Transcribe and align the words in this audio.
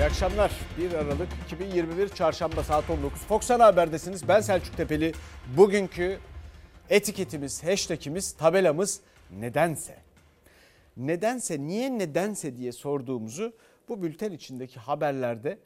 İyi 0.00 0.04
akşamlar. 0.04 0.52
1 0.78 0.92
Aralık 0.92 1.28
2021 1.46 2.08
Çarşamba 2.08 2.64
saat 2.64 2.90
19. 2.90 3.20
Fox 3.20 3.50
Ana 3.50 3.66
Haber'desiniz. 3.66 4.28
Ben 4.28 4.40
Selçuk 4.40 4.76
Tepeli. 4.76 5.12
Bugünkü 5.56 6.18
etiketimiz, 6.90 7.64
hashtagimiz, 7.64 8.32
tabelamız 8.32 9.00
nedense. 9.30 9.96
Nedense, 10.96 11.60
niye 11.60 11.98
nedense 11.98 12.56
diye 12.56 12.72
sorduğumuzu 12.72 13.52
bu 13.88 14.02
bülten 14.02 14.32
içindeki 14.32 14.80
haberlerde 14.80 15.58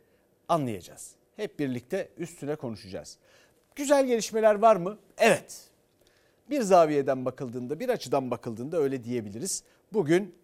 anlayacağız. 0.49 1.13
Hep 1.37 1.59
birlikte 1.59 2.09
üstüne 2.17 2.57
konuşacağız. 2.57 3.19
Güzel 3.75 4.07
gelişmeler 4.07 4.55
var 4.55 4.77
mı? 4.77 4.99
Evet. 5.19 5.65
Bir 6.51 6.61
zaviyeden 6.61 7.25
bakıldığında, 7.25 7.81
bir 7.81 7.89
açıdan 7.89 8.31
bakıldığında 8.31 8.77
öyle 8.79 9.05
diyebiliriz. 9.05 9.65
Bugün 9.93 10.35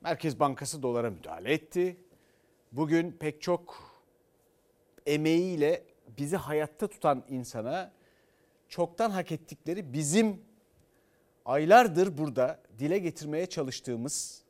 Merkez 0.00 0.40
Bankası 0.40 0.82
dolara 0.82 1.10
müdahale 1.10 1.52
etti. 1.52 1.96
Bugün 2.72 3.12
pek 3.12 3.42
çok 3.42 3.92
emeğiyle 5.06 5.84
bizi 6.18 6.36
hayatta 6.36 6.86
tutan 6.86 7.24
insana 7.28 7.92
çoktan 8.68 9.10
hak 9.10 9.32
ettikleri 9.32 9.92
bizim 9.92 10.42
aylardır 11.44 12.18
burada 12.18 12.60
dile 12.78 12.98
getirmeye 12.98 13.46
çalıştığımız 13.46 14.42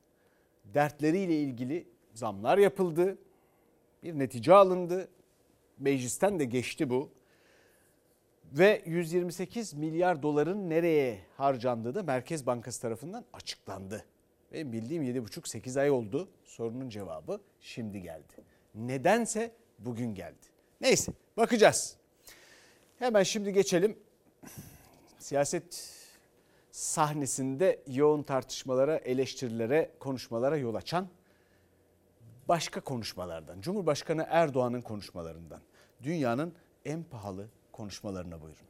dertleriyle 0.64 1.40
ilgili 1.40 1.88
zamlar 2.14 2.58
yapıldı. 2.58 3.18
Bir 4.02 4.18
netice 4.18 4.54
alındı. 4.54 5.08
Meclisten 5.78 6.38
de 6.40 6.44
geçti 6.44 6.90
bu. 6.90 7.10
Ve 8.52 8.82
128 8.86 9.74
milyar 9.74 10.22
doların 10.22 10.70
nereye 10.70 11.18
harcandığı 11.36 11.94
da 11.94 12.02
Merkez 12.02 12.46
Bankası 12.46 12.82
tarafından 12.82 13.24
açıklandı. 13.32 14.04
Benim 14.52 14.72
bildiğim 14.72 15.02
7,5-8 15.02 15.80
ay 15.80 15.90
oldu. 15.90 16.28
Sorunun 16.44 16.88
cevabı 16.88 17.40
şimdi 17.60 18.02
geldi. 18.02 18.32
Nedense 18.74 19.52
bugün 19.78 20.14
geldi. 20.14 20.46
Neyse 20.80 21.12
bakacağız. 21.36 21.96
Hemen 22.98 23.22
şimdi 23.22 23.52
geçelim. 23.52 23.98
Siyaset 25.18 25.94
sahnesinde 26.70 27.82
yoğun 27.86 28.22
tartışmalara, 28.22 28.96
eleştirilere, 28.96 29.90
konuşmalara 30.00 30.56
yol 30.56 30.74
açan 30.74 31.08
başka 32.48 32.80
konuşmalardan. 32.80 33.60
Cumhurbaşkanı 33.60 34.26
Erdoğan'ın 34.28 34.80
konuşmalarından. 34.80 35.60
Dünyanın 36.02 36.54
en 36.84 37.02
pahalı 37.02 37.48
konuşmalarına 37.72 38.40
buyurun. 38.40 38.67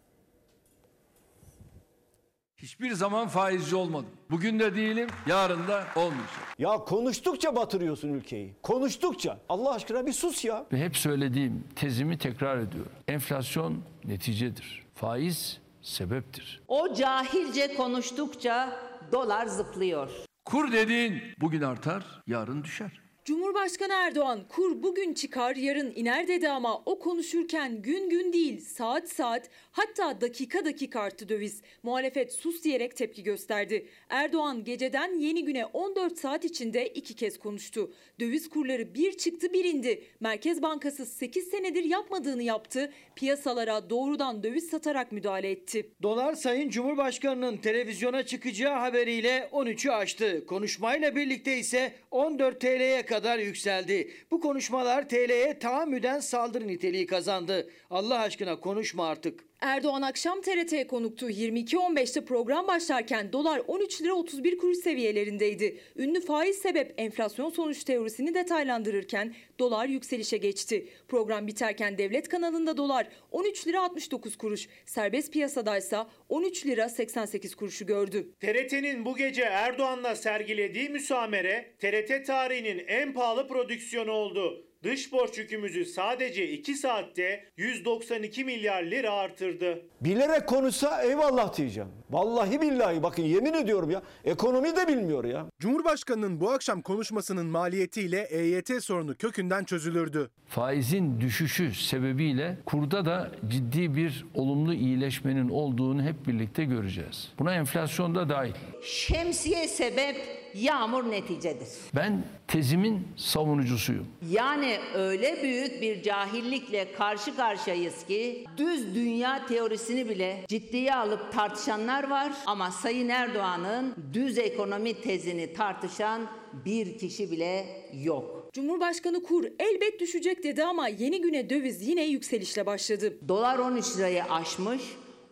Hiçbir 2.63 2.93
zaman 2.93 3.29
faizci 3.29 3.77
olmadım. 3.77 4.11
Bugün 4.31 4.59
de 4.59 4.77
değilim, 4.77 5.09
yarın 5.27 5.69
da 5.69 5.85
olmayacak. 5.97 6.55
Ya 6.59 6.79
konuştukça 6.79 7.57
batırıyorsun 7.57 8.09
ülkeyi. 8.09 8.55
Konuştukça. 8.63 9.41
Allah 9.49 9.75
aşkına 9.75 10.07
bir 10.07 10.13
sus 10.13 10.45
ya. 10.45 10.67
Ve 10.73 10.79
hep 10.85 10.97
söylediğim 10.97 11.65
tezimi 11.77 12.19
tekrar 12.19 12.59
ediyorum. 12.59 12.93
Enflasyon 13.09 13.83
neticedir. 14.05 14.83
Faiz 14.95 15.59
sebeptir. 15.83 16.61
O 16.69 16.95
cahilce 16.95 17.75
konuştukça 17.75 18.81
dolar 19.13 19.47
zıplıyor. 19.47 20.11
Kur 20.45 20.73
dediğin 20.73 21.23
bugün 21.41 21.63
artar, 21.63 22.05
yarın 22.27 22.65
düşer. 22.65 23.01
Cumhurbaşkanı 23.29 23.93
Erdoğan 23.93 24.41
kur 24.49 24.83
bugün 24.83 25.15
çıkar 25.15 25.57
yarın 25.57 25.93
iner 25.97 26.29
dedi 26.29 26.49
ama 26.49 26.83
o 26.87 26.99
konuşurken 26.99 27.83
gün 27.83 28.11
gün 28.11 28.33
değil 28.33 28.61
saat 28.61 29.09
saat 29.09 29.51
hatta 29.73 30.21
dakika 30.21 30.65
dakika 30.65 31.01
arttı 31.01 31.29
döviz. 31.29 31.63
Muhalefet 31.83 32.33
sus 32.33 32.65
diyerek 32.65 32.97
tepki 32.97 33.23
gösterdi. 33.23 33.87
Erdoğan 34.09 34.65
geceden 34.65 35.19
yeni 35.19 35.45
güne 35.45 35.67
14 35.67 36.19
saat 36.19 36.45
içinde 36.45 36.87
iki 36.87 37.15
kez 37.15 37.39
konuştu. 37.39 37.93
Döviz 38.21 38.49
kurları 38.49 38.95
bir 38.95 39.13
çıktı 39.13 39.53
bir 39.53 39.65
indi. 39.65 40.05
Merkez 40.21 40.63
Bankası 40.63 41.07
8 41.07 41.49
senedir 41.49 41.85
yapmadığını 41.85 42.43
yaptı. 42.43 42.93
Piyasalara 43.17 43.91
doğrudan 43.91 44.43
döviz 44.43 44.71
satarak 44.71 45.13
müdahale 45.13 45.51
etti. 45.51 45.91
Dolar 46.03 46.35
Sayın 46.35 46.71
Cumhurbaşkanı'nın 46.71 47.57
televizyona 47.57 48.23
çıkacağı 48.23 48.79
haberiyle 48.79 49.49
13'ü 49.53 49.91
aştı. 49.91 50.47
Konuşmayla 50.47 51.17
birlikte 51.17 51.59
ise 51.59 51.93
14 52.11 52.61
TL'ye 52.61 53.03
kadar 53.03 53.18
yükseldi. 53.39 54.11
Bu 54.31 54.41
konuşmalar 54.41 55.09
TL'ye 55.09 55.59
tahammüden 55.59 56.21
saldırı 56.21 56.67
niteliği 56.67 57.07
kazandı. 57.07 57.71
Allah 57.91 58.19
aşkına 58.19 58.61
konuşma 58.61 59.09
artık. 59.09 59.48
Erdoğan 59.61 60.03
akşam 60.03 60.41
TRT'ye 60.41 60.87
konuktu. 60.87 61.31
22.15'te 61.31 62.25
program 62.25 62.67
başlarken 62.67 63.33
dolar 63.33 63.63
13 63.67 64.03
lira 64.03 64.13
31 64.13 64.59
kuruş 64.59 64.79
seviyelerindeydi. 64.79 65.81
Ünlü 65.97 66.21
faiz 66.21 66.59
sebep 66.59 66.95
enflasyon 66.97 67.51
sonuç 67.51 67.85
teorisini 67.85 68.35
detaylandırırken 68.35 69.35
dolar 69.59 69.87
yükselişe 69.87 70.37
geçti. 70.37 70.89
Program 71.09 71.47
biterken 71.47 71.99
devlet 71.99 72.29
kanalında 72.29 72.77
dolar 72.77 73.09
13 73.31 73.67
lira 73.67 73.83
69 73.83 74.39
kuruş, 74.39 74.69
serbest 74.87 75.33
piyasadaysa 75.33 76.11
13 76.29 76.67
lira 76.67 76.89
88 76.89 77.55
kuruşu 77.55 77.87
gördü. 77.87 78.33
TRT'nin 78.41 79.05
bu 79.05 79.17
gece 79.17 79.43
Erdoğan'la 79.43 80.17
sergilediği 80.17 80.89
müsamere 80.89 81.75
TRT 81.79 82.27
tarihinin 82.27 82.85
en 82.87 83.13
pahalı 83.13 83.49
prodüksiyonu 83.49 84.11
oldu. 84.11 84.68
Dış 84.83 85.13
borç 85.13 85.39
yükümüzü 85.39 85.85
sadece 85.85 86.51
2 86.51 86.75
saatte 86.75 87.45
192 87.57 88.45
milyar 88.45 88.83
lira 88.83 89.11
artırdı. 89.13 89.83
Bilerek 90.01 90.47
konuşsa 90.47 91.03
eyvallah 91.03 91.57
diyeceğim. 91.57 91.89
Vallahi 92.11 92.61
billahi 92.61 93.03
bakın 93.03 93.23
yemin 93.23 93.53
ediyorum 93.53 93.91
ya. 93.91 94.03
Ekonomi 94.25 94.77
de 94.77 94.89
bilmiyor 94.89 95.25
ya. 95.25 95.47
Cumhurbaşkanının 95.61 96.41
bu 96.41 96.51
akşam 96.51 96.83
konuşmasının 96.83 97.47
maliyetiyle 97.47 98.23
EYT 98.31 98.71
sorunu 98.85 99.17
kökünden 99.17 99.65
çözülürdü. 99.65 100.31
Faizin 100.49 101.21
düşüşü 101.21 101.75
sebebiyle 101.75 102.59
kurda 102.67 103.05
da 103.05 103.31
ciddi 103.49 103.95
bir 103.97 104.27
olumlu 104.35 104.75
iyileşmenin 104.75 105.49
olduğunu 105.49 106.03
hep 106.03 106.27
birlikte 106.27 106.65
göreceğiz. 106.65 107.33
Buna 107.39 107.55
enflasyon 107.55 108.15
da 108.15 108.29
dahil. 108.29 108.53
Şemsiye 108.83 109.69
sebep, 109.69 110.17
yağmur 110.55 111.11
neticedir. 111.11 111.69
Ben 111.95 112.25
tezimin 112.49 113.09
savunucusuyum. 113.17 114.07
Yani 114.31 114.79
öyle 114.95 115.43
büyük 115.43 115.83
bir 115.83 116.03
cahillikle 116.03 116.93
karşı 116.93 117.37
karşıyayız 117.37 118.07
ki 118.07 118.45
düz 118.57 118.95
dünya 118.95 119.47
teorisini 119.47 120.09
bile 120.09 120.45
ciddiye 120.49 120.95
alıp 120.95 121.33
tartışanlar 121.33 122.11
var 122.11 122.33
ama 122.47 122.71
Sayın 122.71 123.09
Erdoğan'ın 123.09 123.95
düz 124.13 124.39
ekonomi 124.39 124.95
tezini 124.95 125.53
tartışan 125.53 126.27
bir 126.65 126.99
kişi 126.99 127.31
bile 127.31 127.67
yok. 128.05 128.49
Cumhurbaşkanı 128.53 129.23
kur 129.23 129.45
elbet 129.59 130.01
düşecek 130.01 130.45
dedi 130.45 130.65
ama 130.65 130.89
yeni 130.89 131.21
güne 131.21 131.51
döviz 131.51 131.89
yine 131.89 132.05
yükselişle 132.05 132.67
başladı. 132.67 133.19
Dolar 133.29 133.59
13 133.59 133.97
lirayı 133.97 134.25
aşmış, 134.25 134.83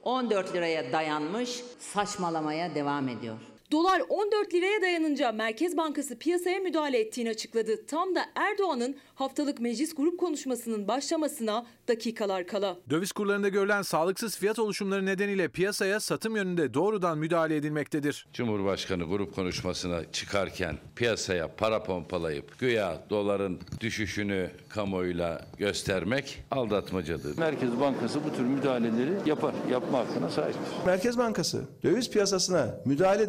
14 0.02 0.54
liraya 0.54 0.92
dayanmış, 0.92 1.60
saçmalamaya 1.78 2.74
devam 2.74 3.08
ediyor. 3.08 3.38
Dolar 3.72 4.02
14 4.08 4.54
liraya 4.54 4.82
dayanınca 4.82 5.32
Merkez 5.32 5.76
Bankası 5.76 6.18
piyasaya 6.18 6.58
müdahale 6.58 7.00
ettiğini 7.00 7.30
açıkladı. 7.30 7.86
Tam 7.86 8.14
da 8.14 8.24
Erdoğan'ın 8.34 8.96
haftalık 9.14 9.60
meclis 9.60 9.94
grup 9.94 10.18
konuşmasının 10.18 10.88
başlamasına 10.88 11.66
dakikalar 11.88 12.46
kala. 12.46 12.76
Döviz 12.90 13.12
kurlarında 13.12 13.48
görülen 13.48 13.82
sağlıksız 13.82 14.36
fiyat 14.36 14.58
oluşumları 14.58 15.06
nedeniyle 15.06 15.48
piyasaya 15.48 16.00
satım 16.00 16.36
yönünde 16.36 16.74
doğrudan 16.74 17.18
müdahale 17.18 17.56
edilmektedir. 17.56 18.26
Cumhurbaşkanı 18.32 19.04
grup 19.04 19.34
konuşmasına 19.34 20.12
çıkarken 20.12 20.78
piyasaya 20.96 21.48
para 21.56 21.82
pompalayıp 21.82 22.58
güya 22.58 23.02
doların 23.10 23.60
düşüşünü 23.80 24.50
kamuoyuyla 24.68 25.46
göstermek 25.58 26.38
aldatmacadır. 26.50 27.38
Merkez 27.38 27.80
Bankası 27.80 28.20
bu 28.24 28.36
tür 28.36 28.44
müdahaleleri 28.44 29.28
yapar. 29.28 29.54
Yapma 29.70 29.98
hakkına 29.98 30.28
sahiptir. 30.30 30.62
Merkez 30.86 31.18
Bankası 31.18 31.64
döviz 31.82 32.10
piyasasına 32.10 32.74
müdahale 32.84 33.28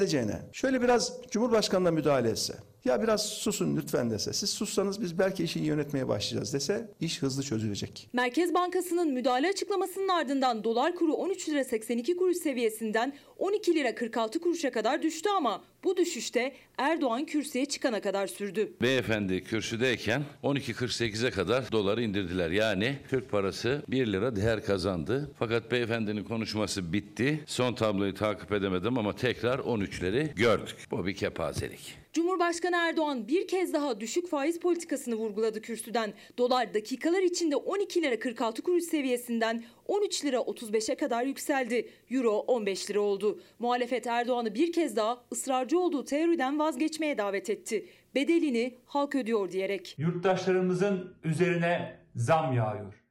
şöyle 0.51 0.81
biraz 0.81 1.13
Cumhurbaşkanı'na 1.31 1.91
müdahale 1.91 2.29
etse 2.29 2.53
ya 2.85 3.01
biraz 3.03 3.25
susun 3.25 3.77
lütfen 3.77 4.09
dese 4.11 4.33
siz 4.33 4.49
sussanız 4.49 5.01
biz 5.01 5.19
belki 5.19 5.43
işi 5.43 5.59
yönetmeye 5.59 6.07
başlayacağız 6.07 6.53
dese 6.53 6.89
iş 6.99 7.21
hızlı 7.21 7.43
çözülecek. 7.43 8.09
Merkez 8.13 8.53
Bankası'nın 8.53 9.13
müdahale 9.13 9.49
açıklamasının 9.49 10.07
ardından 10.07 10.63
dolar 10.63 10.95
kuru 10.95 11.13
13 11.13 11.49
lira 11.49 11.63
82 11.63 12.17
kuruş 12.17 12.37
seviyesinden 12.37 13.13
12 13.37 13.75
lira 13.75 13.95
46 13.95 14.39
kuruşa 14.39 14.71
kadar 14.71 15.01
düştü 15.01 15.29
ama 15.37 15.63
bu 15.83 15.97
düşüşte 15.97 16.53
Erdoğan 16.77 17.25
kürsüye 17.25 17.65
çıkana 17.65 18.01
kadar 18.01 18.27
sürdü. 18.27 18.73
Beyefendi 18.81 19.43
kürsüdeyken 19.43 20.23
12.48'e 20.43 21.31
kadar 21.31 21.71
doları 21.71 22.03
indirdiler. 22.03 22.51
Yani 22.51 22.97
Türk 23.09 23.31
parası 23.31 23.83
1 23.87 24.07
lira 24.07 24.35
değer 24.35 24.65
kazandı. 24.65 25.31
Fakat 25.39 25.71
beyefendinin 25.71 26.23
konuşması 26.23 26.93
bitti. 26.93 27.43
Son 27.45 27.73
tabloyu 27.73 28.13
takip 28.13 28.51
edemedim 28.51 28.97
ama 28.97 29.15
tekrar 29.15 29.59
13'leri 29.59 30.35
gördük. 30.35 30.75
Bu 30.91 31.05
bir 31.05 31.15
kepazelik. 31.15 32.06
Cumhurbaşkanı 32.17 32.75
Erdoğan 32.75 33.27
bir 33.27 33.47
kez 33.47 33.73
daha 33.73 33.99
düşük 33.99 34.29
faiz 34.29 34.59
politikasını 34.59 35.15
vurguladı 35.15 35.61
kürsüden. 35.61 36.13
Dolar 36.37 36.73
dakikalar 36.73 37.21
içinde 37.21 37.55
12 37.55 38.01
lira 38.01 38.19
46 38.19 38.61
kuruş 38.61 38.83
seviyesinden 38.83 39.63
13 39.87 40.25
lira 40.25 40.37
35'e 40.37 40.95
kadar 40.95 41.23
yükseldi. 41.23 41.89
Euro 42.09 42.31
15 42.31 42.89
lira 42.89 42.99
oldu. 42.99 43.41
Muhalefet 43.59 44.07
Erdoğan'ı 44.07 44.55
bir 44.55 44.71
kez 44.73 44.95
daha 44.95 45.23
ısrarcı 45.31 45.79
olduğu 45.79 46.05
teoriden 46.05 46.59
vazgeçmeye 46.59 47.17
davet 47.17 47.49
etti. 47.49 47.85
Bedelini 48.15 48.77
halk 48.85 49.15
ödüyor 49.15 49.51
diyerek. 49.51 49.95
Yurttaşlarımızın 49.97 51.13
üzerine 51.23 51.99
zam 52.15 52.53
yağıyor. 52.53 53.03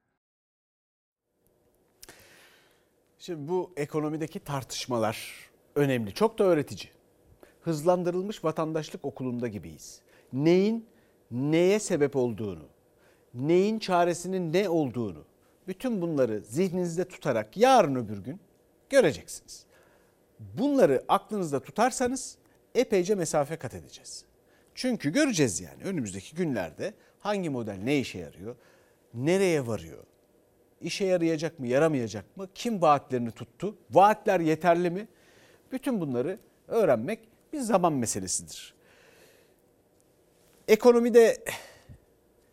Şimdi 3.18 3.48
bu 3.48 3.72
ekonomideki 3.76 4.40
tartışmalar 4.40 5.48
önemli. 5.74 6.14
Çok 6.14 6.38
da 6.38 6.44
öğretici. 6.44 6.95
Hızlandırılmış 7.66 8.44
vatandaşlık 8.44 9.04
okulunda 9.04 9.48
gibiyiz. 9.48 10.00
Neyin 10.32 10.86
neye 11.30 11.78
sebep 11.78 12.16
olduğunu, 12.16 12.68
neyin 13.34 13.78
çaresinin 13.78 14.52
ne 14.52 14.68
olduğunu 14.68 15.24
bütün 15.68 16.00
bunları 16.00 16.40
zihninizde 16.40 17.04
tutarak 17.08 17.56
yarın 17.56 17.94
öbür 17.94 18.18
gün 18.18 18.40
göreceksiniz. 18.90 19.66
Bunları 20.38 21.04
aklınızda 21.08 21.62
tutarsanız 21.62 22.38
epeyce 22.74 23.14
mesafe 23.14 23.56
kat 23.56 23.74
edeceğiz. 23.74 24.24
Çünkü 24.74 25.12
göreceğiz 25.12 25.60
yani 25.60 25.82
önümüzdeki 25.84 26.36
günlerde 26.36 26.94
hangi 27.18 27.50
model 27.50 27.78
ne 27.84 27.98
işe 27.98 28.18
yarıyor, 28.18 28.56
nereye 29.14 29.66
varıyor, 29.66 30.04
işe 30.80 31.04
yarayacak 31.04 31.58
mı, 31.58 31.66
yaramayacak 31.66 32.36
mı, 32.36 32.48
kim 32.54 32.82
vaatlerini 32.82 33.30
tuttu, 33.30 33.76
vaatler 33.90 34.40
yeterli 34.40 34.90
mi? 34.90 35.08
Bütün 35.72 36.00
bunları 36.00 36.38
öğrenmek 36.68 37.35
bir 37.52 37.60
zaman 37.60 37.92
meselesidir. 37.92 38.74
Ekonomide 40.68 41.44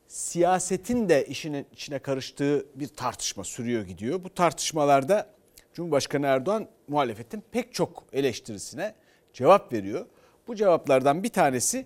siyasetin 0.08 1.10
de 1.10 1.26
işinin 1.26 1.66
içine 1.72 2.00
karıştığı 2.00 2.66
bir 2.76 2.88
tartışma 2.88 3.44
sürüyor 3.44 3.84
gidiyor. 3.84 4.24
Bu 4.24 4.34
tartışmalarda 4.34 5.30
Cumhurbaşkanı 5.74 6.26
Erdoğan 6.26 6.68
muhalefetin 6.88 7.44
pek 7.52 7.74
çok 7.74 8.04
eleştirisine 8.14 8.96
cevap 9.34 9.74
veriyor. 9.74 10.06
Bu 10.48 10.56
cevaplardan 10.56 11.24
bir 11.24 11.30
tanesi 11.30 11.86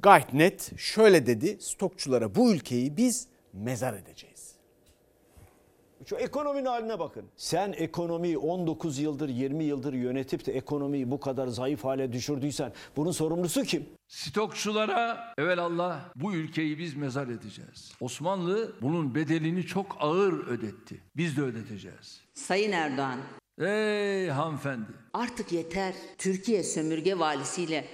gayet 0.00 0.32
net 0.32 0.78
şöyle 0.78 1.26
dedi 1.26 1.56
stokçulara 1.60 2.34
bu 2.34 2.52
ülkeyi 2.52 2.96
biz 2.96 3.28
mezar 3.52 3.94
edeceğiz. 3.94 4.37
Şu 6.08 6.16
ekonominin 6.16 6.64
haline 6.66 6.98
bakın. 6.98 7.24
Sen 7.36 7.72
ekonomiyi 7.76 8.38
19 8.38 8.98
yıldır 8.98 9.28
20 9.28 9.64
yıldır 9.64 9.92
yönetip 9.92 10.46
de 10.46 10.52
ekonomiyi 10.52 11.10
bu 11.10 11.20
kadar 11.20 11.46
zayıf 11.46 11.84
hale 11.84 12.12
düşürdüysen 12.12 12.72
bunun 12.96 13.10
sorumlusu 13.12 13.62
kim? 13.62 13.86
Stokçulara 14.08 15.34
evelallah 15.38 16.00
bu 16.16 16.34
ülkeyi 16.34 16.78
biz 16.78 16.96
mezar 16.96 17.28
edeceğiz. 17.28 17.92
Osmanlı 18.00 18.72
bunun 18.82 19.14
bedelini 19.14 19.66
çok 19.66 19.96
ağır 20.00 20.46
ödetti. 20.46 21.00
Biz 21.16 21.36
de 21.36 21.42
ödeteceğiz. 21.42 22.20
Sayın 22.34 22.72
Erdoğan, 22.72 23.18
Ey 23.58 24.28
hanımefendi. 24.28 24.88
artık 25.12 25.52
yeter. 25.52 25.94
Türkiye 26.18 26.62
sömürge 26.62 27.18
valisiyle 27.18 27.84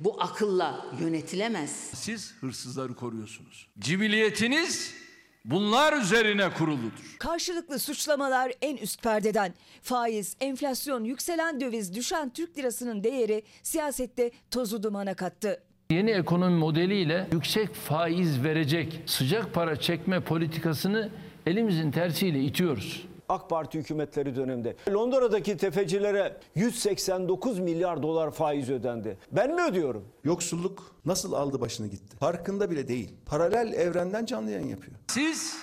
bu 0.00 0.22
akılla 0.22 0.86
yönetilemez. 1.00 1.70
Siz 1.94 2.34
hırsızları 2.40 2.94
koruyorsunuz. 2.94 3.68
Cibiliyetiniz 3.78 5.03
bunlar 5.44 5.92
üzerine 5.92 6.50
kuruludur. 6.50 7.16
Karşılıklı 7.18 7.78
suçlamalar 7.78 8.52
en 8.62 8.76
üst 8.76 9.02
perdeden. 9.02 9.54
Faiz, 9.82 10.36
enflasyon, 10.40 11.04
yükselen 11.04 11.60
döviz, 11.60 11.94
düşen 11.94 12.30
Türk 12.30 12.58
lirasının 12.58 13.04
değeri 13.04 13.42
siyasette 13.62 14.30
tozu 14.50 14.82
dumana 14.82 15.14
kattı. 15.14 15.62
Yeni 15.90 16.10
ekonomi 16.10 16.58
modeliyle 16.58 17.28
yüksek 17.32 17.74
faiz 17.74 18.44
verecek 18.44 19.02
sıcak 19.06 19.54
para 19.54 19.76
çekme 19.80 20.20
politikasını 20.20 21.08
elimizin 21.46 21.90
tersiyle 21.90 22.40
itiyoruz. 22.40 23.06
AK 23.28 23.50
Parti 23.50 23.78
hükümetleri 23.78 24.36
döneminde 24.36 24.76
Londra'daki 24.92 25.56
tefecilere 25.56 26.36
189 26.54 27.58
milyar 27.58 28.02
dolar 28.02 28.30
faiz 28.30 28.70
ödendi. 28.70 29.18
Ben 29.32 29.54
mi 29.54 29.62
ödüyorum? 29.62 30.04
Yoksulluk 30.24 30.92
nasıl 31.04 31.32
aldı 31.32 31.60
başını 31.60 31.86
gitti? 31.86 32.16
Farkında 32.16 32.70
bile 32.70 32.88
değil. 32.88 33.10
Paralel 33.26 33.72
evrenden 33.72 34.24
canlı 34.26 34.50
yayın 34.50 34.68
yapıyor. 34.68 34.96
Siz 35.08 35.56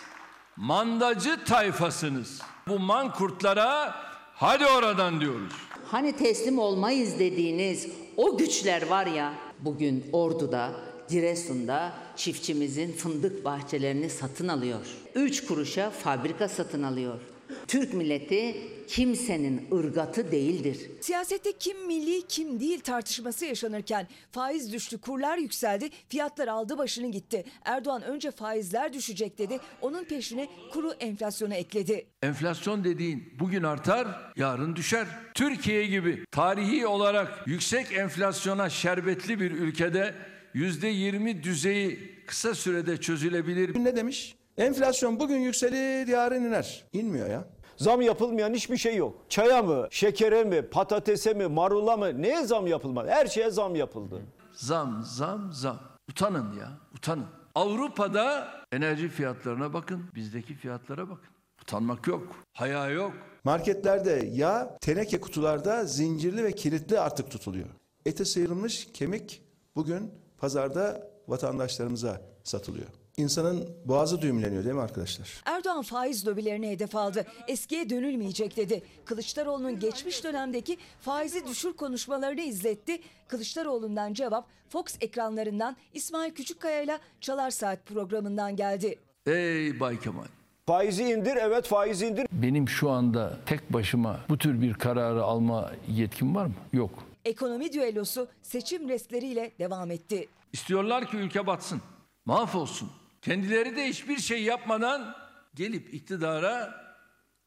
mandacı 0.57 1.43
tayfasınız. 1.45 2.41
Bu 2.67 2.79
mankurtlara 2.79 3.95
hadi 4.33 4.65
oradan 4.65 5.21
diyoruz. 5.21 5.53
Hani 5.85 6.17
teslim 6.17 6.59
olmayız 6.59 7.19
dediğiniz 7.19 7.87
o 8.17 8.37
güçler 8.37 8.87
var 8.87 9.05
ya 9.05 9.33
bugün 9.59 10.05
Ordu'da, 10.13 10.71
Giresun'da 11.09 11.91
çiftçimizin 12.15 12.91
fındık 12.91 13.45
bahçelerini 13.45 14.09
satın 14.09 14.47
alıyor. 14.47 14.85
Üç 15.15 15.45
kuruşa 15.45 15.89
fabrika 15.89 16.49
satın 16.49 16.83
alıyor. 16.83 17.19
Türk 17.67 17.93
milleti 17.93 18.57
kimsenin 18.87 19.67
ırgatı 19.77 20.31
değildir. 20.31 20.77
Siyasette 21.01 21.51
kim 21.59 21.87
milli 21.87 22.27
kim 22.27 22.59
değil 22.59 22.79
tartışması 22.79 23.45
yaşanırken 23.45 24.07
faiz 24.31 24.73
düştü, 24.73 24.97
kurlar 25.01 25.37
yükseldi, 25.37 25.89
fiyatlar 26.09 26.47
aldı 26.47 26.77
başını 26.77 27.11
gitti. 27.11 27.45
Erdoğan 27.65 28.01
önce 28.01 28.31
faizler 28.31 28.93
düşecek 28.93 29.37
dedi, 29.37 29.59
onun 29.81 30.03
peşine 30.03 30.47
kuru 30.71 30.91
enflasyonu 30.91 31.53
ekledi. 31.53 32.05
Enflasyon 32.23 32.83
dediğin 32.83 33.33
bugün 33.39 33.63
artar, 33.63 34.07
yarın 34.35 34.75
düşer. 34.75 35.07
Türkiye 35.33 35.87
gibi 35.87 36.25
tarihi 36.31 36.87
olarak 36.87 37.47
yüksek 37.47 37.91
enflasyona 37.93 38.69
şerbetli 38.69 39.39
bir 39.39 39.51
ülkede 39.51 40.15
yüzde 40.53 40.87
yirmi 40.87 41.43
düzeyi 41.43 42.11
kısa 42.27 42.55
sürede 42.55 42.97
çözülebilir. 42.97 43.83
Ne 43.83 43.95
demiş? 43.95 44.35
Enflasyon 44.61 45.19
bugün 45.19 45.37
yükselir, 45.37 46.07
yarın 46.07 46.43
iner. 46.43 46.83
İnmiyor 46.93 47.29
ya. 47.29 47.45
Zam 47.77 48.01
yapılmayan 48.01 48.53
hiçbir 48.53 48.77
şey 48.77 48.95
yok. 48.95 49.15
Çaya 49.29 49.63
mı, 49.63 49.87
şekere 49.91 50.43
mi, 50.43 50.61
patatese 50.61 51.33
mi, 51.33 51.47
marula 51.47 51.97
mı 51.97 52.21
neye 52.21 52.45
zam 52.45 52.67
yapılmadı? 52.67 53.09
Her 53.09 53.25
şeye 53.25 53.49
zam 53.49 53.75
yapıldı. 53.75 54.21
Zam, 54.53 55.03
zam, 55.05 55.53
zam. 55.53 55.79
Utanın 56.09 56.53
ya, 56.59 56.71
utanın. 56.95 57.25
Avrupa'da 57.55 58.47
enerji 58.71 59.09
fiyatlarına 59.09 59.73
bakın, 59.73 60.03
bizdeki 60.15 60.55
fiyatlara 60.55 61.09
bakın. 61.09 61.29
Utanmak 61.61 62.07
yok, 62.07 62.27
haya 62.53 62.89
yok. 62.89 63.13
Marketlerde 63.43 64.29
yağ 64.31 64.77
teneke 64.81 65.21
kutularda 65.21 65.85
zincirli 65.85 66.43
ve 66.43 66.51
kilitli 66.51 66.99
artık 66.99 67.31
tutuluyor. 67.31 67.67
Eti 68.05 68.25
sıyrılmış 68.25 68.87
kemik 68.93 69.41
bugün 69.75 70.11
pazarda 70.37 71.07
vatandaşlarımıza 71.27 72.21
satılıyor. 72.43 73.00
İnsanın 73.21 73.69
boğazı 73.85 74.21
düğümleniyor 74.21 74.63
değil 74.63 74.75
mi 74.75 74.81
arkadaşlar? 74.81 75.41
Erdoğan 75.45 75.81
faiz 75.81 76.27
lobilerini 76.27 76.69
hedef 76.69 76.95
aldı. 76.95 77.25
Eskiye 77.47 77.89
dönülmeyecek 77.89 78.57
dedi. 78.57 78.83
Kılıçdaroğlu'nun 79.05 79.79
geçmiş 79.79 80.23
dönemdeki 80.23 80.77
faizi 80.99 81.47
düşür 81.47 81.73
konuşmalarını 81.73 82.41
izletti. 82.41 83.01
Kılıçdaroğlu'ndan 83.27 84.13
cevap 84.13 84.47
Fox 84.69 84.83
ekranlarından 85.01 85.75
İsmail 85.93 86.31
Küçükkaya 86.31 86.81
ile 86.81 86.99
Çalar 87.21 87.51
Saat 87.51 87.85
programından 87.85 88.55
geldi. 88.55 88.99
Ey 89.25 89.79
Bay 89.79 89.99
Kemal. 89.99 90.25
Faizi 90.65 91.03
indir, 91.03 91.35
evet 91.35 91.67
faizi 91.67 92.05
indir. 92.07 92.27
Benim 92.31 92.69
şu 92.69 92.89
anda 92.89 93.37
tek 93.45 93.73
başıma 93.73 94.19
bu 94.29 94.37
tür 94.37 94.61
bir 94.61 94.73
kararı 94.73 95.23
alma 95.23 95.71
yetkim 95.87 96.35
var 96.35 96.45
mı? 96.45 96.53
Yok. 96.73 96.91
Ekonomi 97.25 97.73
düellosu 97.73 98.27
seçim 98.41 98.89
restleriyle 98.89 99.51
devam 99.59 99.91
etti. 99.91 100.27
İstiyorlar 100.53 101.07
ki 101.07 101.17
ülke 101.17 101.47
batsın, 101.47 101.81
mahvolsun. 102.25 102.89
Kendileri 103.21 103.75
de 103.75 103.87
hiçbir 103.87 104.17
şey 104.17 104.43
yapmadan 104.43 105.15
gelip 105.55 105.93
iktidara 105.93 106.73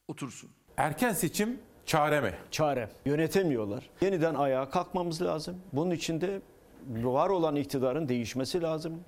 otursun. 0.09 0.51
Erken 0.77 1.13
seçim 1.13 1.61
çare 1.87 2.21
mi? 2.21 2.35
Çare. 2.51 2.89
Yönetemiyorlar. 3.05 3.91
Yeniden 4.01 4.35
ayağa 4.35 4.71
kalkmamız 4.71 5.23
lazım. 5.23 5.63
Bunun 5.73 5.91
için 5.91 6.21
de 6.21 6.41
var 6.87 7.31
olan 7.31 7.57
iktidarın 7.57 8.09
değişmesi 8.09 8.63
lazım. 8.63 9.05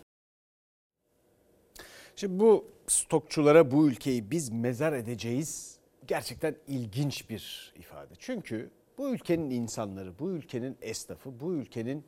Şimdi 2.16 2.40
bu 2.40 2.70
stokçulara 2.86 3.70
bu 3.70 3.88
ülkeyi 3.88 4.30
biz 4.30 4.50
mezar 4.50 4.92
edeceğiz 4.92 5.78
gerçekten 6.06 6.56
ilginç 6.68 7.30
bir 7.30 7.72
ifade. 7.78 8.14
Çünkü 8.18 8.70
bu 8.98 9.10
ülkenin 9.10 9.50
insanları, 9.50 10.18
bu 10.18 10.30
ülkenin 10.30 10.76
esnafı, 10.80 11.40
bu 11.40 11.52
ülkenin 11.52 12.04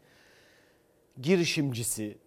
girişimcisi, 1.21 2.19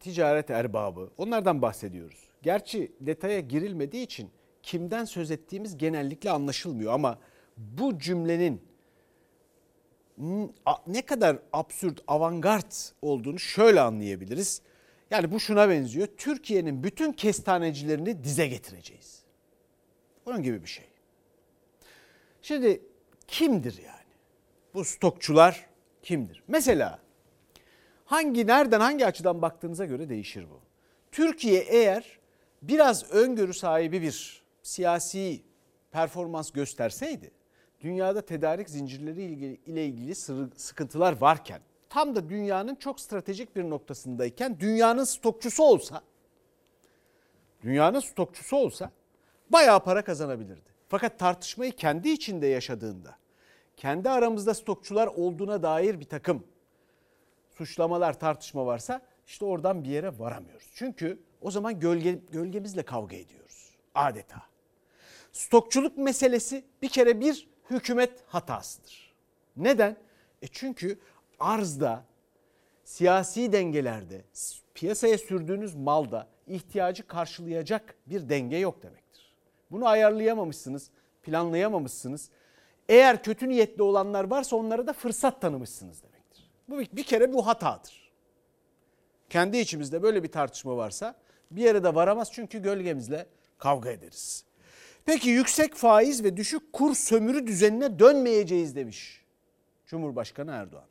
ticaret 0.00 0.50
erbabı 0.50 1.10
onlardan 1.18 1.62
bahsediyoruz. 1.62 2.28
Gerçi 2.42 2.92
detaya 3.00 3.40
girilmediği 3.40 4.04
için 4.04 4.30
kimden 4.62 5.04
söz 5.04 5.30
ettiğimiz 5.30 5.78
genellikle 5.78 6.30
anlaşılmıyor 6.30 6.92
ama 6.92 7.18
bu 7.56 7.98
cümlenin 7.98 8.62
ne 10.86 11.02
kadar 11.06 11.38
absürt, 11.52 12.00
avantgard 12.06 12.72
olduğunu 13.02 13.38
şöyle 13.38 13.80
anlayabiliriz. 13.80 14.62
Yani 15.10 15.30
bu 15.30 15.40
şuna 15.40 15.68
benziyor. 15.68 16.08
Türkiye'nin 16.16 16.84
bütün 16.84 17.12
kestanecilerini 17.12 18.24
dize 18.24 18.46
getireceğiz. 18.46 19.22
Onun 20.26 20.42
gibi 20.42 20.62
bir 20.62 20.68
şey. 20.68 20.84
Şimdi 22.42 22.82
kimdir 23.26 23.78
yani? 23.86 23.98
Bu 24.74 24.84
stokçular 24.84 25.66
kimdir? 26.02 26.42
Mesela 26.48 26.98
Hangi 28.08 28.46
nereden 28.46 28.80
hangi 28.80 29.06
açıdan 29.06 29.42
baktığınıza 29.42 29.84
göre 29.84 30.08
değişir 30.08 30.46
bu. 30.50 30.60
Türkiye 31.12 31.60
eğer 31.60 32.18
biraz 32.62 33.12
öngörü 33.12 33.54
sahibi 33.54 34.02
bir 34.02 34.42
siyasi 34.62 35.42
performans 35.90 36.50
gösterseydi 36.50 37.30
dünyada 37.80 38.20
tedarik 38.20 38.70
zincirleri 38.70 39.22
ile 39.66 39.86
ilgili 39.86 40.14
sıkıntılar 40.56 41.20
varken 41.20 41.60
tam 41.88 42.16
da 42.16 42.28
dünyanın 42.28 42.74
çok 42.74 43.00
stratejik 43.00 43.56
bir 43.56 43.70
noktasındayken 43.70 44.60
dünyanın 44.60 45.04
stokçusu 45.04 45.62
olsa 45.62 46.02
dünyanın 47.62 48.00
stokçusu 48.00 48.56
olsa 48.56 48.90
bayağı 49.50 49.84
para 49.84 50.04
kazanabilirdi. 50.04 50.70
Fakat 50.88 51.18
tartışmayı 51.18 51.72
kendi 51.72 52.08
içinde 52.08 52.46
yaşadığında 52.46 53.16
kendi 53.76 54.10
aramızda 54.10 54.54
stokçular 54.54 55.06
olduğuna 55.06 55.62
dair 55.62 56.00
bir 56.00 56.08
takım 56.08 56.44
suçlamalar 57.58 58.20
tartışma 58.20 58.66
varsa 58.66 59.00
işte 59.26 59.44
oradan 59.44 59.84
bir 59.84 59.88
yere 59.88 60.18
varamıyoruz. 60.18 60.70
Çünkü 60.74 61.22
o 61.40 61.50
zaman 61.50 61.80
gölge, 61.80 62.18
gölgemizle 62.32 62.82
kavga 62.82 63.16
ediyoruz 63.16 63.70
adeta. 63.94 64.42
Stokçuluk 65.32 65.98
meselesi 65.98 66.64
bir 66.82 66.88
kere 66.88 67.20
bir 67.20 67.48
hükümet 67.70 68.24
hatasıdır. 68.26 69.14
Neden? 69.56 69.96
E 70.42 70.46
çünkü 70.46 70.98
arzda, 71.40 72.04
siyasi 72.84 73.52
dengelerde, 73.52 74.24
piyasaya 74.74 75.18
sürdüğünüz 75.18 75.74
malda 75.74 76.28
ihtiyacı 76.46 77.06
karşılayacak 77.06 77.94
bir 78.06 78.28
denge 78.28 78.56
yok 78.56 78.82
demektir. 78.82 79.34
Bunu 79.70 79.86
ayarlayamamışsınız, 79.86 80.90
planlayamamışsınız. 81.22 82.30
Eğer 82.88 83.22
kötü 83.22 83.48
niyetli 83.48 83.82
olanlar 83.82 84.24
varsa 84.24 84.56
onlara 84.56 84.86
da 84.86 84.92
fırsat 84.92 85.40
tanımışsınız 85.40 86.02
demektir. 86.02 86.07
Bu 86.68 86.78
bir 86.78 87.02
kere 87.02 87.32
bu 87.32 87.46
hatadır. 87.46 88.12
Kendi 89.30 89.58
içimizde 89.58 90.02
böyle 90.02 90.22
bir 90.22 90.32
tartışma 90.32 90.76
varsa 90.76 91.14
bir 91.50 91.62
yere 91.62 91.84
de 91.84 91.94
varamaz 91.94 92.32
çünkü 92.32 92.62
gölgemizle 92.62 93.26
kavga 93.58 93.90
ederiz. 93.90 94.44
Peki 95.06 95.28
yüksek 95.28 95.74
faiz 95.74 96.24
ve 96.24 96.36
düşük 96.36 96.72
kur 96.72 96.94
sömürü 96.94 97.46
düzenine 97.46 97.98
dönmeyeceğiz 97.98 98.76
demiş 98.76 99.24
Cumhurbaşkanı 99.86 100.50
Erdoğan. 100.50 100.86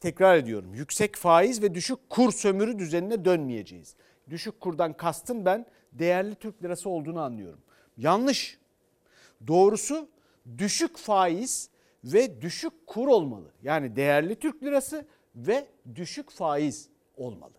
Tekrar 0.00 0.36
ediyorum 0.36 0.74
yüksek 0.74 1.16
faiz 1.16 1.62
ve 1.62 1.74
düşük 1.74 2.10
kur 2.10 2.32
sömürü 2.32 2.78
düzenine 2.78 3.24
dönmeyeceğiz. 3.24 3.94
Düşük 4.30 4.60
kurdan 4.60 4.92
kastım 4.92 5.44
ben 5.44 5.66
değerli 5.92 6.34
Türk 6.34 6.62
lirası 6.62 6.88
olduğunu 6.88 7.20
anlıyorum. 7.20 7.60
Yanlış. 7.96 8.58
Doğrusu 9.46 10.08
düşük 10.58 10.96
faiz 10.96 11.70
ve 12.12 12.42
düşük 12.42 12.86
kur 12.86 13.08
olmalı. 13.08 13.52
Yani 13.62 13.96
değerli 13.96 14.34
Türk 14.34 14.62
lirası 14.62 15.06
ve 15.36 15.66
düşük 15.94 16.30
faiz 16.30 16.88
olmalı. 17.16 17.52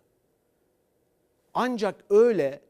Ancak 1.53 2.05
öyle 2.09 2.61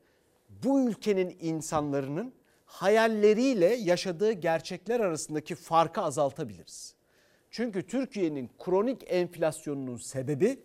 bu 0.64 0.90
ülkenin 0.90 1.38
insanların 1.40 2.34
hayalleriyle 2.66 3.66
yaşadığı 3.66 4.32
gerçekler 4.32 5.00
arasındaki 5.00 5.56
farkı 5.56 6.02
azaltabiliriz. 6.02 6.96
Çünkü 7.52 7.88
Türkiye'nin 7.88 8.50
kronik 8.60 9.04
enflasyonunun 9.08 9.98
sebebi 9.98 10.60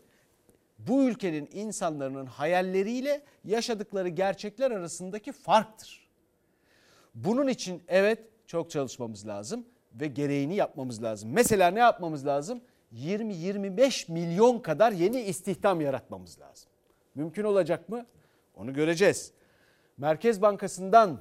bu 0.79 1.03
ülkenin 1.05 1.49
insanların 1.53 2.27
hayalleriyle 2.27 3.23
yaşadıkları 3.45 4.09
gerçekler 4.09 4.71
arasındaki 4.71 5.33
farktır. 5.33 6.11
Bunun 7.15 7.49
için 7.49 7.83
evet 7.89 8.19
çok 8.47 8.71
çalışmamız 8.71 9.27
lazım 9.27 9.67
ve 9.95 10.07
gereğini 10.07 10.55
yapmamız 10.55 11.03
lazım. 11.03 11.31
Mesela 11.33 11.71
ne 11.71 11.81
yapmamız 11.81 12.27
lazım? 12.27 12.61
20-25 12.95 14.13
milyon 14.13 14.59
kadar 14.59 14.93
yeni 14.93 15.21
istihdam 15.21 15.81
yaratmamız 15.81 16.41
lazım. 16.41 16.69
Mümkün 17.15 17.45
olacak 17.45 17.89
mı? 17.89 18.07
Onu 18.55 18.75
göreceğiz. 18.75 19.33
Merkez 19.99 20.43
Bankası'ndan 20.43 21.21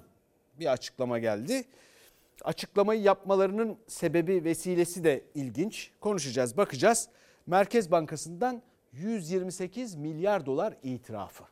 bir 0.59 0.71
açıklama 0.71 1.19
geldi. 1.19 1.63
Açıklamayı 2.43 3.01
yapmalarının 3.01 3.77
sebebi 3.87 4.43
vesilesi 4.43 5.03
de 5.03 5.23
ilginç. 5.35 5.91
Konuşacağız, 5.99 6.57
bakacağız. 6.57 7.09
Merkez 7.47 7.91
Bankası'ndan 7.91 8.61
128 8.91 9.95
milyar 9.95 10.45
dolar 10.45 10.73
itirafı. 10.83 11.43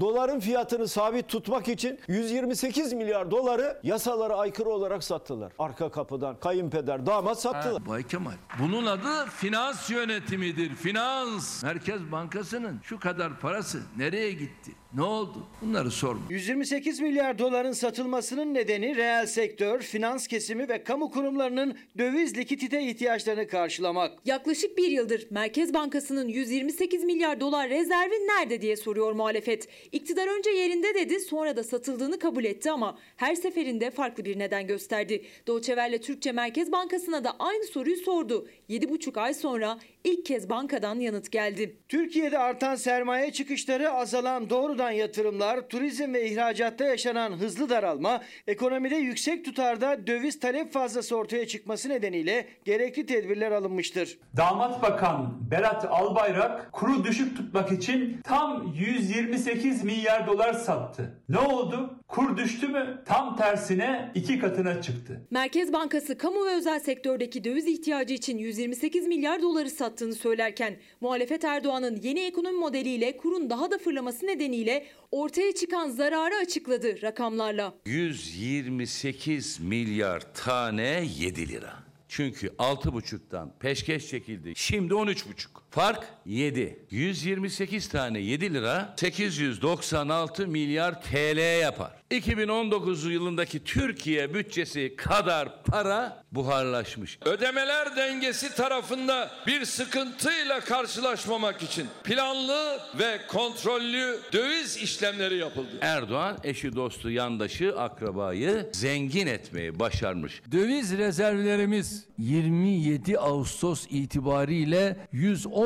Doların 0.00 0.40
fiyatını 0.40 0.88
sabit 0.88 1.28
tutmak 1.28 1.68
için 1.68 1.98
128 2.08 2.92
milyar 2.92 3.30
doları 3.30 3.80
yasalara 3.82 4.36
aykırı 4.36 4.68
olarak 4.68 5.04
sattılar. 5.04 5.52
Arka 5.58 5.90
kapıdan 5.90 6.40
kayınpeder 6.40 7.06
damat 7.06 7.40
sattılar. 7.40 7.82
Ha, 7.82 7.88
Bay 7.88 8.02
Kemal 8.02 8.32
bunun 8.60 8.86
adı 8.86 9.26
finans 9.30 9.90
yönetimidir. 9.90 10.74
Finans. 10.74 11.62
Merkez 11.62 12.12
Bankası'nın 12.12 12.80
şu 12.82 13.00
kadar 13.00 13.40
parası 13.40 13.82
nereye 13.96 14.32
gitti? 14.32 14.72
Ne 14.94 15.02
oldu? 15.02 15.46
Bunları 15.62 15.90
sorma. 15.90 16.20
128 16.30 17.00
milyar 17.00 17.38
doların 17.38 17.72
satılmasının 17.72 18.54
nedeni 18.54 18.96
reel 18.96 19.26
sektör, 19.26 19.80
finans 19.80 20.26
kesimi 20.26 20.68
ve 20.68 20.84
kamu 20.84 21.10
kurumlarının 21.10 21.78
döviz 21.98 22.36
likidite 22.36 22.82
ihtiyaçlarını 22.82 23.48
karşılamak. 23.48 24.12
Yaklaşık 24.24 24.78
bir 24.78 24.88
yıldır 24.88 25.26
Merkez 25.30 25.74
Bankası'nın 25.74 26.28
128 26.28 27.04
milyar 27.04 27.40
dolar 27.40 27.70
rezervi 27.70 28.14
nerede 28.14 28.60
diye 28.62 28.76
soruyor 28.76 29.12
muhalefet. 29.12 29.68
İktidar 29.92 30.38
önce 30.38 30.50
yerinde 30.50 30.94
dedi 30.94 31.20
sonra 31.20 31.56
da 31.56 31.64
satıldığını 31.64 32.18
kabul 32.18 32.44
etti 32.44 32.70
ama 32.70 32.98
her 33.16 33.34
seferinde 33.34 33.90
farklı 33.90 34.24
bir 34.24 34.38
neden 34.38 34.66
gösterdi. 34.66 35.24
Doğçever'le 35.46 35.98
Türkçe 35.98 36.32
Merkez 36.32 36.72
Bankası'na 36.72 37.24
da 37.24 37.36
aynı 37.38 37.64
soruyu 37.64 37.96
sordu. 37.96 38.48
7,5 38.68 39.20
ay 39.20 39.34
sonra 39.34 39.78
ilk 40.04 40.26
kez 40.26 40.50
bankadan 40.50 41.00
yanıt 41.00 41.32
geldi. 41.32 41.76
Türkiye'de 41.88 42.38
artan 42.38 42.74
sermaye 42.74 43.32
çıkışları, 43.32 43.90
azalan 43.90 44.50
doğrudan 44.50 44.90
yatırımlar, 44.90 45.68
turizm 45.68 46.14
ve 46.14 46.30
ihracatta 46.30 46.84
yaşanan 46.84 47.32
hızlı 47.32 47.68
daralma, 47.68 48.22
ekonomide 48.46 48.96
yüksek 48.96 49.44
tutarda 49.44 50.06
döviz 50.06 50.40
talep 50.40 50.72
fazlası 50.72 51.16
ortaya 51.16 51.46
çıkması 51.46 51.88
nedeniyle 51.88 52.46
gerekli 52.64 53.06
tedbirler 53.06 53.52
alınmıştır. 53.52 54.18
Damat 54.36 54.82
Bakan 54.82 55.50
Berat 55.50 55.84
Albayrak 55.84 56.72
kuru 56.72 57.04
düşük 57.04 57.36
tutmak 57.36 57.72
için 57.72 58.20
tam 58.24 58.74
128 58.74 59.75
milyar 59.84 60.26
dolar 60.26 60.52
sattı. 60.52 61.20
Ne 61.28 61.38
oldu? 61.38 62.00
Kur 62.08 62.36
düştü 62.36 62.68
mü? 62.68 63.02
Tam 63.06 63.36
tersine 63.36 64.12
iki 64.14 64.38
katına 64.38 64.82
çıktı. 64.82 65.20
Merkez 65.30 65.72
Bankası 65.72 66.18
kamu 66.18 66.46
ve 66.46 66.50
özel 66.56 66.80
sektördeki 66.80 67.44
döviz 67.44 67.66
ihtiyacı 67.66 68.14
için 68.14 68.38
128 68.38 69.06
milyar 69.06 69.42
doları 69.42 69.70
sattığını 69.70 70.14
söylerken 70.14 70.76
muhalefet 71.00 71.44
Erdoğan'ın 71.44 71.96
yeni 72.02 72.20
ekonomi 72.20 72.58
modeliyle 72.58 73.16
kurun 73.16 73.50
daha 73.50 73.70
da 73.70 73.78
fırlaması 73.78 74.26
nedeniyle 74.26 74.86
ortaya 75.10 75.54
çıkan 75.54 75.88
zararı 75.90 76.34
açıkladı 76.34 77.02
rakamlarla. 77.02 77.74
128 77.86 79.60
milyar 79.60 80.22
tane 80.34 81.04
7 81.18 81.48
lira. 81.48 81.74
Çünkü 82.08 82.46
6,5'tan 82.46 83.48
peşkeş 83.60 84.08
çekildi. 84.08 84.52
Şimdi 84.56 84.94
13,5. 84.94 85.65
Fark 85.70 86.04
7. 86.26 86.78
128 86.90 87.88
tane 87.88 88.18
7 88.18 88.54
lira 88.54 88.94
896 88.96 90.46
milyar 90.46 91.02
TL 91.02 91.60
yapar. 91.60 91.92
2019 92.10 93.04
yılındaki 93.04 93.64
Türkiye 93.64 94.34
bütçesi 94.34 94.96
kadar 94.96 95.62
para 95.64 96.24
buharlaşmış. 96.32 97.18
Ödemeler 97.24 97.96
dengesi 97.96 98.54
tarafında 98.54 99.30
bir 99.46 99.64
sıkıntıyla 99.64 100.60
karşılaşmamak 100.60 101.62
için 101.62 101.86
planlı 102.04 102.80
ve 102.98 103.20
kontrollü 103.28 104.20
döviz 104.32 104.76
işlemleri 104.76 105.36
yapıldı. 105.36 105.78
Erdoğan 105.80 106.38
eşi 106.44 106.76
dostu 106.76 107.10
yandaşı 107.10 107.78
akrabayı 107.78 108.70
zengin 108.72 109.26
etmeyi 109.26 109.78
başarmış. 109.78 110.42
Döviz 110.52 110.98
rezervlerimiz 110.98 112.04
27 112.18 113.18
Ağustos 113.18 113.86
itibariyle 113.90 114.96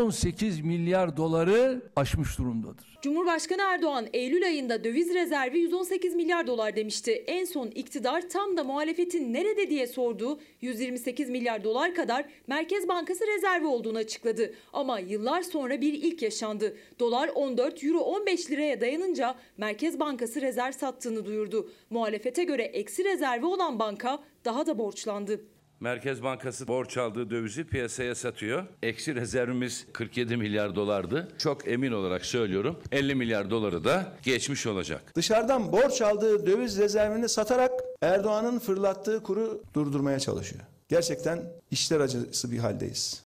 118 0.01 0.61
milyar 0.61 1.17
doları 1.17 1.83
aşmış 1.97 2.39
durumdadır. 2.39 2.99
Cumhurbaşkanı 3.03 3.63
Erdoğan 3.63 4.07
Eylül 4.13 4.45
ayında 4.47 4.85
döviz 4.85 5.15
rezervi 5.15 5.59
118 5.59 6.15
milyar 6.15 6.47
dolar 6.47 6.77
demişti. 6.77 7.13
En 7.13 7.45
son 7.45 7.67
iktidar 7.67 8.29
tam 8.29 8.57
da 8.57 8.65
muhalefetin 8.65 9.33
nerede 9.35 9.71
diye 9.71 9.87
sorduğu 9.87 10.41
128 10.61 11.31
milyar 11.31 11.65
dolar 11.65 11.95
kadar 11.95 12.25
Merkez 12.47 12.89
Bankası 12.89 13.27
rezervi 13.27 13.67
olduğunu 13.67 13.99
açıkladı. 13.99 14.55
Ama 14.73 14.99
yıllar 14.99 15.43
sonra 15.43 15.81
bir 15.81 15.93
ilk 15.93 16.23
yaşandı. 16.23 16.77
Dolar 16.99 17.29
14, 17.35 17.85
euro 17.85 17.99
15 17.99 18.51
liraya 18.51 18.81
dayanınca 18.81 19.35
Merkez 19.57 20.01
Bankası 20.01 20.41
rezerv 20.41 20.73
sattığını 20.73 21.25
duyurdu. 21.25 21.71
Muhalefete 21.91 22.45
göre 22.45 22.63
eksi 22.63 23.05
rezervi 23.05 23.47
olan 23.47 23.79
banka 23.79 24.19
daha 24.45 24.67
da 24.67 24.79
borçlandı. 24.79 25.41
Merkez 25.81 26.23
Bankası 26.23 26.69
borç 26.69 26.97
aldığı 26.97 27.31
dövizi 27.31 27.65
piyasaya 27.65 28.15
satıyor. 28.15 28.67
Eksi 28.83 29.15
rezervimiz 29.15 29.87
47 29.93 30.37
milyar 30.37 30.75
dolardı. 30.75 31.29
Çok 31.39 31.69
emin 31.69 31.93
olarak 31.93 32.27
söylüyorum 32.27 32.79
50 32.93 33.15
milyar 33.15 33.51
doları 33.51 33.85
da 33.85 34.13
geçmiş 34.23 34.67
olacak. 34.67 35.13
Dışarıdan 35.15 35.73
borç 35.73 36.03
aldığı 36.03 36.47
döviz 36.47 36.79
rezervini 36.79 37.29
satarak 37.29 37.73
Erdoğan'ın 38.03 38.59
fırlattığı 38.59 39.23
kuru 39.23 39.63
durdurmaya 39.75 40.21
çalışıyor. 40.21 40.63
Gerçekten 40.89 41.53
işler 41.71 42.01
acısı 42.01 42.53
bir 42.53 42.59
haldeyiz. 42.59 43.25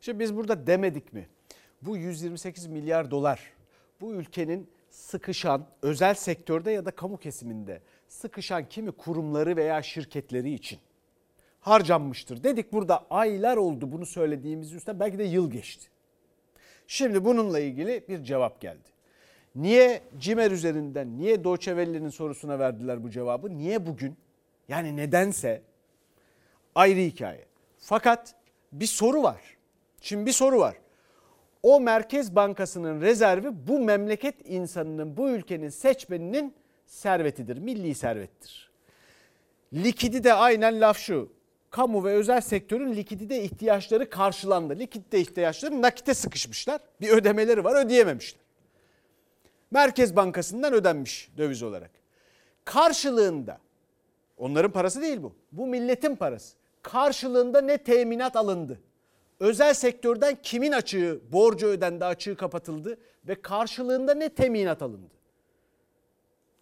Şimdi 0.00 0.20
biz 0.20 0.36
burada 0.36 0.66
demedik 0.66 1.12
mi? 1.12 1.28
Bu 1.82 1.96
128 1.96 2.66
milyar 2.66 3.10
dolar 3.10 3.40
bu 4.00 4.14
ülkenin 4.14 4.70
sıkışan 4.90 5.66
özel 5.82 6.14
sektörde 6.14 6.70
ya 6.70 6.84
da 6.84 6.90
kamu 6.90 7.16
kesiminde 7.16 7.82
sıkışan 8.08 8.68
kimi 8.68 8.92
kurumları 8.92 9.56
veya 9.56 9.82
şirketleri 9.82 10.54
için 10.54 10.78
harcanmıştır. 11.68 12.44
Dedik 12.44 12.72
burada 12.72 13.06
aylar 13.10 13.56
oldu 13.56 13.92
bunu 13.92 14.06
söylediğimiz 14.06 14.72
üstten 14.72 15.00
belki 15.00 15.18
de 15.18 15.24
yıl 15.24 15.50
geçti. 15.50 15.88
Şimdi 16.86 17.24
bununla 17.24 17.60
ilgili 17.60 18.04
bir 18.08 18.22
cevap 18.22 18.60
geldi. 18.60 18.88
Niye 19.54 20.02
Cimer 20.18 20.50
üzerinden, 20.50 21.18
niye 21.18 21.44
Deutsche 21.44 21.70
Welle'nin 21.70 22.08
sorusuna 22.08 22.58
verdiler 22.58 23.04
bu 23.04 23.10
cevabı? 23.10 23.58
Niye 23.58 23.86
bugün? 23.86 24.16
Yani 24.68 24.96
nedense 24.96 25.62
ayrı 26.74 27.00
hikaye. 27.00 27.46
Fakat 27.78 28.34
bir 28.72 28.86
soru 28.86 29.22
var. 29.22 29.56
Şimdi 30.00 30.26
bir 30.26 30.32
soru 30.32 30.58
var. 30.58 30.76
O 31.62 31.80
Merkez 31.80 32.36
Bankası'nın 32.36 33.00
rezervi 33.00 33.48
bu 33.68 33.80
memleket 33.80 34.34
insanının, 34.48 35.16
bu 35.16 35.30
ülkenin 35.30 35.68
seçmeninin 35.68 36.54
servetidir, 36.86 37.58
milli 37.58 37.94
servettir. 37.94 38.70
Likidi 39.72 40.24
de 40.24 40.34
aynen 40.34 40.80
laf 40.80 40.98
şu. 40.98 41.37
Kamu 41.70 42.04
ve 42.04 42.12
özel 42.12 42.40
sektörün 42.40 42.96
likidite 42.96 43.42
ihtiyaçları 43.42 44.10
karşılandı. 44.10 44.78
Likidite 44.78 45.20
ihtiyaçları 45.20 45.82
nakite 45.82 46.14
sıkışmışlar. 46.14 46.80
Bir 47.00 47.08
ödemeleri 47.08 47.64
var 47.64 47.84
ödeyememişler. 47.86 48.40
Merkez 49.70 50.16
Bankası'ndan 50.16 50.72
ödenmiş 50.72 51.30
döviz 51.38 51.62
olarak. 51.62 51.90
Karşılığında 52.64 53.58
onların 54.36 54.72
parası 54.72 55.02
değil 55.02 55.22
bu. 55.22 55.34
Bu 55.52 55.66
milletin 55.66 56.16
parası. 56.16 56.56
Karşılığında 56.82 57.60
ne 57.60 57.78
teminat 57.78 58.36
alındı? 58.36 58.80
Özel 59.40 59.74
sektörden 59.74 60.38
kimin 60.42 60.72
açığı, 60.72 61.20
borcu 61.32 61.66
ödendi, 61.66 62.04
açığı 62.04 62.36
kapatıldı 62.36 62.98
ve 63.28 63.42
karşılığında 63.42 64.14
ne 64.14 64.28
teminat 64.28 64.82
alındı? 64.82 65.14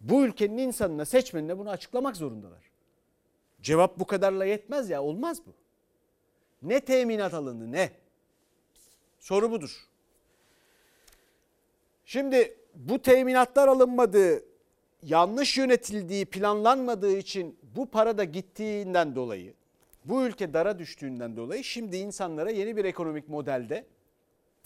Bu 0.01 0.25
ülkenin 0.25 0.57
insanına, 0.57 1.05
seçmenine 1.05 1.57
bunu 1.57 1.69
açıklamak 1.69 2.15
zorundalar. 2.15 2.66
Cevap 3.67 3.99
bu 3.99 4.05
kadarla 4.05 4.45
yetmez 4.45 4.89
ya, 4.89 5.03
olmaz 5.03 5.41
bu. 5.45 5.53
Ne 6.61 6.79
teminat 6.79 7.33
alındı, 7.33 7.71
ne? 7.71 7.91
Soru 9.19 9.51
budur. 9.51 9.87
Şimdi 12.05 12.57
bu 12.75 13.01
teminatlar 13.01 13.67
alınmadığı, 13.67 14.43
yanlış 15.03 15.57
yönetildiği, 15.57 16.25
planlanmadığı 16.25 17.17
için 17.17 17.59
bu 17.75 17.85
para 17.85 18.17
da 18.17 18.23
gittiğinden 18.23 19.15
dolayı, 19.15 19.53
bu 20.05 20.23
ülke 20.23 20.53
dara 20.53 20.79
düştüğünden 20.79 21.37
dolayı 21.37 21.63
şimdi 21.63 21.97
insanlara 21.97 22.51
yeni 22.51 22.77
bir 22.77 22.85
ekonomik 22.85 23.29
modelde 23.29 23.85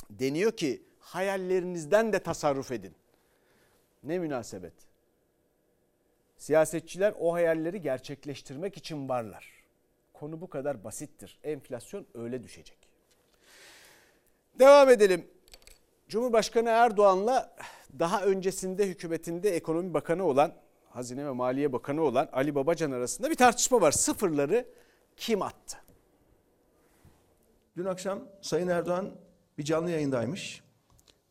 deniyor 0.10 0.52
ki 0.52 0.82
hayallerinizden 1.00 2.14
de 2.14 2.20
tasarruf 2.20 2.72
edin. 2.72 2.96
Ne 4.04 4.20
münasebet. 4.20 4.91
Siyasetçiler 6.42 7.14
o 7.20 7.34
hayalleri 7.34 7.82
gerçekleştirmek 7.82 8.78
için 8.78 9.10
varlar. 9.10 9.64
Konu 10.14 10.42
bu 10.42 10.50
kadar 10.50 10.84
basittir. 10.84 11.40
Enflasyon 11.44 12.06
öyle 12.14 12.44
düşecek. 12.44 12.78
Devam 14.60 14.90
edelim. 14.90 15.28
Cumhurbaşkanı 16.08 16.70
Erdoğan'la 16.70 17.56
daha 18.00 18.22
öncesinde 18.22 18.88
hükümetinde 18.88 19.56
ekonomi 19.56 19.94
bakanı 19.94 20.24
olan, 20.24 20.54
Hazine 20.90 21.26
ve 21.26 21.32
Maliye 21.32 21.74
Bakanı 21.74 22.02
olan 22.02 22.30
Ali 22.34 22.56
Babacan 22.56 22.92
arasında 22.92 23.30
bir 23.30 23.36
tartışma 23.36 23.82
var. 23.82 23.92
Sıfırları 23.92 24.66
kim 25.18 25.42
attı? 25.42 25.78
Dün 27.78 27.86
akşam 27.86 28.20
Sayın 28.42 28.68
Erdoğan 28.68 29.12
bir 29.58 29.64
canlı 29.64 29.92
yayındaymış. 29.92 30.62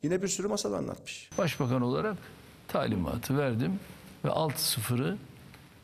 Yine 0.02 0.22
bir 0.22 0.28
sürü 0.28 0.48
masal 0.48 0.72
anlatmış. 0.72 1.30
Başbakan 1.38 1.82
olarak 1.82 2.16
talimatı 2.68 3.38
verdim 3.38 3.80
ve 4.24 4.28
6-0'ı 4.28 5.18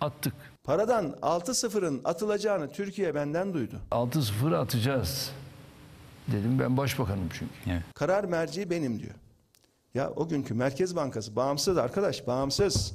attık. 0.01 0.35
Paradan 0.65 1.17
6-0'ın 1.23 2.01
atılacağını 2.05 2.73
Türkiye 2.73 3.15
benden 3.15 3.55
duydu. 3.55 3.81
6-0'ı 3.91 4.59
atacağız. 4.59 5.31
Dedim 6.29 6.59
ben 6.59 6.77
başbakanım 6.77 7.29
çünkü. 7.33 7.83
Karar 7.95 8.25
merci 8.25 8.71
benim 8.71 8.99
diyor. 9.01 9.15
Ya 9.95 10.11
o 10.17 10.29
günkü 10.29 10.55
Merkez 10.55 10.97
Bankası 10.97 11.37
bağımsız 11.37 11.79
arkadaş 11.79 12.27
bağımsız. 12.27 12.93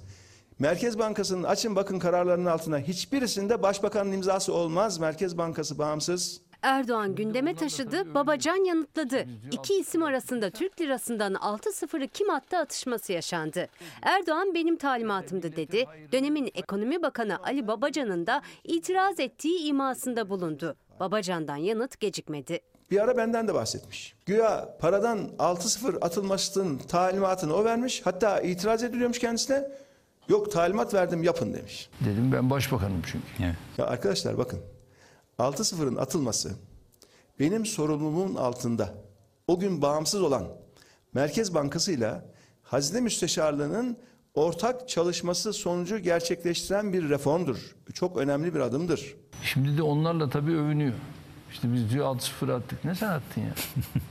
Merkez 0.60 1.00
Bankası'nın 1.00 1.44
açın 1.44 1.76
bakın 1.76 2.00
kararlarının 2.00 2.46
altına 2.46 2.80
hiçbirisinde 2.80 3.64
başbakanın 3.64 4.12
imzası 4.12 4.54
olmaz. 4.54 4.98
Merkez 4.98 5.38
Bankası 5.38 5.78
bağımsız. 5.78 6.42
Erdoğan 6.62 7.16
gündeme 7.16 7.56
taşıdı, 7.56 8.14
Babacan 8.14 8.66
yanıtladı. 8.66 9.26
İki 9.52 9.74
isim 9.74 10.04
arasında 10.04 10.50
Türk 10.50 10.82
lirasından 10.82 11.34
6-0'ı 11.34 12.08
kim 12.08 12.30
attı 12.30 12.58
atışması 12.58 13.14
yaşandı. 13.14 13.68
Erdoğan 14.02 14.54
benim 14.54 14.76
talimatımdı 14.78 15.56
dedi. 15.56 15.86
Dönemin 16.12 16.52
ekonomi 16.56 17.02
bakanı 17.02 17.44
Ali 17.44 17.68
Babacan'ın 17.68 18.28
da 18.28 18.42
itiraz 18.64 19.20
ettiği 19.20 19.60
imasında 19.60 20.30
bulundu. 20.30 20.76
Babacan'dan 21.00 21.56
yanıt 21.56 22.00
gecikmedi. 22.00 22.60
Bir 22.92 23.04
ara 23.04 23.18
benden 23.18 23.48
de 23.48 23.54
bahsetmiş. 23.54 24.16
Güya 24.26 24.78
paradan 24.80 25.30
6-0 25.40 26.00
atılmasının 26.02 26.78
talimatını 26.78 27.54
o 27.56 27.64
vermiş. 27.66 28.02
Hatta 28.04 28.42
itiraz 28.42 28.84
ediliyormuş 28.84 29.20
kendisine. 29.20 29.68
Yok 30.30 30.52
talimat 30.52 30.94
verdim 30.94 31.24
yapın 31.24 31.54
demiş. 31.54 31.90
Dedim 32.00 32.32
ben 32.32 32.50
başbakanım 32.50 33.02
çünkü. 33.06 33.26
Ya 33.78 33.86
arkadaşlar 33.86 34.38
bakın 34.38 34.60
6-0'ın 35.40 35.96
atılması 35.96 36.52
benim 37.40 37.66
sorumluluğumun 37.66 38.36
altında 38.36 38.94
o 39.48 39.60
gün 39.60 39.82
bağımsız 39.82 40.22
olan 40.22 40.48
Merkez 41.14 41.54
Bankası 41.54 41.92
ile 41.92 42.22
Hazine 42.64 43.02
Müsteşarlığı'nın 43.02 43.98
ortak 44.34 44.90
çalışması 44.90 45.54
sonucu 45.54 46.00
gerçekleştiren 46.00 46.94
bir 46.94 47.10
reformdur. 47.10 47.76
Çok 47.94 48.18
önemli 48.18 48.54
bir 48.56 48.60
adımdır. 48.60 49.16
Şimdi 49.44 49.78
de 49.78 49.84
onlarla 49.84 50.30
tabii 50.30 50.52
övünüyor. 50.52 50.94
İşte 51.52 51.74
biz 51.74 51.90
diyor 51.90 52.06
6-0 52.06 52.54
attık. 52.54 52.86
Ne 52.86 52.96
sen 52.96 53.08
attın 53.10 53.42
ya? 53.42 53.54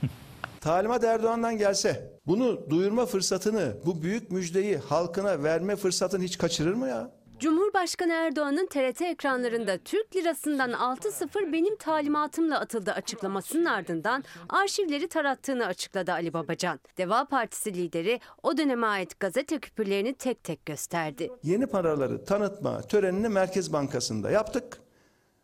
Talimat 0.61 1.03
Erdoğan'dan 1.03 1.57
gelse 1.57 2.11
bunu 2.27 2.69
duyurma 2.69 3.05
fırsatını, 3.05 3.77
bu 3.85 4.01
büyük 4.01 4.31
müjdeyi 4.31 4.77
halkına 4.77 5.43
verme 5.43 5.75
fırsatını 5.75 6.23
hiç 6.23 6.37
kaçırır 6.37 6.73
mı 6.73 6.87
ya? 6.87 7.11
Cumhurbaşkanı 7.41 8.13
Erdoğan'ın 8.13 8.65
TRT 8.65 9.01
ekranlarında 9.01 9.77
Türk 9.77 10.15
lirasından 10.15 10.71
6-0 10.71 11.53
benim 11.53 11.75
talimatımla 11.75 12.59
atıldı 12.59 12.91
açıklamasının 12.91 13.65
ardından 13.65 14.23
arşivleri 14.49 15.07
tarattığını 15.07 15.65
açıkladı 15.65 16.11
Ali 16.11 16.33
Babacan. 16.33 16.79
Deva 16.97 17.25
Partisi 17.25 17.73
lideri 17.73 18.19
o 18.43 18.57
döneme 18.57 18.87
ait 18.87 19.19
gazete 19.19 19.59
küpürlerini 19.59 20.13
tek 20.13 20.43
tek 20.43 20.65
gösterdi. 20.65 21.31
Yeni 21.43 21.67
paraları 21.67 22.25
tanıtma 22.25 22.81
törenini 22.81 23.29
Merkez 23.29 23.73
Bankası'nda 23.73 24.31
yaptık. 24.31 24.77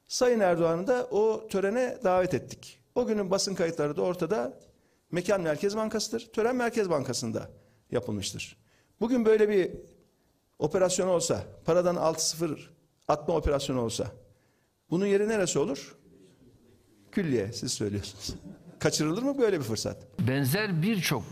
Sayın 0.07 0.39
Erdoğan'ı 0.39 0.87
da 0.87 1.07
o 1.11 1.47
törene 1.47 1.97
davet 2.03 2.33
ettik. 2.33 2.79
O 2.95 3.07
günün 3.07 3.31
basın 3.31 3.55
kayıtları 3.55 3.95
da 3.95 4.01
ortada. 4.01 4.59
Mekan 5.11 5.41
Merkez 5.41 5.77
Bankası'dır. 5.77 6.29
Tören 6.33 6.55
Merkez 6.55 6.89
Bankası'nda 6.89 7.49
yapılmıştır. 7.91 8.57
Bugün 8.99 9.25
böyle 9.25 9.49
bir 9.49 9.71
operasyon 10.59 11.07
olsa, 11.07 11.43
paradan 11.65 11.95
6-0 11.95 12.57
atma 13.07 13.35
operasyonu 13.35 13.81
olsa, 13.81 14.07
bunun 14.89 15.05
yeri 15.05 15.27
neresi 15.29 15.59
olur? 15.59 15.95
Külliye, 17.11 17.53
siz 17.53 17.71
söylüyorsunuz. 17.73 18.35
Kaçırılır 18.79 19.23
mı 19.23 19.37
böyle 19.37 19.59
bir 19.59 19.63
fırsat? 19.63 19.97
Benzer 20.19 20.81
birçok 20.81 21.23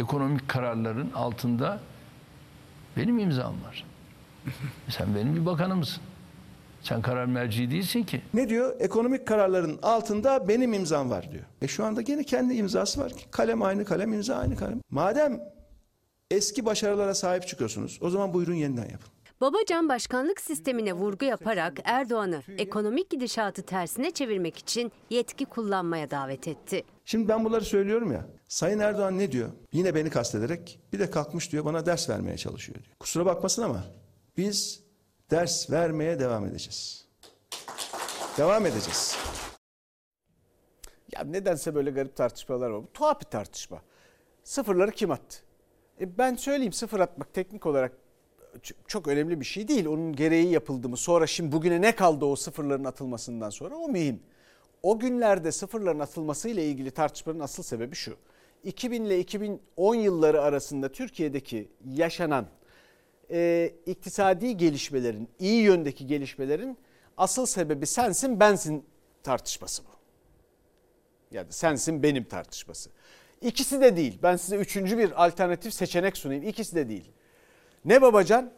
ekonomik 0.00 0.48
kararların 0.48 1.10
altında 1.10 1.80
benim 2.96 3.18
imzam 3.18 3.54
var. 3.64 3.84
Sen 4.88 5.14
benim 5.14 5.36
bir 5.36 5.46
bakanımsın. 5.46 6.02
Sen 6.82 7.02
karar 7.02 7.26
merci 7.26 7.70
değilsin 7.70 8.02
ki. 8.02 8.22
Ne 8.34 8.48
diyor? 8.48 8.76
Ekonomik 8.80 9.26
kararların 9.26 9.78
altında 9.82 10.48
benim 10.48 10.72
imzam 10.72 11.10
var 11.10 11.32
diyor. 11.32 11.44
E 11.62 11.68
şu 11.68 11.84
anda 11.84 12.02
gene 12.02 12.24
kendi 12.24 12.54
imzası 12.54 13.00
var. 13.00 13.12
Kalem 13.30 13.62
aynı 13.62 13.84
kalem, 13.84 14.12
imza 14.12 14.36
aynı 14.36 14.56
kalem. 14.56 14.80
Madem 14.90 15.40
eski 16.34 16.66
başarılara 16.66 17.14
sahip 17.14 17.46
çıkıyorsunuz, 17.48 17.98
o 18.02 18.10
zaman 18.10 18.34
buyurun 18.34 18.54
yeniden 18.54 18.82
yapın. 18.90 19.14
Babacan 19.40 19.88
başkanlık 19.88 20.40
sistemine 20.40 20.92
vurgu 20.92 21.24
yaparak 21.24 21.78
Erdoğan'ı 21.84 22.42
ekonomik 22.58 23.10
gidişatı 23.10 23.62
tersine 23.62 24.10
çevirmek 24.10 24.58
için 24.58 24.92
yetki 25.10 25.44
kullanmaya 25.44 26.10
davet 26.10 26.48
etti. 26.48 26.84
Şimdi 27.04 27.28
ben 27.28 27.44
bunları 27.44 27.64
söylüyorum 27.64 28.12
ya. 28.12 28.26
Sayın 28.48 28.78
Erdoğan 28.78 29.18
ne 29.18 29.32
diyor? 29.32 29.48
Yine 29.72 29.94
beni 29.94 30.10
kastederek 30.10 30.80
bir 30.92 30.98
de 30.98 31.10
kalkmış 31.10 31.52
diyor 31.52 31.64
bana 31.64 31.86
ders 31.86 32.10
vermeye 32.10 32.36
çalışıyor 32.36 32.78
diyor. 32.84 32.96
Kusura 33.00 33.26
bakmasın 33.26 33.62
ama 33.62 33.84
biz 34.36 34.82
ders 35.30 35.70
vermeye 35.70 36.18
devam 36.20 36.46
edeceğiz. 36.46 37.06
Devam 38.38 38.66
edeceğiz. 38.66 39.16
Ya 41.12 41.24
nedense 41.24 41.74
böyle 41.74 41.90
garip 41.90 42.16
tartışmalar 42.16 42.70
var. 42.70 42.82
Bu 42.82 42.92
tuhaf 42.92 43.20
bir 43.20 43.26
tartışma. 43.26 43.82
Sıfırları 44.44 44.90
kim 44.90 45.10
attı? 45.10 45.43
E 46.00 46.18
ben 46.18 46.34
söyleyeyim 46.34 46.72
sıfır 46.72 47.00
atmak 47.00 47.34
teknik 47.34 47.66
olarak 47.66 47.92
çok 48.86 49.08
önemli 49.08 49.40
bir 49.40 49.44
şey 49.44 49.68
değil. 49.68 49.86
Onun 49.86 50.12
gereği 50.16 50.50
yapıldı 50.50 50.88
mı? 50.88 50.96
Sonra 50.96 51.26
şimdi 51.26 51.52
bugüne 51.52 51.80
ne 51.80 51.94
kaldı 51.94 52.24
o 52.24 52.36
sıfırların 52.36 52.84
atılmasından 52.84 53.50
sonra? 53.50 53.76
O 53.76 53.88
mühim. 53.88 54.22
o 54.82 54.98
günlerde 54.98 55.52
sıfırların 55.52 55.98
atılmasıyla 55.98 56.62
ilgili 56.62 56.90
tartışmanın 56.90 57.40
asıl 57.40 57.62
sebebi 57.62 57.96
şu. 57.96 58.16
2000 58.64 59.04
ile 59.04 59.20
2010 59.20 59.94
yılları 59.94 60.42
arasında 60.42 60.92
Türkiye'deki 60.92 61.68
yaşanan 61.84 62.46
e, 63.30 63.72
iktisadi 63.86 64.56
gelişmelerin, 64.56 65.28
iyi 65.38 65.62
yöndeki 65.62 66.06
gelişmelerin 66.06 66.78
asıl 67.16 67.46
sebebi 67.46 67.86
sensin 67.86 68.40
bensin 68.40 68.84
tartışması 69.22 69.82
bu. 69.82 69.88
Yani 71.30 71.52
sensin 71.52 72.02
benim 72.02 72.24
tartışması. 72.24 72.90
İkisi 73.44 73.80
de 73.80 73.96
değil. 73.96 74.18
Ben 74.22 74.36
size 74.36 74.56
üçüncü 74.56 74.98
bir 74.98 75.24
alternatif 75.24 75.74
seçenek 75.74 76.16
sunayım. 76.16 76.42
İkisi 76.42 76.76
de 76.76 76.88
değil. 76.88 77.12
Ne 77.84 78.02
Babacan 78.02 78.50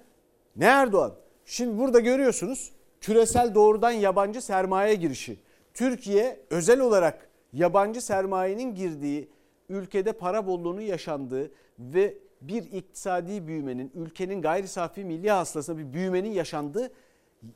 ne 0.57 0.64
Erdoğan. 0.64 1.14
Şimdi 1.44 1.79
burada 1.79 2.01
görüyorsunuz 2.01 2.72
küresel 3.01 3.55
doğrudan 3.55 3.90
yabancı 3.90 4.42
sermaye 4.42 4.94
girişi. 4.94 5.38
Türkiye 5.75 6.40
özel 6.51 6.81
olarak 6.81 7.29
yabancı 7.53 8.01
sermayenin 8.01 8.75
girdiği 8.75 9.31
ülkede 9.68 10.12
para 10.12 10.46
bolluğunun 10.46 10.81
yaşandığı 10.81 11.51
ve 11.79 12.14
bir 12.40 12.72
iktisadi 12.72 13.46
büyümenin, 13.46 13.92
ülkenin 13.94 14.42
gayri 14.42 14.68
safi 14.68 15.05
milli 15.05 15.31
hasılasında 15.31 15.79
bir 15.79 15.92
büyümenin 15.92 16.31
yaşandığı 16.31 16.92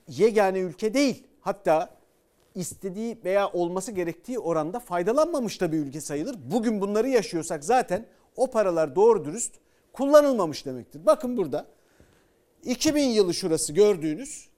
yegane 0.08 0.58
ülke 0.58 0.94
değil. 0.94 1.26
Hatta 1.40 1.99
istediği 2.54 3.18
veya 3.24 3.48
olması 3.52 3.92
gerektiği 3.92 4.38
oranda 4.38 4.80
faydalanmamış 4.80 5.60
da 5.60 5.72
bir 5.72 5.78
ülke 5.78 6.00
sayılır. 6.00 6.36
Bugün 6.44 6.80
bunları 6.80 7.08
yaşıyorsak 7.08 7.64
zaten 7.64 8.06
o 8.36 8.50
paralar 8.50 8.96
doğru 8.96 9.24
dürüst 9.24 9.54
kullanılmamış 9.92 10.66
demektir. 10.66 11.06
Bakın 11.06 11.36
burada 11.36 11.66
2000 12.64 13.02
yılı 13.02 13.34
şurası 13.34 13.72
gördüğünüz 13.72 14.48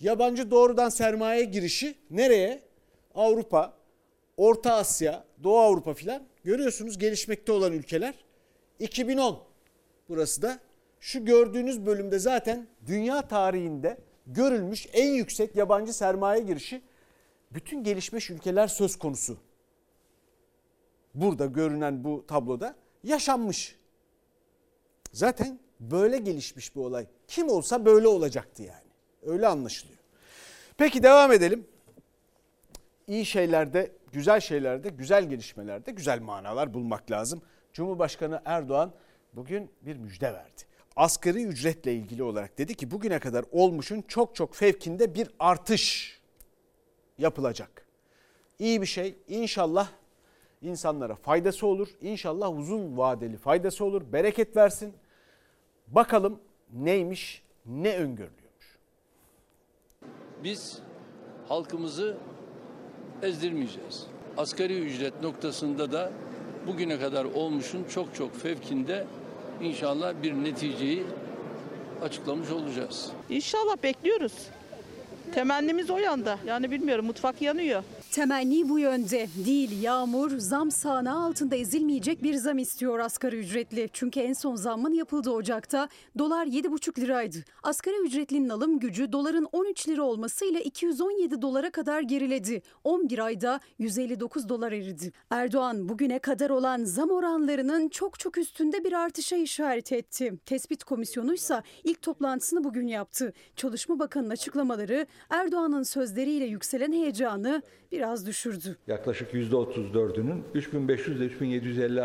yabancı 0.00 0.50
doğrudan 0.50 0.88
sermaye 0.88 1.44
girişi 1.44 1.94
nereye? 2.10 2.62
Avrupa, 3.14 3.72
Orta 4.36 4.74
Asya, 4.74 5.24
Doğu 5.44 5.58
Avrupa 5.58 5.94
filan 5.94 6.22
görüyorsunuz 6.44 6.98
gelişmekte 6.98 7.52
olan 7.52 7.72
ülkeler. 7.72 8.14
2010 8.78 9.38
burası 10.08 10.42
da 10.42 10.58
şu 11.00 11.24
gördüğünüz 11.24 11.86
bölümde 11.86 12.18
zaten 12.18 12.66
dünya 12.86 13.28
tarihinde 13.28 13.98
görülmüş 14.26 14.86
en 14.92 15.12
yüksek 15.12 15.56
yabancı 15.56 15.92
sermaye 15.92 16.42
girişi 16.42 16.82
bütün 17.50 17.84
gelişmiş 17.84 18.30
ülkeler 18.30 18.66
söz 18.66 18.98
konusu. 18.98 19.38
Burada 21.14 21.46
görünen 21.46 22.04
bu 22.04 22.26
tabloda 22.26 22.76
yaşanmış. 23.04 23.76
Zaten 25.12 25.60
böyle 25.80 26.18
gelişmiş 26.18 26.76
bu 26.76 26.84
olay. 26.84 27.06
Kim 27.28 27.48
olsa 27.48 27.84
böyle 27.84 28.08
olacaktı 28.08 28.62
yani. 28.62 28.86
Öyle 29.22 29.46
anlaşılıyor. 29.46 29.98
Peki 30.76 31.02
devam 31.02 31.32
edelim. 31.32 31.66
İyi 33.06 33.26
şeylerde, 33.26 33.92
güzel 34.12 34.40
şeylerde, 34.40 34.88
güzel 34.88 35.24
gelişmelerde 35.24 35.90
güzel 35.90 36.20
manalar 36.20 36.74
bulmak 36.74 37.10
lazım. 37.10 37.42
Cumhurbaşkanı 37.72 38.42
Erdoğan 38.44 38.92
bugün 39.32 39.70
bir 39.82 39.96
müjde 39.96 40.32
verdi. 40.32 40.62
Asgari 40.96 41.44
ücretle 41.44 41.94
ilgili 41.94 42.22
olarak 42.22 42.58
dedi 42.58 42.74
ki 42.74 42.90
bugüne 42.90 43.18
kadar 43.18 43.44
olmuşun 43.52 44.02
çok 44.08 44.34
çok 44.34 44.54
fevkinde 44.54 45.14
bir 45.14 45.28
artış 45.38 46.16
yapılacak. 47.18 47.86
İyi 48.58 48.80
bir 48.80 48.86
şey. 48.86 49.14
İnşallah 49.28 49.88
insanlara 50.62 51.14
faydası 51.14 51.66
olur. 51.66 51.88
İnşallah 52.00 52.58
uzun 52.58 52.96
vadeli 52.96 53.36
faydası 53.36 53.84
olur. 53.84 54.02
Bereket 54.12 54.56
versin. 54.56 54.94
Bakalım 55.86 56.40
neymiş, 56.72 57.42
ne 57.66 57.96
öngörülüyormuş. 57.96 58.78
Biz 60.44 60.78
halkımızı 61.48 62.16
ezdirmeyeceğiz. 63.22 64.06
Asgari 64.36 64.78
ücret 64.78 65.22
noktasında 65.22 65.92
da 65.92 66.12
bugüne 66.66 66.98
kadar 66.98 67.24
olmuşun 67.24 67.84
çok 67.84 68.14
çok 68.14 68.36
fevkinde 68.36 69.06
inşallah 69.62 70.14
bir 70.22 70.32
neticeyi 70.32 71.02
açıklamış 72.02 72.50
olacağız. 72.50 73.10
İnşallah 73.30 73.76
bekliyoruz. 73.82 74.32
Temennimiz 75.34 75.90
o 75.90 75.98
yanda. 75.98 76.38
Yani 76.46 76.70
bilmiyorum 76.70 77.06
mutfak 77.06 77.42
yanıyor. 77.42 77.82
Temenni 78.16 78.68
bu 78.68 78.78
yönde 78.78 79.28
değil 79.46 79.82
yağmur 79.82 80.38
zam 80.38 80.70
sahne 80.70 81.10
altında 81.10 81.56
ezilmeyecek 81.56 82.22
bir 82.22 82.34
zam 82.34 82.58
istiyor 82.58 82.98
asgari 82.98 83.36
ücretli. 83.36 83.90
Çünkü 83.92 84.20
en 84.20 84.32
son 84.32 84.56
zammın 84.56 84.94
yapıldığı 84.94 85.30
Ocak'ta 85.30 85.88
dolar 86.18 86.46
7,5 86.46 87.00
liraydı. 87.00 87.36
Asgari 87.62 87.96
ücretlinin 87.96 88.48
alım 88.48 88.78
gücü 88.78 89.12
doların 89.12 89.48
13 89.52 89.88
lira 89.88 90.02
olmasıyla 90.02 90.60
217 90.60 91.42
dolara 91.42 91.70
kadar 91.70 92.00
geriledi. 92.00 92.62
11 92.84 93.18
ayda 93.18 93.60
159 93.78 94.48
dolar 94.48 94.72
eridi. 94.72 95.12
Erdoğan 95.30 95.88
bugüne 95.88 96.18
kadar 96.18 96.50
olan 96.50 96.84
zam 96.84 97.10
oranlarının 97.10 97.88
çok 97.88 98.18
çok 98.18 98.38
üstünde 98.38 98.84
bir 98.84 98.92
artışa 98.92 99.36
işaret 99.36 99.92
etti. 99.92 100.34
Tespit 100.46 100.84
komisyonu 100.84 101.34
ise 101.34 101.62
ilk 101.84 102.02
toplantısını 102.02 102.64
bugün 102.64 102.86
yaptı. 102.86 103.32
Çalışma 103.56 103.98
Bakanı'nın 103.98 104.30
açıklamaları 104.30 105.06
Erdoğan'ın 105.30 105.82
sözleriyle 105.82 106.44
yükselen 106.44 106.92
heyecanı 106.92 107.62
biraz 107.92 108.26
düşürdü. 108.26 108.76
Yaklaşık 108.86 109.32
%34'ünün 109.34 110.42
3500 110.54 111.16
ile 111.16 111.24
3750 111.24 112.02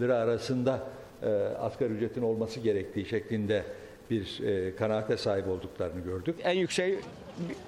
lira 0.00 0.14
arasında 0.14 0.88
e, 1.22 1.28
asgari 1.58 1.92
ücretin 1.92 2.22
olması 2.22 2.60
gerektiği 2.60 3.06
şeklinde 3.06 3.64
bir 4.10 4.40
e, 4.42 4.76
kanaate 4.76 5.16
sahip 5.16 5.48
olduklarını 5.48 6.00
gördük. 6.00 6.36
En 6.44 6.58
yüksek 6.58 6.98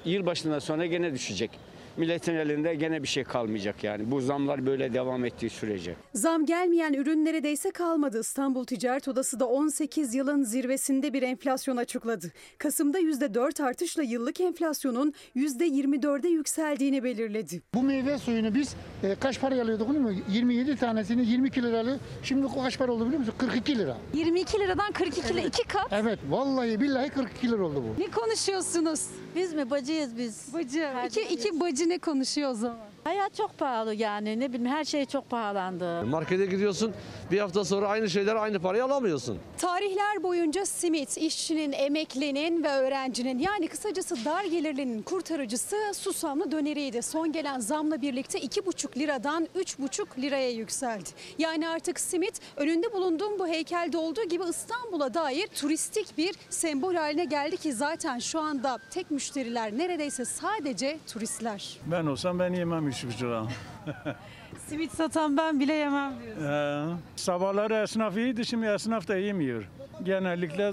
yılbaşından 0.05 0.59
sonra 0.59 0.87
gene 0.87 1.13
düşecek. 1.15 1.51
Milletin 1.97 2.35
elinde 2.35 2.75
gene 2.75 3.03
bir 3.03 3.09
şey 3.09 3.25
kalmayacak 3.25 3.85
yani. 3.85 4.11
Bu 4.11 4.21
zamlar 4.21 4.67
böyle 4.67 4.93
devam 4.95 5.25
ettiği 5.25 5.51
sürece. 5.51 5.95
Zam 6.15 6.47
gelmeyen 6.47 6.93
ürün 6.93 7.25
neredeyse 7.25 7.71
kalmadı. 7.71 8.21
İstanbul 8.21 8.65
Ticaret 8.65 9.09
Odası 9.09 9.41
da 9.41 9.47
18 9.49 10.15
yılın 10.15 10.43
zirvesinde 10.43 11.13
bir 11.13 11.23
enflasyon 11.23 11.77
açıkladı. 11.77 12.33
Kasım'da 12.59 13.01
%4 13.01 13.63
artışla 13.63 14.03
yıllık 14.03 14.41
enflasyonun 14.41 15.13
%24'e 15.37 16.31
yükseldiğini 16.31 17.05
belirledi. 17.05 17.63
Bu 17.75 17.83
meyve 17.83 18.19
suyunu 18.19 18.55
biz 18.55 18.77
e, 19.03 19.15
kaç 19.15 19.41
para 19.41 19.63
alıyorduk 19.63 19.89
değil 19.89 20.01
mi? 20.01 20.23
27 20.31 20.77
tanesini 20.77 21.27
22 21.27 21.63
liralı. 21.63 21.99
Şimdi 22.23 22.47
kaç 22.63 22.79
para 22.79 22.93
oldu 22.93 23.05
biliyor 23.07 23.19
musun? 23.21 23.35
42 23.39 23.79
lira. 23.79 23.97
22 24.15 24.61
liradan 24.61 24.93
42 24.93 25.35
lira 25.35 25.41
iki 25.47 25.63
kat. 25.63 25.87
Evet 25.91 26.19
vallahi 26.31 26.81
billahi 26.81 27.11
42 27.11 27.51
lira 27.51 27.65
oldu 27.65 27.83
bu. 27.89 28.01
Ne 28.03 28.11
konuşuyorsunuz? 28.11 29.01
Biz 29.37 29.55
mi 29.55 29.71
bacıyız 29.71 30.19
biz? 30.19 30.55
Bacı. 30.55 30.89
İki, 31.07 31.21
iki 31.21 31.61
bacı 31.61 31.86
ne 31.89 31.99
konuşuyor 31.99 32.51
o 32.51 32.55
zaman? 32.55 32.96
Hayat 33.07 33.35
çok 33.35 33.59
pahalı 33.59 33.95
yani 33.95 34.41
ne 34.41 34.53
bileyim 34.53 34.67
her 34.67 34.85
şey 34.85 35.05
çok 35.05 35.31
pahalandı. 35.31 36.05
Markete 36.07 36.47
gidiyorsun 36.47 36.95
bir 37.31 37.39
hafta 37.39 37.65
sonra 37.65 37.89
aynı 37.89 38.11
şeyler 38.11 38.37
aynı 38.37 38.59
parayı 38.61 38.85
alamıyorsun. 38.85 39.39
Tarihler 39.59 40.23
boyunca 40.23 40.67
simit, 40.67 41.19
işçinin, 41.19 41.73
emeklinin 41.73 42.65
ve 42.65 42.69
öğrencinin 42.69 43.39
yani 43.39 43.69
kısacası 43.69 44.25
dar 44.25 44.45
gelirlinin 44.45 45.03
kurtarıcısı 45.03 45.77
susamlı 45.95 46.53
döneriydi. 46.53 47.03
Son 47.03 47.33
gelen 47.33 47.61
zamla 47.61 48.03
birlikte 48.03 48.39
2,5 48.39 48.99
liradan 48.99 49.49
3,5 49.57 50.23
liraya 50.23 50.51
yükseldi. 50.51 51.09
Yani 51.39 51.69
artık 51.69 52.01
simit 52.01 52.41
önünde 52.57 52.93
bulunduğum 52.93 53.39
bu 53.39 53.47
heykelde 53.47 53.99
olduğu 53.99 54.25
gibi 54.25 54.45
İstanbul'a 54.51 55.15
dair 55.15 55.47
turistik 55.47 56.19
bir 56.19 56.35
sembol 56.51 56.95
haline 56.95 57.25
geldi 57.25 57.57
ki 57.57 57.73
zaten 57.73 58.19
şu 58.19 58.41
anda 58.41 58.79
tek 58.91 59.11
müşteriler 59.11 59.79
neredeyse 59.79 60.25
sadece 60.25 60.99
turistler. 61.07 61.79
Ben 61.87 62.07
olsam 62.07 62.39
ben 62.39 62.53
yemem 62.53 62.96
üç 62.97 63.05
buçuk 63.05 63.23
lira. 63.23 63.47
Simit 64.67 64.93
satan 64.93 65.37
ben 65.37 65.61
bile 65.61 65.73
yemem 65.73 66.13
diyorsun. 66.23 66.45
Ee, 66.45 66.87
sabahları 67.17 67.75
esnaf 67.75 68.17
iyiydi 68.17 68.47
şimdi 68.47 68.67
esnaf 68.67 69.09
da 69.09 69.17
yemiyor. 69.17 69.69
Genellikle 70.03 70.73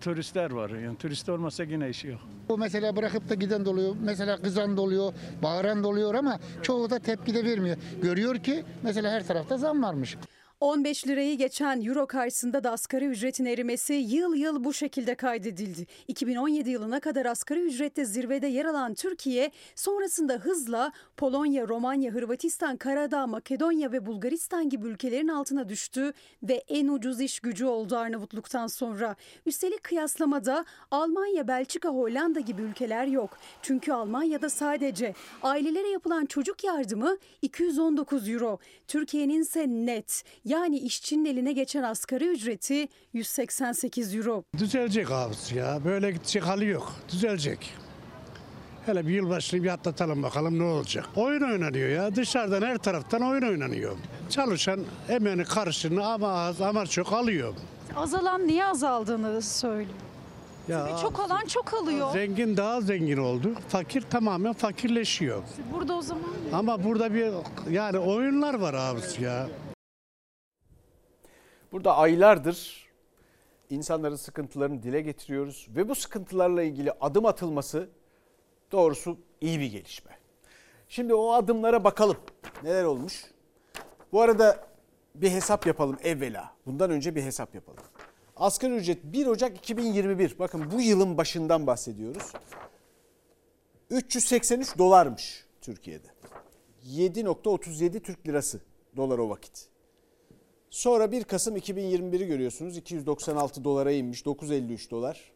turistler 0.00 0.50
var. 0.50 0.70
Yani 0.70 0.98
turist 0.98 1.28
olmasa 1.28 1.64
yine 1.64 1.88
işi 1.88 2.08
yok. 2.08 2.20
Bu 2.48 2.58
mesela 2.58 2.96
bırakıp 2.96 3.28
da 3.28 3.34
giden 3.34 3.64
doluyor. 3.64 3.96
Mesela 4.02 4.42
kızan 4.42 4.76
doluyor, 4.76 5.12
bağıran 5.42 5.84
doluyor 5.84 6.14
ama 6.14 6.38
çoğu 6.62 6.90
da 6.90 6.98
tepki 6.98 7.34
de 7.34 7.44
vermiyor. 7.44 7.76
Görüyor 8.02 8.36
ki 8.36 8.64
mesela 8.82 9.10
her 9.10 9.26
tarafta 9.26 9.58
zam 9.58 9.82
varmış. 9.82 10.16
15 10.62 11.06
lirayı 11.08 11.38
geçen 11.38 11.80
euro 11.80 12.06
karşısında 12.06 12.64
da 12.64 12.70
asgari 12.70 13.04
ücretin 13.04 13.44
erimesi 13.44 13.94
yıl 13.94 14.34
yıl 14.34 14.64
bu 14.64 14.72
şekilde 14.72 15.14
kaydedildi. 15.14 15.86
2017 16.08 16.70
yılına 16.70 17.00
kadar 17.00 17.26
asgari 17.26 17.60
ücrette 17.60 18.04
zirvede 18.04 18.46
yer 18.46 18.64
alan 18.64 18.94
Türkiye 18.94 19.50
sonrasında 19.74 20.32
hızla 20.32 20.92
Polonya, 21.16 21.68
Romanya, 21.68 22.12
Hırvatistan, 22.12 22.76
Karadağ, 22.76 23.26
Makedonya 23.26 23.92
ve 23.92 24.06
Bulgaristan 24.06 24.68
gibi 24.68 24.86
ülkelerin 24.86 25.28
altına 25.28 25.68
düştü 25.68 26.12
ve 26.42 26.64
en 26.68 26.88
ucuz 26.88 27.20
iş 27.20 27.40
gücü 27.40 27.64
oldu 27.64 27.96
Arnavutluk'tan 27.96 28.66
sonra. 28.66 29.16
Üstelik 29.46 29.82
kıyaslamada 29.82 30.64
Almanya, 30.90 31.48
Belçika, 31.48 31.88
Hollanda 31.88 32.40
gibi 32.40 32.62
ülkeler 32.62 33.06
yok. 33.06 33.38
Çünkü 33.62 33.92
Almanya'da 33.92 34.50
sadece 34.50 35.14
ailelere 35.42 35.88
yapılan 35.88 36.26
çocuk 36.26 36.64
yardımı 36.64 37.16
219 37.42 38.28
euro. 38.28 38.58
Türkiye'nin 38.88 39.40
ise 39.40 39.66
net 39.68 40.24
yani 40.52 40.78
işçinin 40.78 41.24
eline 41.24 41.52
geçen 41.52 41.82
asgari 41.82 42.28
ücreti 42.28 42.88
188 43.12 44.14
euro. 44.14 44.44
Düzelecek 44.58 45.10
abi 45.10 45.34
ya. 45.54 45.78
Böyle 45.84 46.10
gidecek 46.10 46.46
hali 46.46 46.66
yok. 46.66 46.92
Düzelecek. 47.12 47.74
Hele 48.86 49.06
bir 49.06 49.12
yılbaşını 49.12 49.62
bir 49.62 49.68
atlatalım 49.68 50.22
bakalım 50.22 50.58
ne 50.58 50.62
olacak. 50.64 51.08
Oyun 51.16 51.42
oynanıyor 51.42 51.88
ya. 51.88 52.16
Dışarıdan 52.16 52.62
her 52.62 52.78
taraftan 52.78 53.22
oyun 53.22 53.42
oynanıyor. 53.42 53.96
Çalışan 54.30 54.80
emeğini 55.08 55.44
karşılığını 55.44 56.06
ama 56.06 56.32
az 56.32 56.60
ama 56.60 56.86
çok 56.86 57.12
alıyor. 57.12 57.54
Azalan 57.96 58.46
niye 58.46 58.64
azaldığını 58.64 59.42
söylüyor. 59.42 59.98
Ya 60.68 60.86
Ve 60.86 60.90
çok 61.02 61.20
alan 61.20 61.44
çok 61.46 61.74
alıyor. 61.74 62.12
Zengin 62.12 62.56
daha 62.56 62.80
zengin 62.80 63.16
oldu. 63.16 63.52
Fakir 63.68 64.00
tamamen 64.00 64.52
fakirleşiyor. 64.52 65.42
Burada 65.72 65.94
o 65.94 66.02
zaman 66.02 66.24
Ama 66.52 66.84
burada 66.84 67.14
bir 67.14 67.30
yani 67.70 67.98
oyunlar 67.98 68.54
var 68.54 68.74
abisi 68.74 69.22
ya. 69.22 69.48
Burada 71.72 71.96
aylardır 71.96 72.88
insanların 73.70 74.16
sıkıntılarını 74.16 74.82
dile 74.82 75.00
getiriyoruz 75.00 75.68
ve 75.76 75.88
bu 75.88 75.94
sıkıntılarla 75.94 76.62
ilgili 76.62 76.92
adım 76.92 77.26
atılması 77.26 77.88
doğrusu 78.72 79.18
iyi 79.40 79.60
bir 79.60 79.70
gelişme. 79.70 80.18
Şimdi 80.88 81.14
o 81.14 81.32
adımlara 81.32 81.84
bakalım. 81.84 82.16
Neler 82.62 82.84
olmuş? 82.84 83.24
Bu 84.12 84.20
arada 84.20 84.66
bir 85.14 85.30
hesap 85.30 85.66
yapalım 85.66 85.98
evvela. 86.02 86.54
Bundan 86.66 86.90
önce 86.90 87.14
bir 87.14 87.22
hesap 87.22 87.54
yapalım. 87.54 87.82
Asgari 88.36 88.74
ücret 88.74 89.04
1 89.04 89.26
Ocak 89.26 89.56
2021. 89.56 90.38
Bakın 90.38 90.70
bu 90.70 90.80
yılın 90.80 91.16
başından 91.16 91.66
bahsediyoruz. 91.66 92.32
383 93.90 94.78
dolarmış 94.78 95.44
Türkiye'de. 95.60 96.08
7.37 96.86 98.00
Türk 98.00 98.28
lirası 98.28 98.60
dolar 98.96 99.18
o 99.18 99.30
vakit. 99.30 99.71
Sonra 100.72 101.12
1 101.12 101.24
Kasım 101.24 101.56
2021'i 101.56 102.26
görüyorsunuz. 102.26 102.76
296 102.76 103.64
dolara 103.64 103.92
inmiş. 103.92 104.24
953 104.24 104.90
dolar. 104.90 105.32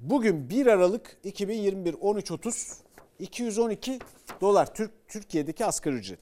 Bugün 0.00 0.50
1 0.50 0.66
Aralık 0.66 1.16
2021 1.24 1.94
13.30 1.94 2.74
212 3.18 3.98
dolar 4.40 4.74
Türk 4.74 4.90
Türkiye'deki 5.08 5.64
asgari 5.64 5.94
ücret. 5.94 6.18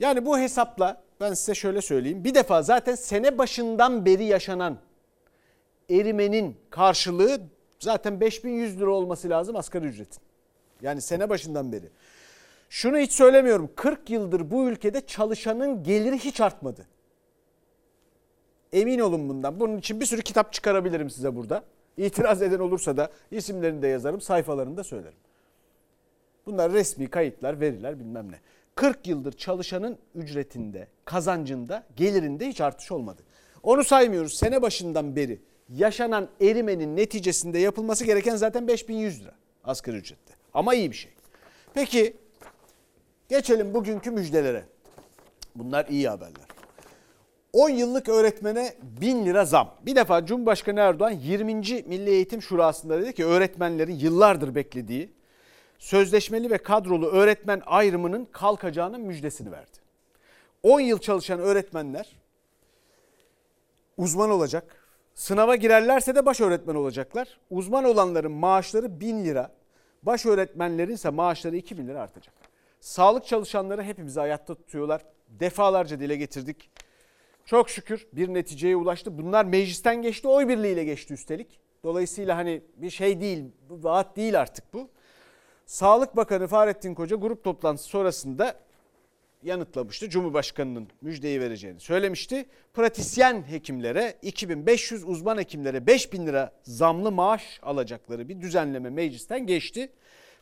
Yani 0.00 0.26
bu 0.26 0.38
hesapla 0.38 1.02
ben 1.20 1.34
size 1.34 1.54
şöyle 1.54 1.80
söyleyeyim. 1.80 2.24
Bir 2.24 2.34
defa 2.34 2.62
zaten 2.62 2.94
sene 2.94 3.38
başından 3.38 4.06
beri 4.06 4.24
yaşanan 4.24 4.78
erimenin 5.90 6.56
karşılığı 6.70 7.40
zaten 7.80 8.20
5100 8.20 8.80
lira 8.80 8.90
olması 8.90 9.30
lazım 9.30 9.56
asgari 9.56 9.86
ücretin. 9.86 10.22
Yani 10.82 11.00
sene 11.00 11.28
başından 11.28 11.72
beri. 11.72 11.90
Şunu 12.70 12.98
hiç 12.98 13.12
söylemiyorum. 13.12 13.70
40 13.76 14.10
yıldır 14.10 14.50
bu 14.50 14.68
ülkede 14.68 15.06
çalışanın 15.06 15.82
geliri 15.82 16.18
hiç 16.18 16.40
artmadı. 16.40 16.97
Emin 18.72 18.98
olun 18.98 19.28
bundan. 19.28 19.60
Bunun 19.60 19.78
için 19.78 20.00
bir 20.00 20.06
sürü 20.06 20.22
kitap 20.22 20.52
çıkarabilirim 20.52 21.10
size 21.10 21.36
burada. 21.36 21.64
İtiraz 21.96 22.42
eden 22.42 22.58
olursa 22.58 22.96
da 22.96 23.10
isimlerini 23.30 23.82
de 23.82 23.88
yazarım, 23.88 24.20
sayfalarını 24.20 24.76
da 24.76 24.84
söylerim. 24.84 25.18
Bunlar 26.46 26.72
resmi 26.72 27.06
kayıtlar, 27.06 27.60
veriler 27.60 27.98
bilmem 27.98 28.32
ne. 28.32 28.40
40 28.74 29.06
yıldır 29.06 29.32
çalışanın 29.32 29.98
ücretinde, 30.14 30.88
kazancında, 31.04 31.86
gelirinde 31.96 32.48
hiç 32.48 32.60
artış 32.60 32.92
olmadı. 32.92 33.22
Onu 33.62 33.84
saymıyoruz. 33.84 34.34
Sene 34.34 34.62
başından 34.62 35.16
beri 35.16 35.40
yaşanan 35.68 36.28
erimenin 36.40 36.96
neticesinde 36.96 37.58
yapılması 37.58 38.04
gereken 38.04 38.36
zaten 38.36 38.68
5100 38.68 39.22
lira 39.22 39.34
asgari 39.64 39.96
ücrette. 39.96 40.34
Ama 40.54 40.74
iyi 40.74 40.90
bir 40.90 40.96
şey. 40.96 41.12
Peki 41.74 42.16
geçelim 43.28 43.74
bugünkü 43.74 44.10
müjdelere. 44.10 44.64
Bunlar 45.54 45.86
iyi 45.86 46.08
haberler. 46.08 46.47
10 47.52 47.70
yıllık 47.70 48.08
öğretmene 48.08 48.74
1000 48.82 49.26
lira 49.26 49.44
zam. 49.44 49.74
Bir 49.86 49.96
defa 49.96 50.26
Cumhurbaşkanı 50.26 50.80
Erdoğan 50.80 51.10
20. 51.10 51.54
Milli 51.86 52.10
Eğitim 52.10 52.42
Şurası'nda 52.42 53.02
dedi 53.02 53.14
ki 53.14 53.24
öğretmenlerin 53.24 53.94
yıllardır 53.94 54.54
beklediği 54.54 55.12
sözleşmeli 55.78 56.50
ve 56.50 56.58
kadrolu 56.58 57.06
öğretmen 57.06 57.62
ayrımının 57.66 58.24
kalkacağının 58.32 59.00
müjdesini 59.00 59.52
verdi. 59.52 59.78
10 60.62 60.80
yıl 60.80 60.98
çalışan 60.98 61.40
öğretmenler 61.40 62.16
uzman 63.96 64.30
olacak. 64.30 64.76
Sınava 65.14 65.56
girerlerse 65.56 66.14
de 66.14 66.26
baş 66.26 66.40
öğretmen 66.40 66.74
olacaklar. 66.74 67.38
Uzman 67.50 67.84
olanların 67.84 68.32
maaşları 68.32 69.00
1000 69.00 69.24
lira. 69.24 69.50
Baş 70.02 70.26
öğretmenlerin 70.26 70.92
ise 70.92 71.10
maaşları 71.10 71.56
2000 71.56 71.88
lira 71.88 72.00
artacak. 72.00 72.34
Sağlık 72.80 73.26
çalışanları 73.26 73.82
hepimizi 73.82 74.20
hayatta 74.20 74.54
tutuyorlar. 74.54 75.02
Defalarca 75.28 76.00
dile 76.00 76.16
getirdik. 76.16 76.70
Çok 77.48 77.70
şükür 77.70 78.06
bir 78.12 78.28
neticeye 78.28 78.76
ulaştı. 78.76 79.18
Bunlar 79.18 79.44
meclisten 79.44 80.02
geçti, 80.02 80.28
oy 80.28 80.48
birliğiyle 80.48 80.84
geçti 80.84 81.14
üstelik. 81.14 81.60
Dolayısıyla 81.84 82.36
hani 82.36 82.62
bir 82.76 82.90
şey 82.90 83.20
değil, 83.20 83.44
vaat 83.68 84.16
değil 84.16 84.40
artık 84.40 84.74
bu. 84.74 84.90
Sağlık 85.66 86.16
Bakanı 86.16 86.46
Fahrettin 86.46 86.94
Koca 86.94 87.16
grup 87.16 87.44
toplantısı 87.44 87.88
sonrasında 87.88 88.60
yanıtlamıştı. 89.42 90.08
Cumhurbaşkanının 90.08 90.88
müjdeyi 91.02 91.40
vereceğini 91.40 91.80
söylemişti. 91.80 92.46
Pratisyen 92.74 93.42
hekimlere 93.42 94.18
2500 94.22 95.04
uzman 95.04 95.38
hekimlere 95.38 95.86
5000 95.86 96.26
lira 96.26 96.52
zamlı 96.62 97.12
maaş 97.12 97.60
alacakları 97.62 98.28
bir 98.28 98.40
düzenleme 98.40 98.90
meclisten 98.90 99.46
geçti. 99.46 99.92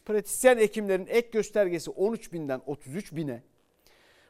Pratisyen 0.04 0.58
hekimlerin 0.58 1.06
ek 1.06 1.28
göstergesi 1.32 1.90
13 1.90 2.32
binden 2.32 2.62
33 2.66 3.16
bine 3.16 3.42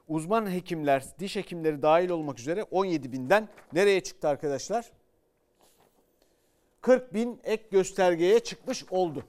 uzman 0.08 0.50
hekimler, 0.50 1.04
diş 1.18 1.36
hekimleri 1.36 1.82
dahil 1.82 2.10
olmak 2.10 2.38
üzere 2.38 2.62
17 2.62 3.12
binden 3.12 3.48
nereye 3.72 4.00
çıktı 4.00 4.28
arkadaşlar? 4.28 4.92
40 6.80 7.14
bin 7.14 7.40
ek 7.44 7.64
göstergeye 7.70 8.40
çıkmış 8.40 8.84
oldu. 8.90 9.24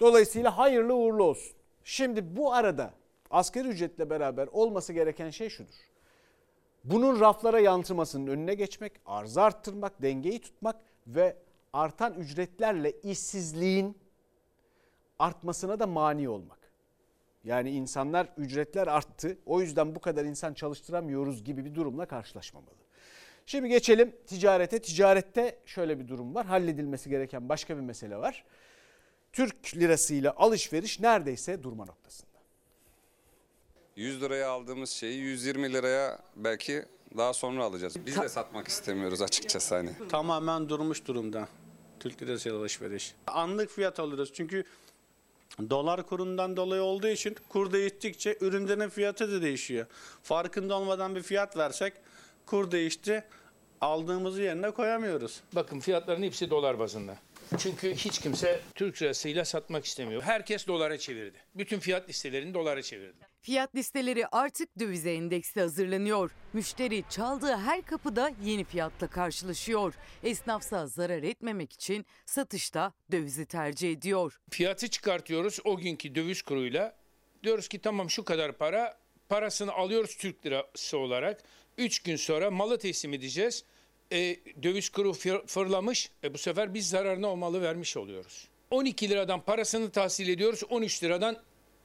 Dolayısıyla 0.00 0.58
hayırlı 0.58 0.94
uğurlu 0.94 1.22
olsun. 1.22 1.56
Şimdi 1.84 2.36
bu 2.36 2.52
arada 2.52 2.90
asgari 3.30 3.68
ücretle 3.68 4.10
beraber 4.10 4.48
olması 4.52 4.92
gereken 4.92 5.30
şey 5.30 5.48
şudur. 5.48 5.74
Bunun 6.84 7.20
raflara 7.20 7.60
yansımasının 7.60 8.26
önüne 8.26 8.54
geçmek, 8.54 8.92
arzı 9.06 9.42
arttırmak, 9.42 10.02
dengeyi 10.02 10.40
tutmak 10.40 10.76
ve 11.06 11.36
artan 11.72 12.14
ücretlerle 12.14 12.92
işsizliğin 12.92 13.98
artmasına 15.18 15.80
da 15.80 15.86
mani 15.86 16.28
olmak. 16.28 16.65
Yani 17.46 17.70
insanlar 17.70 18.28
ücretler 18.36 18.86
arttı. 18.86 19.38
O 19.46 19.60
yüzden 19.60 19.94
bu 19.94 20.00
kadar 20.00 20.24
insan 20.24 20.54
çalıştıramıyoruz 20.54 21.44
gibi 21.44 21.64
bir 21.64 21.74
durumla 21.74 22.06
karşılaşmamalı. 22.06 22.74
Şimdi 23.46 23.68
geçelim 23.68 24.16
ticarete. 24.26 24.78
Ticarette 24.78 25.58
şöyle 25.66 25.98
bir 25.98 26.08
durum 26.08 26.34
var. 26.34 26.46
Halledilmesi 26.46 27.10
gereken 27.10 27.48
başka 27.48 27.76
bir 27.76 27.82
mesele 27.82 28.16
var. 28.16 28.44
Türk 29.32 29.76
lirasıyla 29.76 30.34
alışveriş 30.36 31.00
neredeyse 31.00 31.62
durma 31.62 31.84
noktasında. 31.84 32.30
100 33.96 34.22
liraya 34.22 34.50
aldığımız 34.50 34.90
şeyi 34.90 35.18
120 35.18 35.72
liraya 35.72 36.18
belki 36.36 36.84
daha 37.16 37.32
sonra 37.32 37.64
alacağız. 37.64 38.06
Biz 38.06 38.20
de 38.20 38.28
satmak 38.28 38.68
istemiyoruz 38.68 39.22
açıkçası 39.22 39.74
hani. 39.74 39.90
Tamamen 40.08 40.68
durmuş 40.68 41.06
durumda 41.06 41.48
Türk 42.00 42.22
lirası 42.22 42.56
alışveriş. 42.56 43.14
Anlık 43.26 43.70
fiyat 43.70 44.00
alıyoruz 44.00 44.32
çünkü 44.32 44.64
dolar 45.70 46.06
kurundan 46.06 46.56
dolayı 46.56 46.82
olduğu 46.82 47.08
için 47.08 47.36
kur 47.48 47.72
değiştikçe 47.72 48.36
ürünlerin 48.40 48.88
fiyatı 48.88 49.32
da 49.32 49.42
değişiyor. 49.42 49.86
Farkında 50.22 50.74
olmadan 50.74 51.14
bir 51.14 51.22
fiyat 51.22 51.56
versek 51.56 51.92
kur 52.46 52.70
değişti 52.70 53.24
aldığımızı 53.80 54.42
yerine 54.42 54.70
koyamıyoruz. 54.70 55.40
Bakın 55.52 55.80
fiyatların 55.80 56.22
hepsi 56.22 56.50
dolar 56.50 56.78
bazında. 56.78 57.16
Çünkü 57.58 57.94
hiç 57.94 58.18
kimse 58.18 58.60
Türk 58.74 59.02
lirasıyla 59.02 59.44
satmak 59.44 59.84
istemiyor. 59.84 60.22
Herkes 60.22 60.66
dolara 60.66 60.98
çevirdi. 60.98 61.38
Bütün 61.54 61.78
fiyat 61.78 62.08
listelerini 62.08 62.54
dolara 62.54 62.82
çevirdi. 62.82 63.26
Fiyat 63.40 63.74
listeleri 63.74 64.26
artık 64.26 64.78
dövize 64.78 65.14
endeksli 65.14 65.60
hazırlanıyor. 65.60 66.30
Müşteri 66.52 67.04
çaldığı 67.10 67.56
her 67.56 67.82
kapıda 67.82 68.30
yeni 68.44 68.64
fiyatla 68.64 69.06
karşılaşıyor. 69.06 69.94
Esnafsa 70.24 70.86
zarar 70.86 71.22
etmemek 71.22 71.72
için 71.72 72.06
satışta 72.26 72.92
dövizi 73.12 73.46
tercih 73.46 73.92
ediyor. 73.92 74.38
Fiyatı 74.50 74.88
çıkartıyoruz 74.88 75.58
o 75.64 75.76
günkü 75.76 76.14
döviz 76.14 76.42
kuruyla. 76.42 76.96
Diyoruz 77.42 77.68
ki 77.68 77.78
tamam 77.78 78.10
şu 78.10 78.24
kadar 78.24 78.52
para. 78.52 78.98
Parasını 79.28 79.72
alıyoruz 79.72 80.16
Türk 80.16 80.46
lirası 80.46 80.98
olarak. 80.98 81.42
3 81.78 82.02
gün 82.02 82.16
sonra 82.16 82.50
malı 82.50 82.78
teslim 82.78 83.14
edeceğiz. 83.14 83.64
E, 84.12 84.36
döviz 84.62 84.88
kuru 84.88 85.10
fır- 85.10 85.46
fırlamış. 85.46 86.10
E, 86.24 86.34
bu 86.34 86.38
sefer 86.38 86.74
biz 86.74 86.88
zararına 86.88 87.32
o 87.32 87.36
malı 87.36 87.62
vermiş 87.62 87.96
oluyoruz. 87.96 88.48
12 88.70 89.08
liradan 89.08 89.40
parasını 89.40 89.90
tahsil 89.90 90.28
ediyoruz. 90.28 90.62
13 90.70 91.02
liradan 91.04 91.36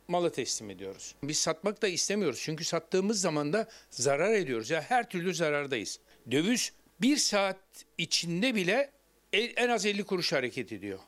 malı 0.08 0.32
teslim 0.32 0.70
ediyoruz. 0.70 1.16
Biz 1.24 1.38
satmak 1.38 1.82
da 1.82 1.88
istemiyoruz. 1.88 2.40
Çünkü 2.44 2.64
sattığımız 2.64 3.22
zaman 3.22 3.54
da 3.54 3.68
zarar 3.90 4.34
ediyoruz. 4.34 4.70
Ya 4.70 4.82
her 4.82 5.10
türlü 5.10 5.34
zarardayız. 5.34 6.00
Döviz 6.32 6.74
bir 7.02 7.18
saat 7.18 7.58
içinde 7.98 8.56
bile 8.56 8.92
e- 9.34 9.40
en 9.40 9.70
az 9.70 9.86
50 9.86 10.04
kuruş 10.04 10.34
hareket 10.34 10.72
ediyor. 10.72 11.00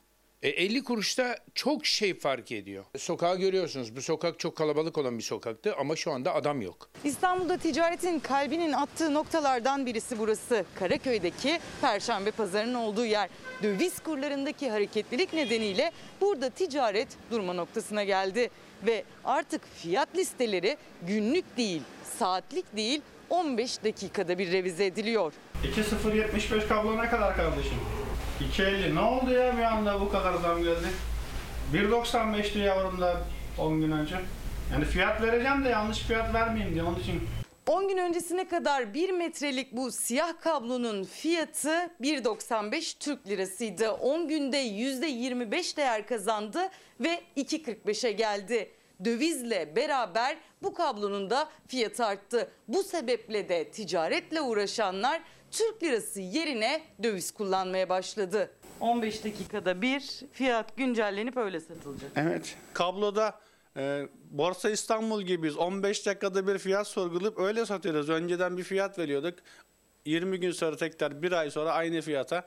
E, 0.44 0.50
50 0.50 0.84
kuruşta 0.84 1.38
çok 1.56 1.86
şey 1.86 2.20
fark 2.20 2.52
ediyor. 2.52 2.84
Sokağı 2.98 3.38
görüyorsunuz. 3.38 3.96
Bu 3.96 4.02
sokak 4.02 4.40
çok 4.40 4.56
kalabalık 4.56 4.98
olan 4.98 5.18
bir 5.18 5.24
sokaktı 5.24 5.76
ama 5.80 5.96
şu 5.96 6.12
anda 6.12 6.36
adam 6.36 6.62
yok. 6.62 6.90
İstanbul'da 7.04 7.58
ticaretin 7.58 8.20
kalbinin 8.20 8.72
attığı 8.74 9.14
noktalardan 9.14 9.86
birisi 9.86 10.20
burası. 10.20 10.66
Karaköy'deki 10.80 11.60
Perşembe 11.82 12.32
Pazarı'nın 12.32 12.74
olduğu 12.74 13.06
yer. 13.06 13.30
Döviz 13.64 14.00
kurlarındaki 14.00 14.70
hareketlilik 14.70 15.34
nedeniyle 15.34 15.92
burada 16.22 16.50
ticaret 16.50 17.08
durma 17.32 17.54
noktasına 17.54 18.04
geldi. 18.04 18.50
Ve 18.86 19.04
artık 19.26 19.62
fiyat 19.76 20.16
listeleri 20.16 20.78
günlük 21.08 21.58
değil, 21.58 21.82
saatlik 22.20 22.76
değil 22.76 23.02
15 23.30 23.84
dakikada 23.84 24.38
bir 24.38 24.52
revize 24.52 24.86
ediliyor. 24.86 25.34
2.075 25.64 26.68
kablo 26.68 26.98
ne 26.98 27.10
kadar 27.10 27.36
kardeşim? 27.36 28.03
2.50 28.52 28.96
ne 28.96 29.00
oldu 29.00 29.32
ya 29.32 29.58
bir 29.58 29.64
anda 29.64 30.02
bu 30.02 30.10
kadar 30.10 30.34
zam 30.34 30.64
geldi? 30.64 30.88
1.95'ti 31.74 32.60
yavrum 32.60 33.02
da 33.02 33.22
10 33.58 33.82
gün 33.82 33.92
önce. 33.92 34.16
Yani 34.74 34.86
fiyat 34.86 35.22
vereceğim 35.22 35.66
de 35.66 35.70
yanlış 35.70 36.00
fiyat 36.00 36.34
vermeyeyim 36.34 36.74
diye 36.74 36.84
onun 36.84 37.00
için 37.00 37.22
10 37.68 37.88
gün 37.88 37.98
öncesine 37.98 38.48
kadar 38.48 38.94
1 38.94 39.10
metrelik 39.10 39.72
bu 39.72 39.92
siyah 39.92 40.42
kablonun 40.42 41.04
fiyatı 41.04 41.90
1.95 42.02 43.00
Türk 43.00 43.28
lirasıydı. 43.28 43.92
10 43.92 44.28
günde 44.28 44.64
%25 44.68 45.78
değer 45.78 46.08
kazandı 46.08 46.60
ve 47.00 47.22
2.45'e 47.38 48.12
geldi. 48.12 48.72
Dövizle 49.06 49.76
beraber 49.76 50.38
bu 50.64 50.74
kablonun 50.74 51.30
da 51.30 51.50
fiyatı 51.68 52.06
arttı. 52.06 52.52
Bu 52.68 52.84
sebeple 52.84 53.50
de 53.50 53.72
ticaretle 53.72 54.42
uğraşanlar 54.42 55.22
Türk 55.54 55.84
lirası 55.84 56.22
yerine 56.22 56.82
döviz 57.04 57.32
kullanmaya 57.32 57.90
başladı. 57.90 58.52
15 58.80 59.24
dakikada 59.24 59.82
bir 59.82 60.22
fiyat 60.32 60.78
güncellenip 60.78 61.38
öyle 61.38 61.60
satılacak. 61.60 62.12
Evet. 62.16 62.56
Kabloda 62.74 63.40
e, 63.78 64.08
Borsa 64.32 64.70
İstanbul 64.70 65.22
gibiyiz. 65.22 65.58
15 65.58 66.06
dakikada 66.06 66.48
bir 66.48 66.58
fiyat 66.58 66.88
sorgulup 66.88 67.40
öyle 67.40 67.66
satıyoruz. 67.66 68.10
Önceden 68.10 68.58
bir 68.58 68.64
fiyat 68.64 69.00
veriyorduk. 69.00 69.40
20 70.06 70.40
gün 70.40 70.52
sonra 70.52 70.78
tekrar 70.78 71.22
bir 71.22 71.32
ay 71.32 71.52
sonra 71.52 71.72
aynı 71.72 72.02
fiyata 72.02 72.46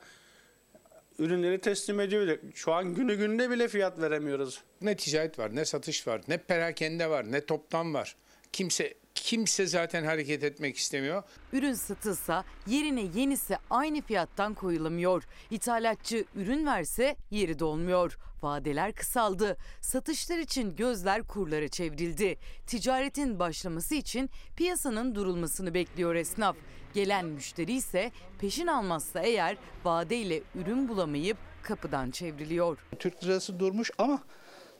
ürünleri 1.19 1.61
teslim 1.61 1.99
ediyorduk. 1.99 2.39
Şu 2.55 2.73
an 2.73 2.93
günü 2.93 3.15
gününe 3.15 3.49
bile 3.49 3.67
fiyat 3.67 4.01
veremiyoruz. 4.01 4.61
Ne 4.81 4.95
ticaret 4.95 5.39
var, 5.39 5.55
ne 5.55 5.65
satış 5.65 6.07
var, 6.07 6.21
ne 6.27 6.37
perakende 6.37 7.09
var, 7.09 7.31
ne 7.31 7.45
toptan 7.45 7.93
var. 7.93 8.15
Kimse 8.53 8.93
kimse 9.21 9.67
zaten 9.67 10.03
hareket 10.05 10.43
etmek 10.43 10.77
istemiyor. 10.77 11.23
Ürün 11.53 11.73
satılsa 11.73 12.43
yerine 12.67 13.05
yenisi 13.15 13.57
aynı 13.69 14.01
fiyattan 14.01 14.53
koyulamıyor. 14.53 15.23
İthalatçı 15.51 16.25
ürün 16.35 16.65
verse 16.65 17.15
yeri 17.31 17.59
dolmuyor. 17.59 18.17
Vadeler 18.41 18.93
kısaldı. 18.93 19.57
Satışlar 19.81 20.37
için 20.37 20.75
gözler 20.75 21.23
kurlara 21.23 21.67
çevrildi. 21.67 22.37
Ticaretin 22.67 23.39
başlaması 23.39 23.95
için 23.95 24.29
piyasanın 24.55 25.15
durulmasını 25.15 25.73
bekliyor 25.73 26.15
esnaf. 26.15 26.55
Gelen 26.93 27.25
müşteri 27.25 27.73
ise 27.73 28.11
peşin 28.39 28.67
almazsa 28.67 29.19
eğer 29.19 29.57
vadeyle 29.83 30.43
ürün 30.55 30.87
bulamayıp 30.87 31.37
kapıdan 31.63 32.11
çevriliyor. 32.11 32.77
Türk 32.99 33.23
lirası 33.23 33.59
durmuş 33.59 33.91
ama 33.97 34.19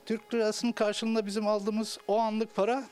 Türk 0.06 0.34
lirasının 0.34 0.72
karşılığında 0.72 1.26
bizim 1.26 1.46
aldığımız 1.46 1.98
o 2.08 2.18
anlık 2.18 2.56
para 2.56 2.84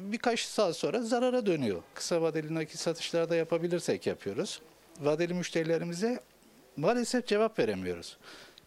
birkaç 0.00 0.40
saat 0.40 0.76
sonra 0.76 1.02
zarara 1.02 1.46
dönüyor. 1.46 1.82
Kısa 1.94 2.22
vadeli 2.22 2.54
nakit 2.54 2.78
satışlarda 2.78 3.36
yapabilirsek 3.36 4.06
yapıyoruz. 4.06 4.62
Vadeli 5.00 5.34
müşterilerimize 5.34 6.20
maalesef 6.76 7.26
cevap 7.26 7.58
veremiyoruz. 7.58 8.18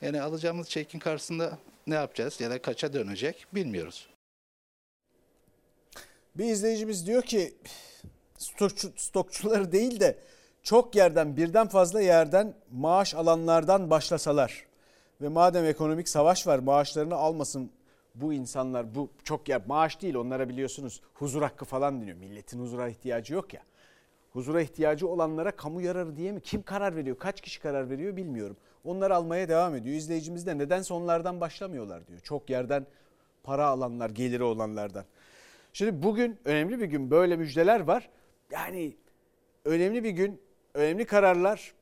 Yani 0.02 0.22
alacağımız 0.22 0.70
çekin 0.70 1.00
karşısında 1.00 1.58
ne 1.88 1.96
yapacağız 1.96 2.42
ya 2.42 2.50
da 2.50 2.62
kaça 2.62 2.94
dönecek 2.94 3.46
bilmiyoruz. 3.54 4.08
Bir 6.36 6.46
izleyicimiz 6.46 7.08
diyor 7.08 7.22
ki 7.22 7.54
stokçu, 8.38 8.92
stokçuları 8.96 9.72
değil 9.72 10.00
de 10.00 10.18
çok 10.64 10.96
yerden 10.96 11.38
birden 11.38 11.68
fazla 11.68 12.02
yerden 12.02 12.54
maaş 12.72 13.16
alanlardan 13.16 13.90
başlasalar 13.90 14.66
ve 15.22 15.28
madem 15.28 15.66
ekonomik 15.66 16.10
savaş 16.10 16.48
var 16.48 16.60
maaşlarını 16.60 17.16
almasın 17.16 17.72
bu 18.16 18.34
insanlar 18.34 18.96
bu 18.96 19.10
çok 19.24 19.50
yer 19.50 19.62
maaş 19.68 20.02
değil 20.02 20.16
onlara 20.16 20.50
biliyorsunuz 20.50 21.02
huzur 21.14 21.42
hakkı 21.42 21.66
falan 21.66 22.02
deniyor. 22.02 22.18
Milletin 22.18 22.60
huzura 22.60 22.90
ihtiyacı 22.90 23.34
yok 23.34 23.54
ya. 23.54 23.62
Huzura 24.32 24.62
ihtiyacı 24.62 25.08
olanlara 25.08 25.52
kamu 25.52 25.82
yararı 25.82 26.18
diye 26.18 26.32
mi? 26.32 26.42
Kim 26.42 26.64
karar 26.64 26.96
veriyor? 26.96 27.18
Kaç 27.18 27.42
kişi 27.42 27.62
karar 27.62 27.90
veriyor 27.90 28.16
bilmiyorum. 28.16 28.58
Onları 28.84 29.16
almaya 29.16 29.50
devam 29.50 29.76
ediyor. 29.76 29.96
İzleyicimiz 29.96 30.48
de 30.48 30.58
nedense 30.58 30.94
onlardan 30.94 31.42
başlamıyorlar 31.42 32.08
diyor. 32.08 32.20
Çok 32.20 32.50
yerden 32.50 32.86
para 33.44 33.68
alanlar, 33.68 34.10
geliri 34.10 34.44
olanlardan. 34.44 35.06
Şimdi 35.74 36.04
bugün 36.04 36.40
önemli 36.46 36.80
bir 36.80 36.86
gün 36.86 37.12
böyle 37.12 37.36
müjdeler 37.36 37.80
var. 37.80 38.10
Yani 38.52 38.98
önemli 39.66 40.04
bir 40.04 40.10
gün, 40.10 40.42
önemli 40.74 41.06
kararlar 41.06 41.74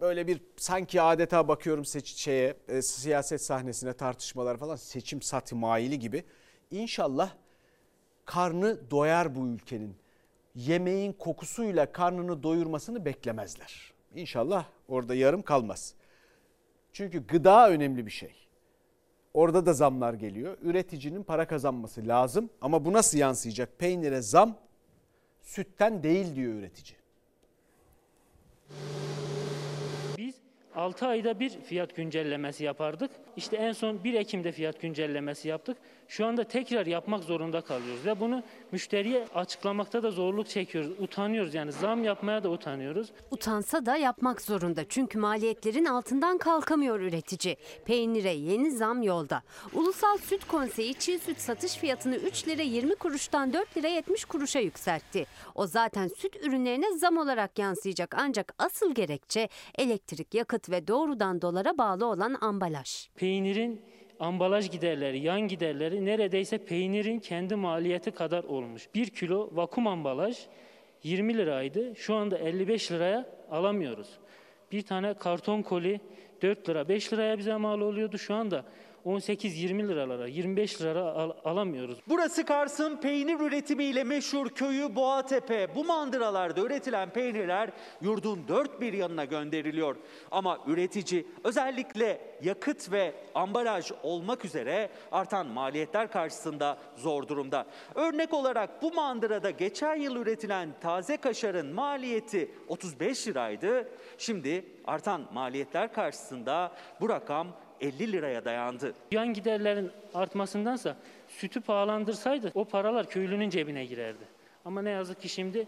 böyle 0.00 0.26
bir 0.26 0.42
sanki 0.56 1.02
adeta 1.02 1.48
bakıyorum 1.48 1.84
seç, 1.84 2.08
şeye 2.08 2.56
e, 2.68 2.82
siyaset 2.82 3.42
sahnesine 3.42 3.92
tartışmalar 3.92 4.56
falan 4.56 4.76
seçim 4.76 5.22
sati 5.22 5.54
maili 5.54 5.98
gibi. 5.98 6.24
İnşallah 6.70 7.30
karnı 8.24 8.90
doyar 8.90 9.34
bu 9.34 9.46
ülkenin. 9.46 9.96
Yemeğin 10.54 11.12
kokusuyla 11.12 11.92
karnını 11.92 12.42
doyurmasını 12.42 13.04
beklemezler. 13.04 13.92
İnşallah 14.14 14.64
orada 14.88 15.14
yarım 15.14 15.42
kalmaz. 15.42 15.94
Çünkü 16.92 17.26
gıda 17.26 17.70
önemli 17.70 18.06
bir 18.06 18.10
şey. 18.10 18.34
Orada 19.34 19.66
da 19.66 19.72
zamlar 19.72 20.14
geliyor. 20.14 20.58
Üreticinin 20.62 21.22
para 21.22 21.46
kazanması 21.46 22.08
lazım 22.08 22.50
ama 22.60 22.84
bu 22.84 22.92
nasıl 22.92 23.18
yansıyacak? 23.18 23.78
Peynire 23.78 24.20
zam 24.20 24.58
sütten 25.42 26.02
değil 26.02 26.34
diyor 26.34 26.52
üretici. 26.52 26.98
Biz 30.78 30.84
6 30.84 31.06
ayda 31.06 31.40
bir 31.40 31.50
fiyat 31.50 31.96
güncellemesi 31.96 32.64
yapardık. 32.64 33.10
İşte 33.36 33.56
en 33.56 33.72
son 33.72 34.04
1 34.04 34.14
Ekim'de 34.14 34.52
fiyat 34.52 34.80
güncellemesi 34.80 35.48
yaptık. 35.48 35.76
Şu 36.08 36.26
anda 36.26 36.44
tekrar 36.44 36.86
yapmak 36.86 37.24
zorunda 37.24 37.60
kalıyoruz 37.60 38.06
ve 38.06 38.20
bunu 38.20 38.42
müşteriye 38.72 39.26
açıklamakta 39.34 40.02
da 40.02 40.10
zorluk 40.10 40.48
çekiyoruz. 40.48 40.90
Utanıyoruz 41.00 41.54
yani 41.54 41.72
zam 41.72 42.04
yapmaya 42.04 42.42
da 42.42 42.50
utanıyoruz. 42.50 43.12
Utansa 43.30 43.86
da 43.86 43.96
yapmak 43.96 44.42
zorunda 44.42 44.88
çünkü 44.88 45.18
maliyetlerin 45.18 45.84
altından 45.84 46.38
kalkamıyor 46.38 47.00
üretici. 47.00 47.56
Peynire 47.84 48.32
yeni 48.32 48.70
zam 48.70 49.02
yolda. 49.02 49.42
Ulusal 49.74 50.18
Süt 50.18 50.44
Konseyi 50.44 50.94
çiğ 50.94 51.18
süt 51.18 51.40
satış 51.40 51.76
fiyatını 51.76 52.16
3 52.16 52.48
lira 52.48 52.62
20 52.62 52.94
kuruştan 52.94 53.52
4 53.52 53.76
lira 53.76 53.88
70 53.88 54.24
kuruşa 54.24 54.58
yükseltti. 54.58 55.26
O 55.54 55.66
zaten 55.66 56.08
süt 56.08 56.36
ürünlerine 56.36 56.98
zam 56.98 57.16
olarak 57.16 57.58
yansıyacak 57.58 58.14
ancak 58.18 58.54
asıl 58.58 58.94
gerekçe 58.94 59.48
elektrik, 59.78 60.34
yakıt 60.34 60.70
ve 60.70 60.88
doğrudan 60.88 61.42
dolara 61.42 61.78
bağlı 61.78 62.06
olan 62.06 62.36
ambalaj. 62.40 63.08
Peynirin 63.16 63.80
ambalaj 64.20 64.70
giderleri, 64.70 65.18
yan 65.18 65.40
giderleri 65.40 66.04
neredeyse 66.04 66.58
peynirin 66.58 67.18
kendi 67.18 67.54
maliyeti 67.54 68.10
kadar 68.10 68.44
olmuş. 68.44 68.88
1 68.94 69.10
kilo 69.10 69.50
vakum 69.52 69.86
ambalaj 69.86 70.38
20 71.02 71.38
liraydı. 71.38 71.96
Şu 71.96 72.14
anda 72.14 72.38
55 72.38 72.92
liraya 72.92 73.26
alamıyoruz. 73.50 74.08
Bir 74.72 74.82
tane 74.82 75.14
karton 75.14 75.62
koli 75.62 76.00
4 76.42 76.68
lira 76.68 76.88
5 76.88 77.12
liraya 77.12 77.38
bize 77.38 77.56
mal 77.56 77.80
oluyordu. 77.80 78.18
Şu 78.18 78.34
anda 78.34 78.64
18-20 79.08 79.88
liralara, 79.88 80.26
25 80.26 80.82
lira 80.82 81.00
al- 81.02 81.32
alamıyoruz. 81.44 81.98
Burası 82.08 82.44
Kars'ın 82.44 82.96
peynir 82.96 83.40
üretimiyle 83.40 84.04
meşhur 84.04 84.48
köyü 84.48 84.94
Boğatepe. 84.96 85.74
Bu 85.74 85.84
mandıralarda 85.84 86.60
üretilen 86.60 87.10
peynirler 87.10 87.70
yurdun 88.00 88.44
dört 88.48 88.80
bir 88.80 88.92
yanına 88.92 89.24
gönderiliyor. 89.24 89.96
Ama 90.30 90.58
üretici 90.66 91.26
özellikle 91.44 92.20
yakıt 92.42 92.92
ve 92.92 93.14
ambalaj 93.34 93.92
olmak 94.02 94.44
üzere 94.44 94.90
artan 95.12 95.46
maliyetler 95.46 96.10
karşısında 96.10 96.78
zor 96.96 97.28
durumda. 97.28 97.66
Örnek 97.94 98.34
olarak 98.34 98.82
bu 98.82 98.92
mandırada 98.92 99.50
geçen 99.50 99.96
yıl 99.96 100.16
üretilen 100.16 100.68
taze 100.80 101.16
kaşarın 101.16 101.74
maliyeti 101.74 102.50
35 102.68 103.28
liraydı. 103.28 103.88
Şimdi 104.18 104.64
artan 104.86 105.22
maliyetler 105.32 105.92
karşısında 105.92 106.72
bu 107.00 107.08
rakam 107.08 107.48
50 107.80 108.12
liraya 108.12 108.44
dayandı. 108.44 108.94
Yan 109.10 109.32
giderlerin 109.32 109.90
artmasındansa 110.14 110.96
sütü 111.28 111.60
pahalandırsaydı 111.60 112.52
o 112.54 112.64
paralar 112.64 113.08
köylünün 113.08 113.50
cebine 113.50 113.84
girerdi. 113.86 114.24
Ama 114.64 114.82
ne 114.82 114.90
yazık 114.90 115.20
ki 115.22 115.28
şimdi 115.28 115.66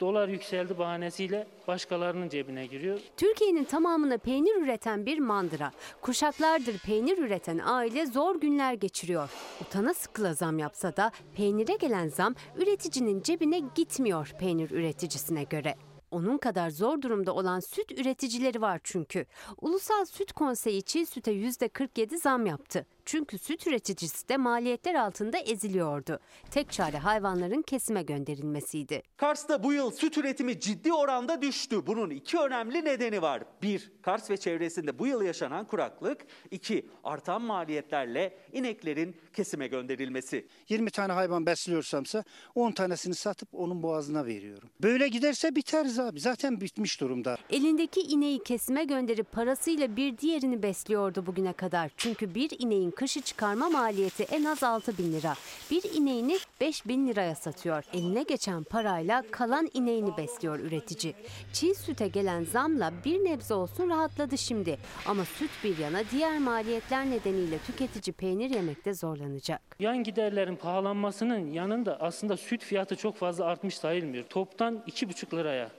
dolar 0.00 0.28
yükseldi 0.28 0.78
bahanesiyle 0.78 1.46
başkalarının 1.68 2.28
cebine 2.28 2.66
giriyor. 2.66 3.00
Türkiye'nin 3.16 3.64
tamamına 3.64 4.18
peynir 4.18 4.62
üreten 4.62 5.06
bir 5.06 5.18
mandıra. 5.18 5.72
Kuşaklardır 6.00 6.78
peynir 6.78 7.18
üreten 7.18 7.58
aile 7.64 8.06
zor 8.06 8.40
günler 8.40 8.74
geçiriyor. 8.74 9.30
Utana 9.60 9.94
sıkıla 9.94 10.34
zam 10.34 10.58
yapsa 10.58 10.96
da 10.96 11.10
peynire 11.36 11.76
gelen 11.76 12.08
zam 12.08 12.34
üreticinin 12.56 13.22
cebine 13.22 13.60
gitmiyor 13.74 14.32
peynir 14.38 14.70
üreticisine 14.70 15.44
göre. 15.44 15.74
Onun 16.12 16.38
kadar 16.38 16.70
zor 16.70 17.02
durumda 17.02 17.34
olan 17.34 17.60
süt 17.60 17.92
üreticileri 17.92 18.60
var 18.60 18.80
çünkü. 18.84 19.26
Ulusal 19.60 20.04
Süt 20.04 20.32
Konseyi 20.32 20.82
çiğ 20.82 21.06
süte 21.06 21.32
%47 21.32 22.18
zam 22.18 22.46
yaptı. 22.46 22.86
Çünkü 23.04 23.38
süt 23.38 23.66
üreticisi 23.66 24.28
de 24.28 24.36
maliyetler 24.36 24.94
altında 24.94 25.38
eziliyordu. 25.38 26.18
Tek 26.50 26.72
çare 26.72 26.98
hayvanların 26.98 27.62
kesime 27.62 28.02
gönderilmesiydi. 28.02 29.02
Kars'ta 29.16 29.62
bu 29.62 29.72
yıl 29.72 29.90
süt 29.90 30.18
üretimi 30.18 30.60
ciddi 30.60 30.92
oranda 30.92 31.42
düştü. 31.42 31.86
Bunun 31.86 32.10
iki 32.10 32.38
önemli 32.38 32.84
nedeni 32.84 33.22
var. 33.22 33.42
Bir, 33.62 33.92
Kars 34.02 34.30
ve 34.30 34.36
çevresinde 34.36 34.98
bu 34.98 35.06
yıl 35.06 35.22
yaşanan 35.22 35.66
kuraklık. 35.66 36.26
İki, 36.50 36.86
artan 37.04 37.42
maliyetlerle 37.42 38.38
ineklerin 38.52 39.16
kesime 39.32 39.66
gönderilmesi. 39.66 40.46
20 40.68 40.90
tane 40.90 41.12
hayvan 41.12 41.46
besliyorsamsa 41.46 42.24
10 42.54 42.72
tanesini 42.72 43.14
satıp 43.14 43.48
onun 43.52 43.82
boğazına 43.82 44.26
veriyorum. 44.26 44.68
Böyle 44.82 45.08
giderse 45.08 45.56
biteriz 45.56 45.98
abi. 45.98 46.20
Zaten 46.20 46.60
bitmiş 46.60 47.00
durumda. 47.00 47.36
Elindeki 47.50 48.00
ineği 48.00 48.42
kesime 48.42 48.84
gönderip 48.84 49.32
parasıyla 49.32 49.96
bir 49.96 50.18
diğerini 50.18 50.62
besliyordu 50.62 51.26
bugüne 51.26 51.52
kadar. 51.52 51.90
Çünkü 51.96 52.34
bir 52.34 52.50
ineğin 52.58 52.90
kışı 52.92 53.20
çıkarma 53.20 53.70
maliyeti 53.70 54.22
en 54.22 54.44
az 54.44 54.62
6 54.62 54.98
bin 54.98 55.12
lira. 55.12 55.34
Bir 55.70 55.82
ineğini 55.94 56.38
5 56.60 56.86
bin 56.86 57.08
liraya 57.08 57.34
satıyor. 57.34 57.84
Eline 57.92 58.22
geçen 58.22 58.64
parayla 58.64 59.22
kalan 59.30 59.68
ineğini 59.74 60.16
besliyor 60.16 60.58
üretici. 60.58 61.14
Çiğ 61.52 61.74
süte 61.74 62.08
gelen 62.08 62.44
zamla 62.44 62.92
bir 63.04 63.24
nebze 63.24 63.54
olsun 63.54 63.90
rahatladı 63.90 64.38
şimdi. 64.38 64.78
Ama 65.06 65.24
süt 65.24 65.50
bir 65.64 65.78
yana 65.78 66.02
diğer 66.10 66.38
maliyetler 66.38 67.10
nedeniyle 67.10 67.58
tüketici 67.58 68.14
peynir 68.14 68.50
yemekte 68.50 68.94
zorlanacak. 68.94 69.60
Yan 69.78 70.02
giderlerin 70.02 70.56
pahalanmasının 70.56 71.46
yanında 71.46 72.00
aslında 72.00 72.36
süt 72.36 72.62
fiyatı 72.64 72.96
çok 72.96 73.16
fazla 73.16 73.44
artmış 73.44 73.78
sayılmıyor. 73.78 74.24
Toptan 74.24 74.84
2,5 74.86 75.36
liraya 75.36 75.70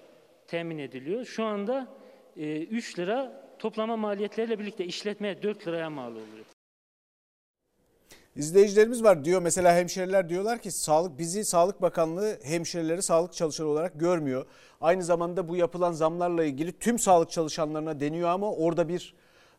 temin 0.47 0.77
ediliyor. 0.77 1.25
Şu 1.25 1.43
anda 1.43 1.87
e, 2.37 2.63
3 2.63 2.99
lira 2.99 3.43
toplama 3.59 3.97
maliyetleriyle 3.97 4.59
birlikte 4.59 4.85
işletmeye 4.85 5.43
4 5.43 5.67
liraya 5.67 5.89
mal 5.89 6.11
oluyor. 6.11 6.45
İzleyicilerimiz 8.35 9.03
var 9.03 9.25
diyor 9.25 9.41
mesela 9.41 9.75
hemşireler 9.75 10.29
diyorlar 10.29 10.59
ki 10.59 10.71
sağlık 10.71 11.19
bizi 11.19 11.45
Sağlık 11.45 11.81
Bakanlığı 11.81 12.39
hemşireleri 12.43 13.01
sağlık 13.01 13.33
çalışanı 13.33 13.67
olarak 13.67 13.99
görmüyor. 13.99 14.45
Aynı 14.81 15.03
zamanda 15.03 15.47
bu 15.47 15.55
yapılan 15.55 15.91
zamlarla 15.91 16.43
ilgili 16.43 16.79
tüm 16.79 16.99
sağlık 16.99 17.31
çalışanlarına 17.31 17.99
deniyor 17.99 18.29
ama 18.29 18.51
orada 18.51 18.89
bir 18.89 19.15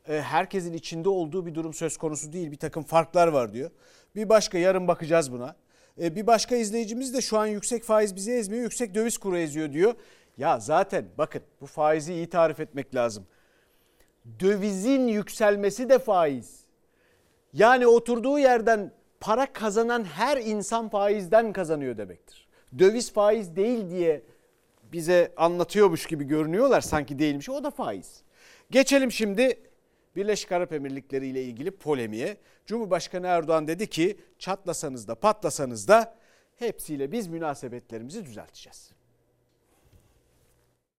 e, 0.09 0.21
herkesin 0.21 0.73
içinde 0.73 1.09
olduğu 1.09 1.47
bir 1.47 1.55
durum 1.55 1.75
söz 1.75 1.97
konusu 1.97 2.33
değil. 2.33 2.51
Bir 2.51 2.57
takım 2.57 2.83
farklar 2.83 3.29
var 3.29 3.53
diyor. 3.53 3.71
Bir 4.17 4.29
başka 4.29 4.59
yarın 4.59 4.89
bakacağız 4.89 5.33
buna. 5.33 5.57
E, 6.03 6.17
bir 6.17 6.27
başka 6.27 6.57
izleyicimiz 6.57 7.15
de 7.15 7.21
şu 7.21 7.39
an 7.39 7.47
yüksek 7.47 7.85
faiz 7.85 8.17
bizi 8.17 8.33
ezmiyor, 8.33 8.63
yüksek 8.63 8.95
döviz 8.95 9.19
kuru 9.19 9.39
eziyor 9.39 9.73
diyor. 9.73 9.95
Ya 10.39 10.61
zaten 10.61 11.05
bakın 11.19 11.43
bu 11.61 11.67
faizi 11.67 12.15
iyi 12.15 12.29
tarif 12.31 12.61
etmek 12.61 12.95
lazım. 12.95 13.27
Dövizin 14.41 15.09
yükselmesi 15.09 15.89
de 15.89 15.99
faiz. 15.99 16.64
Yani 17.55 17.87
oturduğu 17.87 18.39
yerden 18.39 18.93
para 19.21 19.53
kazanan 19.53 20.05
her 20.05 20.37
insan 20.37 20.89
faizden 20.89 21.53
kazanıyor 21.53 21.97
demektir. 21.97 22.49
Döviz 22.79 23.13
faiz 23.13 23.57
değil 23.57 23.91
diye 23.91 24.23
bize 24.93 25.33
anlatıyormuş 25.37 26.07
gibi 26.07 26.25
görünüyorlar 26.25 26.81
sanki 26.81 27.19
değilmiş. 27.19 27.51
O 27.51 27.65
da 27.65 27.71
faiz. 27.71 28.23
Geçelim 28.71 29.13
şimdi 29.13 29.61
Birleşik 30.17 30.53
Arap 30.53 30.73
Emirlikleri 30.73 31.27
ile 31.27 31.43
ilgili 31.43 31.71
polemiğe. 31.71 32.37
Cumhurbaşkanı 32.67 33.27
Erdoğan 33.27 33.69
dedi 33.69 33.87
ki 33.87 34.19
çatlasanız 34.39 35.09
da 35.09 35.15
patlasanız 35.15 35.89
da 35.89 36.15
hepsiyle 36.57 37.13
biz 37.13 37.27
münasebetlerimizi 37.27 38.25
düzelteceğiz. 38.25 38.94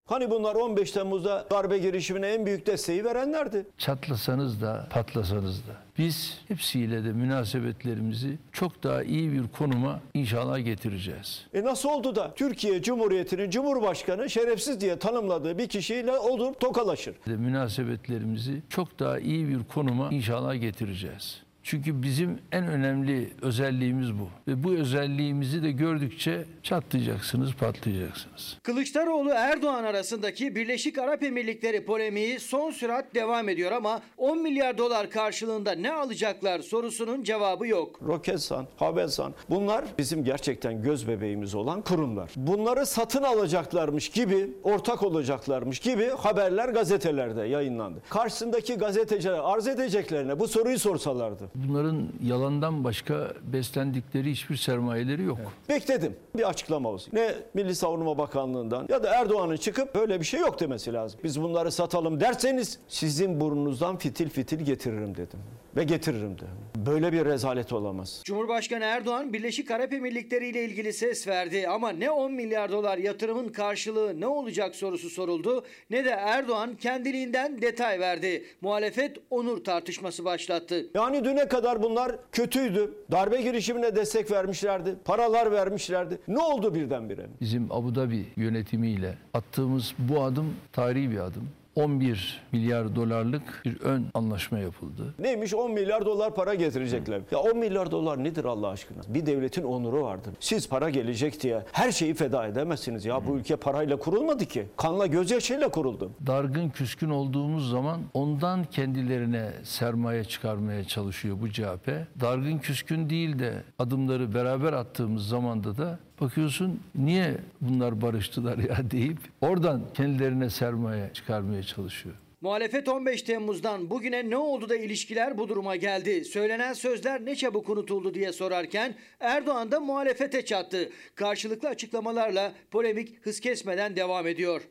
Hani 0.06 0.30
bunlar 0.32 0.56
15 0.56 0.92
Temmuz'da 0.92 1.46
darbe 1.52 1.78
girişimine 1.78 2.28
en 2.28 2.46
büyük 2.46 2.68
desteği 2.68 3.04
verenlerdi. 3.06 3.66
Çatlasanız 3.78 4.62
da 4.62 4.88
patlasanız 4.92 5.68
da 5.68 5.72
biz 5.98 6.40
hepsiyle 6.48 7.04
de 7.04 7.14
münasebetlerimizi 7.14 8.38
çok 8.52 8.84
daha 8.84 9.04
iyi 9.04 9.32
bir 9.34 9.48
konuma 9.48 10.00
inşallah 10.14 10.66
getireceğiz. 10.66 11.46
E 11.54 11.64
nasıl 11.64 11.90
oldu 11.90 12.16
da 12.16 12.34
Türkiye 12.36 12.82
Cumhuriyeti'nin 12.82 13.50
Cumhurbaşkanı 13.50 14.30
şerefsiz 14.30 14.82
diye 14.82 15.00
tanımladığı 15.00 15.58
bir 15.58 15.68
kişiyle 15.68 16.18
olur 16.18 16.54
tokalaşır. 16.54 17.16
Münasebetlerimizi 17.26 18.62
çok 18.70 19.00
daha 19.00 19.20
iyi 19.20 19.48
bir 19.48 19.64
konuma 19.64 20.10
inşallah 20.12 20.62
getireceğiz. 20.62 21.45
Çünkü 21.68 22.04
bizim 22.04 22.40
en 22.52 22.68
önemli 22.68 23.30
özelliğimiz 23.42 24.20
bu. 24.20 24.28
Ve 24.48 24.64
bu 24.64 24.74
özelliğimizi 24.74 25.64
de 25.64 25.72
gördükçe 25.72 26.46
çatlayacaksınız, 26.64 27.54
patlayacaksınız. 27.54 28.58
Kılıçdaroğlu 28.64 29.30
Erdoğan 29.30 29.84
arasındaki 29.84 30.56
Birleşik 30.56 30.98
Arap 30.98 31.24
Emirlikleri 31.24 31.86
polemiği 31.86 32.40
son 32.40 32.72
sürat 32.72 33.16
devam 33.16 33.50
ediyor 33.50 33.72
ama 33.72 34.02
10 34.18 34.42
milyar 34.42 34.78
dolar 34.78 35.10
karşılığında 35.10 35.72
ne 35.72 35.92
alacaklar 35.92 36.60
sorusunun 36.60 37.24
cevabı 37.24 37.68
yok. 37.68 38.00
Roketsan, 38.08 38.68
Havelsan 38.78 39.34
bunlar 39.50 39.86
bizim 39.98 40.24
gerçekten 40.24 40.82
göz 40.82 41.08
bebeğimiz 41.08 41.56
olan 41.56 41.82
kurumlar. 41.82 42.32
Bunları 42.36 42.86
satın 42.86 43.24
alacaklarmış 43.24 44.10
gibi, 44.10 44.50
ortak 44.64 45.04
olacaklarmış 45.04 45.80
gibi 45.80 46.10
haberler 46.10 46.70
gazetelerde 46.70 47.44
yayınlandı. 47.44 48.02
Karşısındaki 48.10 48.76
gazeteciler 48.76 49.40
arz 49.44 49.68
edeceklerine 49.68 50.40
bu 50.40 50.48
soruyu 50.48 50.80
sorsalardı. 50.80 51.55
Bunların 51.56 52.08
yalandan 52.24 52.84
başka 52.84 53.34
beslendikleri 53.54 54.32
hiçbir 54.32 54.56
sermayeleri 54.56 55.24
yok. 55.24 55.38
Bekledim 55.70 56.16
bir 56.38 56.50
açıklama 56.50 56.90
olsun. 56.90 57.10
Ne 57.14 57.36
Milli 57.54 57.76
Savunma 57.76 58.18
Bakanlığı'ndan 58.18 58.86
ya 58.90 59.04
da 59.04 59.10
Erdoğan'ın 59.10 59.58
çıkıp 59.58 59.96
böyle 59.96 60.20
bir 60.20 60.26
şey 60.26 60.40
yok 60.40 60.60
demesi 60.60 60.94
lazım. 60.94 61.20
Biz 61.24 61.42
bunları 61.42 61.72
satalım 61.72 62.20
derseniz 62.20 62.80
sizin 62.88 63.40
burnunuzdan 63.42 63.98
fitil 63.98 64.30
fitil 64.30 64.60
getiririm 64.60 65.16
dedim. 65.16 65.40
Ve 65.76 65.84
getiririm 65.84 66.40
de. 66.40 66.46
Böyle 66.86 67.12
bir 67.14 67.26
rezalet 67.26 67.74
olamaz. 67.74 68.22
Cumhurbaşkanı 68.26 68.84
Erdoğan 68.84 69.34
Birleşik 69.34 69.72
Arap 69.72 69.94
Emirlikleri 69.94 70.48
ile 70.48 70.66
ilgili 70.66 70.94
ses 70.94 71.28
verdi 71.28 71.68
ama 71.68 71.90
ne 71.90 72.12
10 72.12 72.34
milyar 72.34 72.72
dolar 72.72 72.98
yatırımın 72.98 73.50
karşılığı 73.50 74.22
ne 74.22 74.28
olacak 74.28 74.76
sorusu 74.76 75.10
soruldu 75.10 75.66
ne 75.90 76.06
de 76.06 76.10
Erdoğan 76.10 76.76
kendiliğinden 76.76 77.62
detay 77.62 78.00
verdi. 78.00 78.46
Muhalefet 78.62 79.18
onur 79.30 79.64
tartışması 79.64 80.26
başlattı. 80.26 80.86
Yani 80.96 81.24
düne 81.26 81.48
kadar 81.48 81.84
bunlar 81.84 82.16
kötüydü. 82.32 82.94
Darbe 83.12 83.42
girişimine 83.42 83.96
destek 83.96 84.32
vermişlerdi. 84.32 84.96
Paralar 85.06 85.52
vermişlerdi. 85.52 86.20
Ne 86.28 86.40
oldu 86.40 86.76
birdenbire? 86.76 87.26
Bizim 87.42 87.72
Abu 87.72 87.96
Dhabi 87.96 88.26
yönetimiyle 88.36 89.18
attığımız 89.34 89.94
bu 90.00 90.22
adım 90.22 90.54
tarihi 90.74 91.12
bir 91.12 91.18
adım. 91.20 91.50
11 91.76 92.42
milyar 92.52 92.96
dolarlık 92.96 93.62
bir 93.66 93.82
ön 93.82 94.06
anlaşma 94.14 94.60
yapıldı. 94.60 95.16
Neymiş 95.20 95.54
10 95.54 95.72
milyar 95.72 96.06
dolar 96.06 96.36
para 96.36 96.54
getirecekler. 96.54 97.22
Ya 97.32 97.40
10 97.40 97.58
milyar 97.58 97.92
dolar 97.92 98.24
nedir 98.24 98.46
Allah 98.46 98.68
aşkına? 98.68 99.02
Bir 99.08 99.26
devletin 99.26 99.64
onuru 99.64 100.04
vardır. 100.04 100.34
Siz 100.40 100.70
para 100.70 100.90
gelecek 100.90 101.44
diye 101.44 101.64
her 101.72 101.92
şeyi 101.92 102.14
feda 102.14 102.48
edemezsiniz. 102.48 103.06
Ya 103.06 103.28
bu 103.28 103.38
ülke 103.38 103.56
parayla 103.56 104.00
kurulmadı 104.00 104.46
ki. 104.46 104.68
Kanla 104.78 105.06
gözyaşıyla 105.06 105.70
kuruldu. 105.70 106.12
Dargın 106.28 106.70
küskün 106.70 107.10
olduğumuz 107.10 107.70
zaman 107.70 108.02
ondan 108.14 108.64
kendilerine 108.64 109.52
sermaye 109.64 110.24
çıkarmaya 110.24 110.84
çalışıyor 110.84 111.38
bu 111.42 111.50
CHP. 111.50 111.88
Dargın 112.22 112.58
küskün 112.58 113.10
değil 113.10 113.40
de 113.40 113.64
adımları 113.80 114.34
beraber 114.34 114.74
attığımız 114.74 115.28
zamanda 115.28 115.78
da 115.78 116.00
bakıyorsun 116.22 116.80
niye 116.96 117.38
bunlar 117.62 118.02
barıştılar 118.02 118.58
ya 118.58 118.78
deyip 118.92 119.18
oradan 119.42 119.82
kendilerine 119.94 120.50
sermaye 120.50 121.10
çıkarmaya 121.14 121.64
çalışıyor. 121.64 122.16
Muhalefet 122.42 122.88
15 122.88 123.22
Temmuz'dan 123.22 123.90
bugüne 123.90 124.30
ne 124.30 124.38
oldu 124.38 124.70
da 124.70 124.76
ilişkiler 124.76 125.38
bu 125.38 125.50
duruma 125.50 125.76
geldi? 125.76 126.26
Söylenen 126.26 126.74
sözler 126.74 127.26
ne 127.26 127.36
çabuk 127.36 127.70
unutuldu 127.70 128.14
diye 128.14 128.34
sorarken 128.34 128.96
Erdoğan 129.20 129.72
da 129.72 129.80
muhalefete 129.80 130.46
çattı. 130.46 130.90
Karşılıklı 131.16 131.70
açıklamalarla 131.70 132.54
polemik 132.72 133.26
hız 133.26 133.40
kesmeden 133.40 133.96
devam 133.96 134.28
ediyor. 134.28 134.62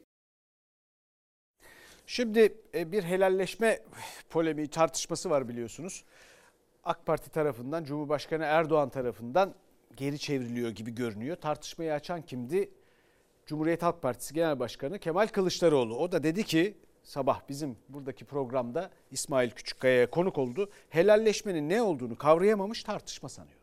Şimdi 2.07 2.55
e, 2.75 2.93
bir 2.93 3.03
helalleşme 3.03 3.81
polemiği 4.31 4.69
tartışması 4.69 5.31
var 5.31 5.49
biliyorsunuz. 5.49 6.05
AK 6.85 7.07
Parti 7.07 7.31
tarafından 7.31 7.85
Cumhurbaşkanı 7.85 8.45
Erdoğan 8.45 8.89
tarafından 8.89 9.55
geri 9.97 10.19
çevriliyor 10.19 10.71
gibi 10.71 10.95
görünüyor. 10.95 11.37
Tartışmayı 11.37 11.93
açan 11.93 12.23
kimdi? 12.23 12.71
Cumhuriyet 13.47 13.83
Halk 13.83 14.03
Partisi 14.03 14.35
Genel 14.35 14.59
Başkanı 14.59 14.99
Kemal 14.99 15.27
Kılıçdaroğlu. 15.27 15.97
O 15.97 16.13
da 16.13 16.23
dedi 16.23 16.45
ki 16.45 16.75
sabah 17.03 17.41
bizim 17.49 17.77
buradaki 17.89 18.25
programda 18.25 18.91
İsmail 19.11 19.51
Küçükkaya'ya 19.51 20.11
konuk 20.11 20.39
oldu. 20.39 20.71
Helalleşmenin 20.91 21.69
ne 21.69 21.83
olduğunu 21.83 22.19
kavrayamamış 22.19 22.85
tartışma 22.85 23.29
sanıyor. 23.29 23.59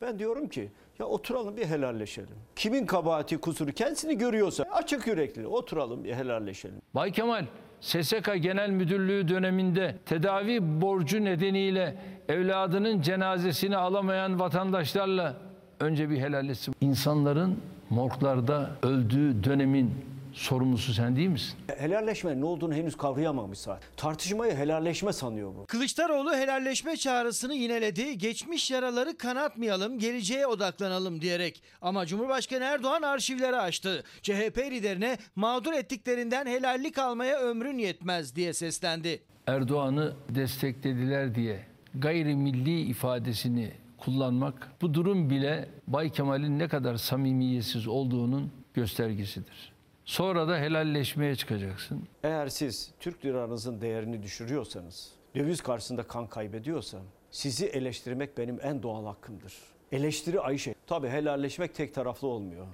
Ben 0.00 0.18
diyorum 0.18 0.48
ki 0.48 0.70
ya 0.98 1.06
oturalım 1.06 1.56
bir 1.56 1.66
helalleşelim. 1.66 2.36
Kimin 2.56 2.86
kabahati 2.86 3.38
kusuru 3.38 3.72
kendisini 3.72 4.18
görüyorsa 4.18 4.64
açık 4.72 5.06
yürekli 5.06 5.46
oturalım 5.46 6.04
bir 6.04 6.14
helalleşelim. 6.14 6.82
Bay 6.94 7.12
Kemal 7.12 7.46
SSK 7.80 8.34
Genel 8.40 8.70
Müdürlüğü 8.70 9.28
döneminde 9.28 9.96
tedavi 10.06 10.80
borcu 10.80 11.24
nedeniyle 11.24 11.96
evladının 12.28 13.02
cenazesini 13.02 13.76
alamayan 13.76 14.40
vatandaşlarla 14.40 15.36
önce 15.80 16.10
bir 16.10 16.18
helalleşsin. 16.18 16.74
İnsanların 16.80 17.60
morglarda 17.90 18.70
öldüğü 18.82 19.44
dönemin 19.44 19.90
sorumlusu 20.32 20.94
sen 20.94 21.16
değil 21.16 21.28
misin? 21.28 21.58
Helalleşmenin 21.78 22.40
ne 22.40 22.44
olduğunu 22.44 22.74
henüz 22.74 22.96
kavrayamamış 22.96 23.58
zaten. 23.58 23.88
Tartışmayı 23.96 24.54
helalleşme 24.54 25.12
sanıyor 25.12 25.54
bu. 25.54 25.66
Kılıçdaroğlu 25.66 26.34
helalleşme 26.34 26.96
çağrısını 26.96 27.54
yineledi. 27.54 28.18
Geçmiş 28.18 28.70
yaraları 28.70 29.16
kanatmayalım, 29.16 29.98
geleceğe 29.98 30.46
odaklanalım 30.46 31.20
diyerek. 31.20 31.62
Ama 31.82 32.06
Cumhurbaşkanı 32.06 32.64
Erdoğan 32.64 33.02
arşivleri 33.02 33.56
açtı. 33.56 34.04
CHP 34.22 34.58
liderine 34.58 35.18
mağdur 35.36 35.72
ettiklerinden 35.72 36.46
helallik 36.46 36.98
almaya 36.98 37.40
ömrün 37.40 37.78
yetmez 37.78 38.36
diye 38.36 38.52
seslendi. 38.52 39.22
Erdoğan'ı 39.46 40.12
desteklediler 40.28 41.34
diye 41.34 41.67
gayrimilli 41.94 42.80
ifadesini 42.80 43.70
kullanmak 43.98 44.72
bu 44.82 44.94
durum 44.94 45.30
bile 45.30 45.68
Bay 45.86 46.10
Kemal'in 46.10 46.58
ne 46.58 46.68
kadar 46.68 46.96
samimiyetsiz 46.96 47.86
olduğunun 47.86 48.50
göstergesidir. 48.74 49.72
Sonra 50.04 50.48
da 50.48 50.58
helalleşmeye 50.58 51.36
çıkacaksın. 51.36 52.02
Eğer 52.22 52.48
siz 52.48 52.90
Türk 53.00 53.24
liranızın 53.24 53.80
değerini 53.80 54.22
düşürüyorsanız, 54.22 55.12
döviz 55.34 55.60
karşısında 55.60 56.02
kan 56.02 56.26
kaybediyorsam 56.26 57.02
sizi 57.30 57.66
eleştirmek 57.66 58.38
benim 58.38 58.58
en 58.62 58.82
doğal 58.82 59.04
hakkımdır. 59.04 59.54
Eleştiri 59.92 60.40
Ayşe. 60.40 60.74
Tabii 60.86 61.08
helalleşmek 61.08 61.74
tek 61.74 61.94
taraflı 61.94 62.28
olmuyor. 62.28 62.66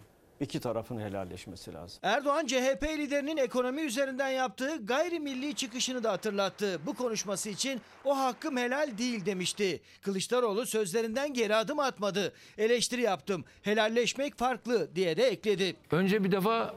İki 0.45 0.61
tarafın 0.61 0.99
helalleşmesi 1.01 1.73
lazım. 1.75 1.99
Erdoğan 2.03 2.47
CHP 2.47 2.83
liderinin 2.99 3.37
ekonomi 3.37 3.81
üzerinden 3.81 4.29
yaptığı 4.29 4.87
gayrimilli 4.87 5.55
çıkışını 5.55 6.05
da 6.05 6.13
hatırlattı. 6.13 6.81
Bu 6.87 6.95
konuşması 6.95 7.51
için 7.51 7.81
o 8.05 8.19
hakkım 8.19 8.57
helal 8.57 8.99
değil 8.99 9.27
demişti. 9.27 9.81
Kılıçdaroğlu 10.03 10.67
sözlerinden 10.67 11.35
geri 11.35 11.55
adım 11.55 11.79
atmadı. 11.79 12.33
Eleştiri 12.59 13.03
yaptım. 13.03 13.45
Helalleşmek 13.63 14.39
farklı 14.39 14.95
diye 14.97 15.17
de 15.17 15.23
ekledi. 15.27 15.77
Önce 15.91 16.25
bir 16.25 16.33
defa 16.33 16.75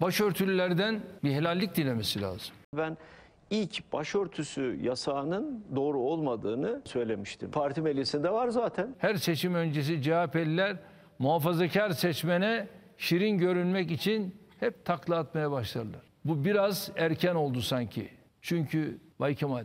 başörtülülerden 0.00 1.00
bir 1.24 1.30
helallik 1.32 1.76
dilemesi 1.76 2.22
lazım. 2.22 2.54
Ben 2.76 2.96
ilk 3.50 3.92
başörtüsü 3.92 4.78
yasağının 4.82 5.64
doğru 5.76 5.98
olmadığını 5.98 6.82
söylemiştim. 6.84 7.50
Parti 7.50 7.82
meclisinde 7.82 8.32
var 8.32 8.48
zaten. 8.48 8.94
Her 8.98 9.14
seçim 9.14 9.54
öncesi 9.54 10.02
CHP'liler 10.02 10.76
muhafazakar 11.18 11.90
seçmene 11.90 12.79
şirin 13.00 13.38
görünmek 13.38 13.90
için 13.90 14.34
hep 14.60 14.84
takla 14.84 15.16
atmaya 15.18 15.50
başlarlar. 15.50 16.00
Bu 16.24 16.44
biraz 16.44 16.90
erken 16.96 17.34
oldu 17.34 17.62
sanki. 17.62 18.08
Çünkü 18.42 18.98
Bay 19.20 19.34
Kemal 19.34 19.64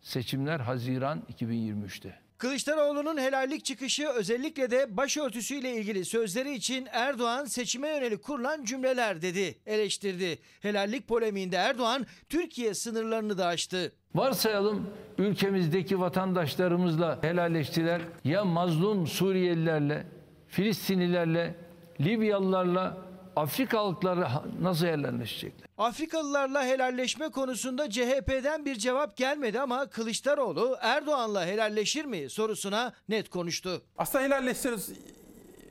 seçimler 0.00 0.60
Haziran 0.60 1.22
2023'te. 1.38 2.18
Kılıçdaroğlu'nun 2.38 3.18
helallik 3.18 3.64
çıkışı 3.64 4.08
özellikle 4.08 4.70
de 4.70 4.96
başörtüsüyle 4.96 5.76
ilgili 5.76 6.04
sözleri 6.04 6.54
için 6.54 6.88
Erdoğan 6.92 7.44
seçime 7.44 7.88
yönelik 7.88 8.22
kurulan 8.22 8.64
cümleler 8.64 9.22
dedi, 9.22 9.54
eleştirdi. 9.66 10.38
Helallik 10.60 11.08
polemiğinde 11.08 11.56
Erdoğan 11.56 12.06
Türkiye 12.28 12.74
sınırlarını 12.74 13.38
da 13.38 13.46
aştı. 13.46 13.92
Varsayalım 14.14 14.90
ülkemizdeki 15.18 16.00
vatandaşlarımızla 16.00 17.18
helalleştiler. 17.22 18.02
Ya 18.24 18.44
mazlum 18.44 19.06
Suriyelilerle, 19.06 20.06
Filistinlilerle, 20.48 21.65
Libyalılarla, 22.00 22.96
Afrikalılarla 23.36 24.44
nasıl 24.60 24.86
helalleşecekler? 24.86 25.68
Afrikalılarla 25.78 26.64
helalleşme 26.64 27.28
konusunda 27.28 27.90
CHP'den 27.90 28.64
bir 28.64 28.74
cevap 28.76 29.16
gelmedi 29.16 29.60
ama 29.60 29.86
Kılıçdaroğlu 29.86 30.76
Erdoğan'la 30.80 31.46
helalleşir 31.46 32.04
mi 32.04 32.30
sorusuna 32.30 32.92
net 33.08 33.28
konuştu. 33.28 33.82
Aslında 33.98 34.24
helalleşseniz 34.24 34.90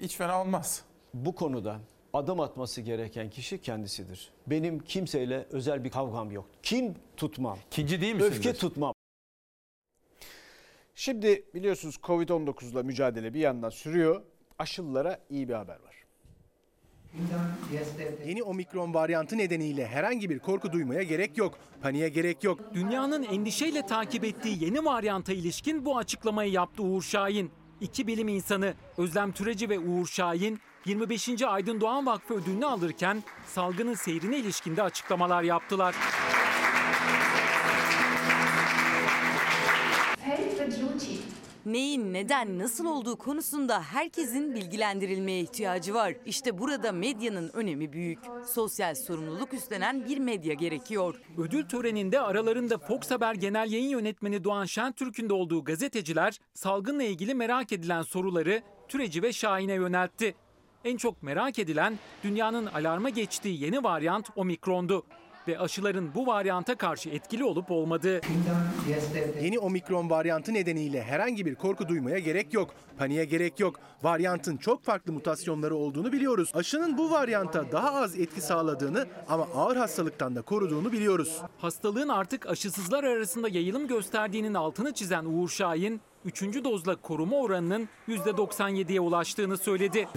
hiç 0.01 0.15
fena 0.15 0.41
olmaz. 0.41 0.81
Bu 1.13 1.35
konuda 1.35 1.79
adım 2.13 2.39
atması 2.39 2.81
gereken 2.81 3.29
kişi 3.29 3.61
kendisidir. 3.61 4.29
Benim 4.47 4.79
kimseyle 4.79 5.45
özel 5.51 5.83
bir 5.83 5.89
kavgam 5.89 6.31
yok. 6.31 6.45
Kim 6.63 6.95
tutmam. 7.17 7.57
Kinci 7.71 8.01
değil 8.01 8.15
misin? 8.15 8.27
Öfke 8.27 8.53
tutmam. 8.53 8.93
Şimdi 10.95 11.45
biliyorsunuz 11.53 11.95
Covid-19 11.95 12.71
ile 12.71 12.81
mücadele 12.83 13.33
bir 13.33 13.39
yandan 13.39 13.69
sürüyor. 13.69 14.21
Aşılılara 14.59 15.19
iyi 15.29 15.49
bir 15.49 15.53
haber 15.53 15.79
var. 15.79 15.94
Yeni 18.27 18.43
omikron 18.43 18.93
varyantı 18.93 19.37
nedeniyle 19.37 19.87
herhangi 19.87 20.29
bir 20.29 20.39
korku 20.39 20.71
duymaya 20.71 21.03
gerek 21.03 21.37
yok. 21.37 21.57
Paniğe 21.81 22.09
gerek 22.09 22.43
yok. 22.43 22.59
Dünyanın 22.73 23.23
endişeyle 23.23 23.85
takip 23.85 24.23
ettiği 24.23 24.63
yeni 24.63 24.85
varyanta 24.85 25.33
ilişkin 25.33 25.85
bu 25.85 25.97
açıklamayı 25.97 26.51
yaptı 26.51 26.83
Uğur 26.83 27.01
Şahin. 27.01 27.51
İki 27.81 28.07
bilim 28.07 28.27
insanı 28.27 28.73
Özlem 28.97 29.31
Türeci 29.31 29.69
ve 29.69 29.79
Uğur 29.79 30.07
Şahin 30.07 30.59
25. 30.85 31.41
Aydın 31.41 31.81
Doğan 31.81 32.05
Vakfı 32.05 32.33
ödülünü 32.33 32.65
alırken 32.65 33.23
salgının 33.45 33.93
seyrine 33.93 34.37
ilişkinde 34.37 34.83
açıklamalar 34.83 35.43
yaptılar. 35.43 35.95
Neyin 41.65 42.13
neden 42.13 42.59
nasıl 42.59 42.85
olduğu 42.85 43.15
konusunda 43.15 43.83
herkesin 43.83 44.55
bilgilendirilmeye 44.55 45.41
ihtiyacı 45.41 45.93
var. 45.93 46.13
İşte 46.25 46.57
burada 46.57 46.91
medyanın 46.91 47.51
önemi 47.53 47.93
büyük. 47.93 48.19
Sosyal 48.53 48.95
sorumluluk 48.95 49.53
üstlenen 49.53 50.05
bir 50.05 50.17
medya 50.17 50.53
gerekiyor. 50.53 51.21
Ödül 51.37 51.67
töreninde 51.67 52.19
aralarında 52.21 52.77
Fox 52.77 53.11
Haber 53.11 53.33
Genel 53.33 53.71
Yayın 53.71 53.89
Yönetmeni 53.89 54.43
Doğan 54.43 54.65
Şentürk'ün 54.65 55.29
de 55.29 55.33
olduğu 55.33 55.63
gazeteciler 55.63 56.39
salgınla 56.53 57.03
ilgili 57.03 57.35
merak 57.35 57.71
edilen 57.71 58.01
soruları 58.01 58.61
Türeci 58.87 59.23
ve 59.23 59.33
Şahin'e 59.33 59.73
yöneltti. 59.73 60.35
En 60.83 60.97
çok 60.97 61.23
merak 61.23 61.59
edilen 61.59 61.99
dünyanın 62.23 62.65
alarma 62.65 63.09
geçtiği 63.09 63.63
yeni 63.63 63.83
varyant 63.83 64.29
Omikron'du 64.35 65.05
ve 65.47 65.59
aşıların 65.59 66.15
bu 66.15 66.27
varyanta 66.27 66.75
karşı 66.75 67.09
etkili 67.09 67.43
olup 67.43 67.71
olmadığı. 67.71 68.21
Yeni 69.41 69.59
omikron 69.59 70.09
varyantı 70.09 70.53
nedeniyle 70.53 71.03
herhangi 71.03 71.45
bir 71.45 71.55
korku 71.55 71.87
duymaya 71.87 72.19
gerek 72.19 72.53
yok. 72.53 72.69
Paniğe 72.97 73.25
gerek 73.25 73.59
yok. 73.59 73.79
Varyantın 74.03 74.57
çok 74.57 74.83
farklı 74.83 75.13
mutasyonları 75.13 75.75
olduğunu 75.75 76.11
biliyoruz. 76.11 76.51
Aşının 76.53 76.97
bu 76.97 77.11
varyanta 77.11 77.71
daha 77.71 77.91
az 77.91 78.19
etki 78.19 78.41
sağladığını 78.41 79.05
ama 79.29 79.47
ağır 79.55 79.77
hastalıktan 79.77 80.35
da 80.35 80.41
koruduğunu 80.41 80.91
biliyoruz. 80.91 81.41
Hastalığın 81.57 82.09
artık 82.09 82.47
aşısızlar 82.49 83.03
arasında 83.03 83.49
yayılım 83.49 83.87
gösterdiğinin 83.87 84.53
altını 84.53 84.93
çizen 84.93 85.25
Uğur 85.25 85.49
Şahin, 85.49 86.01
3. 86.25 86.41
dozla 86.63 86.95
koruma 86.95 87.37
oranının 87.37 87.89
%97'ye 88.07 88.99
ulaştığını 89.01 89.57
söyledi. 89.57 90.07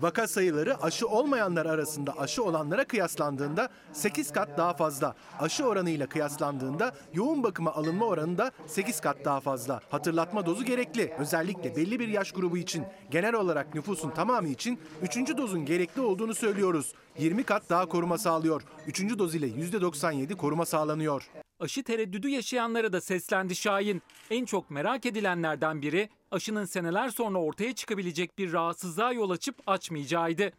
Vaka 0.00 0.26
sayıları 0.26 0.82
aşı 0.82 1.08
olmayanlar 1.08 1.66
arasında 1.66 2.18
aşı 2.18 2.44
olanlara 2.44 2.84
kıyaslandığında 2.84 3.68
8 3.92 4.32
kat 4.32 4.58
daha 4.58 4.74
fazla. 4.74 5.14
Aşı 5.40 5.64
oranıyla 5.64 6.06
kıyaslandığında 6.06 6.94
yoğun 7.12 7.42
bakıma 7.42 7.72
alınma 7.72 8.06
oranı 8.06 8.38
da 8.38 8.50
8 8.66 9.00
kat 9.00 9.24
daha 9.24 9.40
fazla. 9.40 9.80
Hatırlatma 9.90 10.46
dozu 10.46 10.64
gerekli. 10.64 11.14
Özellikle 11.18 11.76
belli 11.76 12.00
bir 12.00 12.08
yaş 12.08 12.32
grubu 12.32 12.56
için 12.56 12.84
genel 13.10 13.34
olarak 13.34 13.74
nüfusun 13.74 14.10
tamamı 14.10 14.48
için 14.48 14.78
3. 15.02 15.36
dozun 15.36 15.64
gerekli 15.64 16.00
olduğunu 16.00 16.34
söylüyoruz. 16.34 16.92
20 17.18 17.44
kat 17.44 17.62
daha 17.70 17.86
koruma 17.86 18.18
sağlıyor. 18.18 18.62
3. 18.86 19.18
doz 19.18 19.34
ile 19.34 19.48
%97 19.48 20.34
koruma 20.36 20.66
sağlanıyor. 20.66 21.30
Aşı 21.60 21.82
tereddüdü 21.82 22.28
yaşayanlara 22.28 22.92
da 22.92 23.00
seslendi 23.00 23.56
Şahin. 23.56 24.02
En 24.30 24.44
çok 24.44 24.70
merak 24.70 25.06
edilenlerden 25.06 25.82
biri 25.82 26.08
aşının 26.30 26.64
seneler 26.64 27.08
sonra 27.08 27.38
ortaya 27.38 27.74
çıkabilecek 27.74 28.38
bir 28.38 28.52
rahatsızlığa 28.52 29.12
yol 29.12 29.30
açıp 29.30 29.56
açmayacağıydı. 29.66 30.52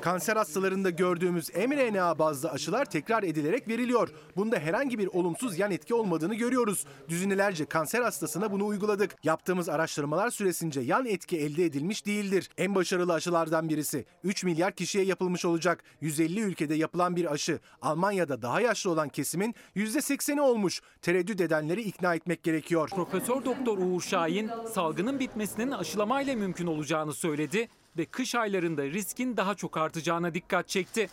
Kanser 0.00 0.36
hastalarında 0.36 0.90
gördüğümüz 0.90 1.54
mRNA 1.54 2.18
bazlı 2.18 2.50
aşılar 2.50 2.84
tekrar 2.84 3.22
edilerek 3.22 3.68
veriliyor. 3.68 4.08
Bunda 4.36 4.58
herhangi 4.58 4.98
bir 4.98 5.06
olumsuz 5.06 5.58
yan 5.58 5.70
etki 5.70 5.94
olmadığını 5.94 6.34
görüyoruz. 6.34 6.84
Düzinelerce 7.08 7.66
kanser 7.66 8.02
hastasına 8.02 8.52
bunu 8.52 8.66
uyguladık. 8.66 9.16
Yaptığımız 9.24 9.68
araştırmalar 9.68 10.30
süresince 10.30 10.80
yan 10.80 11.06
etki 11.06 11.38
elde 11.38 11.64
edilmiş 11.64 12.06
değildir. 12.06 12.50
En 12.58 12.74
başarılı 12.74 13.12
aşılardan 13.12 13.68
birisi. 13.68 14.04
3 14.24 14.44
milyar 14.44 14.72
kişiye 14.72 15.04
yapılmış 15.04 15.44
olacak. 15.44 15.84
150 16.00 16.40
ülkede 16.40 16.74
yapılan 16.74 17.16
bir 17.16 17.32
aşı. 17.32 17.58
Almanya'da 17.82 18.42
daha 18.42 18.60
yaşlı 18.60 18.90
olan 18.90 19.08
kesimin 19.08 19.54
%80'i 19.76 20.40
olmuş. 20.40 20.80
Tereddüt 21.02 21.40
edenleri 21.40 21.82
ikna 21.82 22.14
etmek 22.14 22.42
gerekiyor. 22.42 22.88
Profesör 22.88 23.44
Doktor 23.44 23.78
Uğur 23.78 24.00
Şahin 24.00 24.50
salgının 24.74 25.20
bitmesinin 25.20 25.70
aşılamayla 25.70 26.36
mümkün 26.36 26.66
olacağını 26.66 27.14
söyledi 27.14 27.68
ve 27.98 28.04
kış 28.04 28.34
aylarında 28.34 28.84
riskin 28.84 29.36
daha 29.36 29.54
çok 29.54 29.76
artacağına 29.76 30.34
dikkat 30.34 30.68
çekti. 30.68 31.08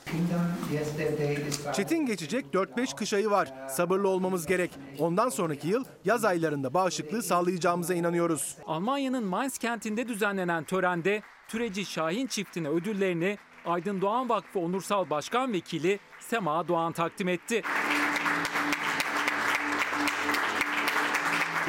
Çetin 1.74 2.06
geçecek 2.06 2.46
4-5 2.54 2.96
kış 2.96 3.14
ayı 3.14 3.30
var. 3.30 3.54
Sabırlı 3.70 4.08
olmamız 4.08 4.46
gerek. 4.46 4.72
Ondan 5.00 5.30
sonraki 5.30 5.68
yıl 5.68 5.86
yaz 6.06 6.26
aylarında 6.26 6.74
bağışıklığı 6.74 7.24
sağlayacağımıza 7.24 7.94
inanıyoruz. 7.94 8.58
Almanya'nın 8.66 9.24
Mainz 9.24 9.58
kentinde 9.58 10.08
düzenlenen 10.08 10.64
törende 10.64 11.22
Türeci 11.48 11.86
Şahin 11.86 12.28
çiftine 12.28 12.70
ödüllerini 12.70 13.38
Aydın 13.66 14.02
Doğan 14.02 14.30
Vakfı 14.30 14.60
Onursal 14.60 15.10
Başkan 15.10 15.54
Vekili 15.54 16.00
Sema 16.20 16.68
Doğan 16.68 16.94
takdim 16.94 17.28
etti. 17.28 17.62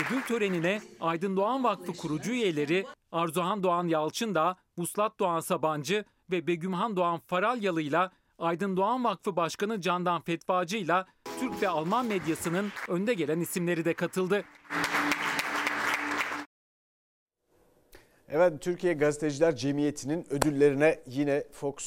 Ödül 0.07 0.23
törenine 0.23 0.81
Aydın 1.01 1.37
Doğan 1.37 1.65
Vakfı 1.65 1.93
kurucu 1.93 2.33
üyeleri, 2.33 2.87
Arzuhan 3.13 3.63
Doğan 3.63 3.89
Yalçın 3.89 4.35
da 4.35 4.57
Vuslat 4.79 5.19
Doğan 5.19 5.41
Sabancı 5.41 6.05
ve 6.31 6.47
Begümhan 6.47 6.97
Doğan 6.97 7.19
Faralyalı'yla 7.19 8.13
Aydın 8.39 8.77
Doğan 8.77 9.05
Vakfı 9.05 9.37
Başkanı 9.37 9.81
Candan 9.81 10.23
Fetvacı'yla 10.23 11.07
Türk 11.41 11.63
ve 11.63 11.69
Alman 11.69 12.07
medyasının 12.07 12.73
önde 12.89 13.15
gelen 13.15 13.41
isimleri 13.41 13.85
de 13.85 13.95
katıldı. 13.95 14.45
Evet 18.29 18.61
Türkiye 18.61 18.95
Gazeteciler 18.95 19.57
Cemiyeti'nin 19.57 20.27
ödüllerine 20.31 21.01
yine 21.07 21.45
Fox 21.53 21.79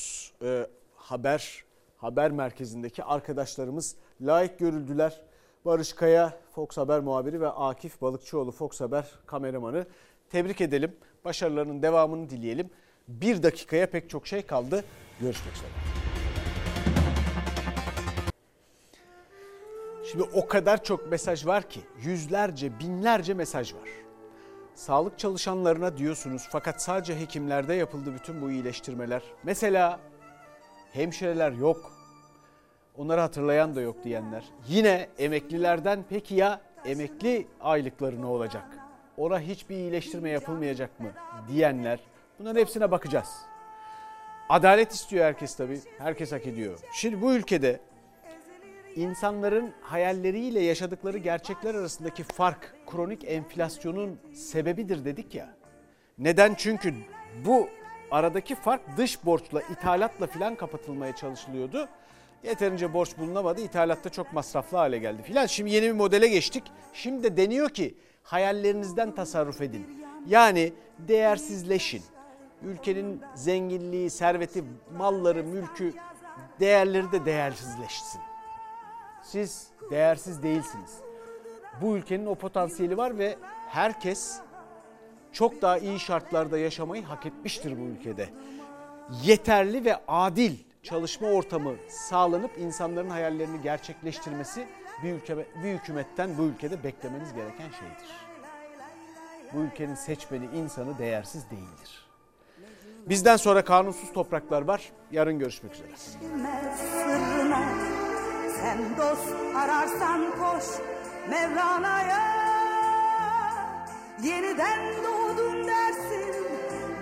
e, 0.42 0.68
Haber 0.96 1.64
haber 1.98 2.32
merkezindeki 2.32 3.04
arkadaşlarımız 3.04 3.96
layık 4.22 4.60
görüldüler. 4.60 5.22
Barış 5.66 5.94
Kaya 5.94 6.34
Fox 6.56 6.78
Haber 6.78 7.00
muhabiri 7.00 7.42
ve 7.42 7.48
Akif 7.48 8.02
Balıkçıoğlu 8.02 8.52
Fox 8.52 8.82
Haber 8.82 9.06
kameramanı 9.26 9.86
tebrik 10.30 10.62
edelim. 10.62 10.96
Başarılarının 11.26 11.82
devamını 11.82 12.30
dileyelim. 12.30 12.70
Bir 13.08 13.44
dakikaya 13.44 13.90
pek 13.90 14.10
çok 14.10 14.28
şey 14.28 14.42
kaldı. 14.42 14.86
Görüşmek 15.22 15.56
üzere. 15.56 15.70
Şimdi 20.12 20.24
o 20.24 20.48
kadar 20.48 20.84
çok 20.84 21.12
mesaj 21.12 21.46
var 21.46 21.70
ki 21.70 21.80
yüzlerce 22.02 22.80
binlerce 22.80 23.34
mesaj 23.34 23.74
var. 23.74 23.90
Sağlık 24.76 25.20
çalışanlarına 25.20 25.98
diyorsunuz 25.98 26.48
fakat 26.52 26.82
sadece 26.82 27.20
hekimlerde 27.20 27.74
yapıldı 27.74 28.14
bütün 28.14 28.42
bu 28.42 28.52
iyileştirmeler. 28.52 29.22
Mesela 29.44 30.00
hemşireler 30.94 31.52
yok. 31.52 31.95
Onları 32.98 33.22
hatırlayan 33.22 33.76
da 33.76 33.82
yok 33.82 34.04
diyenler. 34.04 34.44
Yine 34.68 35.08
emeklilerden 35.18 36.06
peki 36.10 36.36
ya 36.36 36.62
emekli 36.86 37.48
aylıkları 37.62 38.22
ne 38.22 38.26
olacak? 38.26 38.66
Ona 39.18 39.40
hiçbir 39.40 39.76
iyileştirme 39.76 40.30
yapılmayacak 40.30 41.00
mı 41.00 41.12
diyenler. 41.48 42.00
Bunların 42.40 42.60
hepsine 42.60 42.92
bakacağız. 42.92 43.30
Adalet 44.50 44.92
istiyor 44.92 45.26
herkes 45.26 45.56
tabii. 45.56 45.80
Herkes 45.98 46.32
hak 46.32 46.48
ediyor. 46.48 46.80
Şimdi 46.94 47.22
bu 47.22 47.34
ülkede 47.34 47.80
insanların 48.96 49.74
hayalleriyle 49.82 50.60
yaşadıkları 50.62 51.18
gerçekler 51.18 51.76
arasındaki 51.76 52.24
fark 52.24 52.76
kronik 52.88 53.24
enflasyonun 53.24 54.20
sebebidir 54.34 55.06
dedik 55.06 55.36
ya. 55.36 55.50
Neden? 56.18 56.54
Çünkü 56.54 56.94
bu 57.46 57.70
aradaki 58.12 58.56
fark 58.56 58.98
dış 58.98 59.26
borçla, 59.26 59.62
ithalatla 59.62 60.28
filan 60.28 60.56
kapatılmaya 60.56 61.16
çalışılıyordu. 61.16 61.88
Yeterince 62.44 62.94
borç 62.94 63.18
bulunamadı. 63.18 63.62
İthalatta 63.62 64.10
çok 64.10 64.34
masraflı 64.34 64.78
hale 64.78 64.98
geldi 64.98 65.24
filan. 65.24 65.46
Şimdi 65.46 65.72
yeni 65.72 65.86
bir 65.86 65.92
modele 65.92 66.28
geçtik. 66.28 66.64
Şimdi 66.94 67.24
de 67.24 67.38
deniyor 67.38 67.70
ki 67.70 67.96
hayallerinizden 68.24 69.16
tasarruf 69.16 69.62
edin. 69.62 70.04
Yani 70.28 70.74
değersizleşin. 71.00 72.04
Ülkenin 72.64 73.22
zenginliği, 73.36 74.10
serveti, 74.10 74.64
malları, 74.98 75.44
mülkü, 75.44 75.94
değerleri 76.60 77.12
de 77.12 77.26
değersizleşsin. 77.26 78.22
Siz 79.24 79.68
değersiz 79.92 80.44
değilsiniz. 80.44 81.00
Bu 81.82 81.98
ülkenin 81.98 82.26
o 82.26 82.36
potansiyeli 82.36 82.98
var 82.98 83.18
ve 83.18 83.36
herkes 83.70 84.40
çok 85.32 85.62
daha 85.62 85.78
iyi 85.78 86.00
şartlarda 86.00 86.58
yaşamayı 86.58 87.04
hak 87.04 87.26
etmiştir 87.26 87.80
bu 87.80 87.84
ülkede. 87.84 88.30
Yeterli 89.24 89.86
ve 89.86 90.00
adil 90.08 90.56
çalışma 90.86 91.28
ortamı 91.28 91.74
sağlanıp 91.88 92.58
insanların 92.58 93.10
hayallerini 93.10 93.62
gerçekleştirmesi 93.62 94.68
bir, 95.04 95.14
ülke, 95.14 95.38
bir 95.38 95.74
hükümetten 95.74 96.38
bu 96.38 96.44
ülkede 96.44 96.84
beklemeniz 96.84 97.34
gereken 97.34 97.70
şeydir. 97.70 98.10
Bu 99.54 99.60
ülkenin 99.60 99.96
seçmeni 99.96 100.46
insanı 100.46 100.98
değersiz 100.98 101.50
değildir. 101.52 102.06
Bizden 103.10 103.38
sonra 103.38 103.66
kanunsuz 103.66 104.14
topraklar 104.14 104.62
var. 104.62 104.92
Yarın 105.12 105.40
görüşmek 105.40 105.74
üzere. 105.74 105.88
Sen 108.62 108.78
dost 108.98 109.56
ararsan 109.56 110.32
koş 110.32 110.66
Mevlana'ya 111.30 112.46
Yeniden 114.24 114.80
doğdun 115.04 115.68
der 115.68 115.94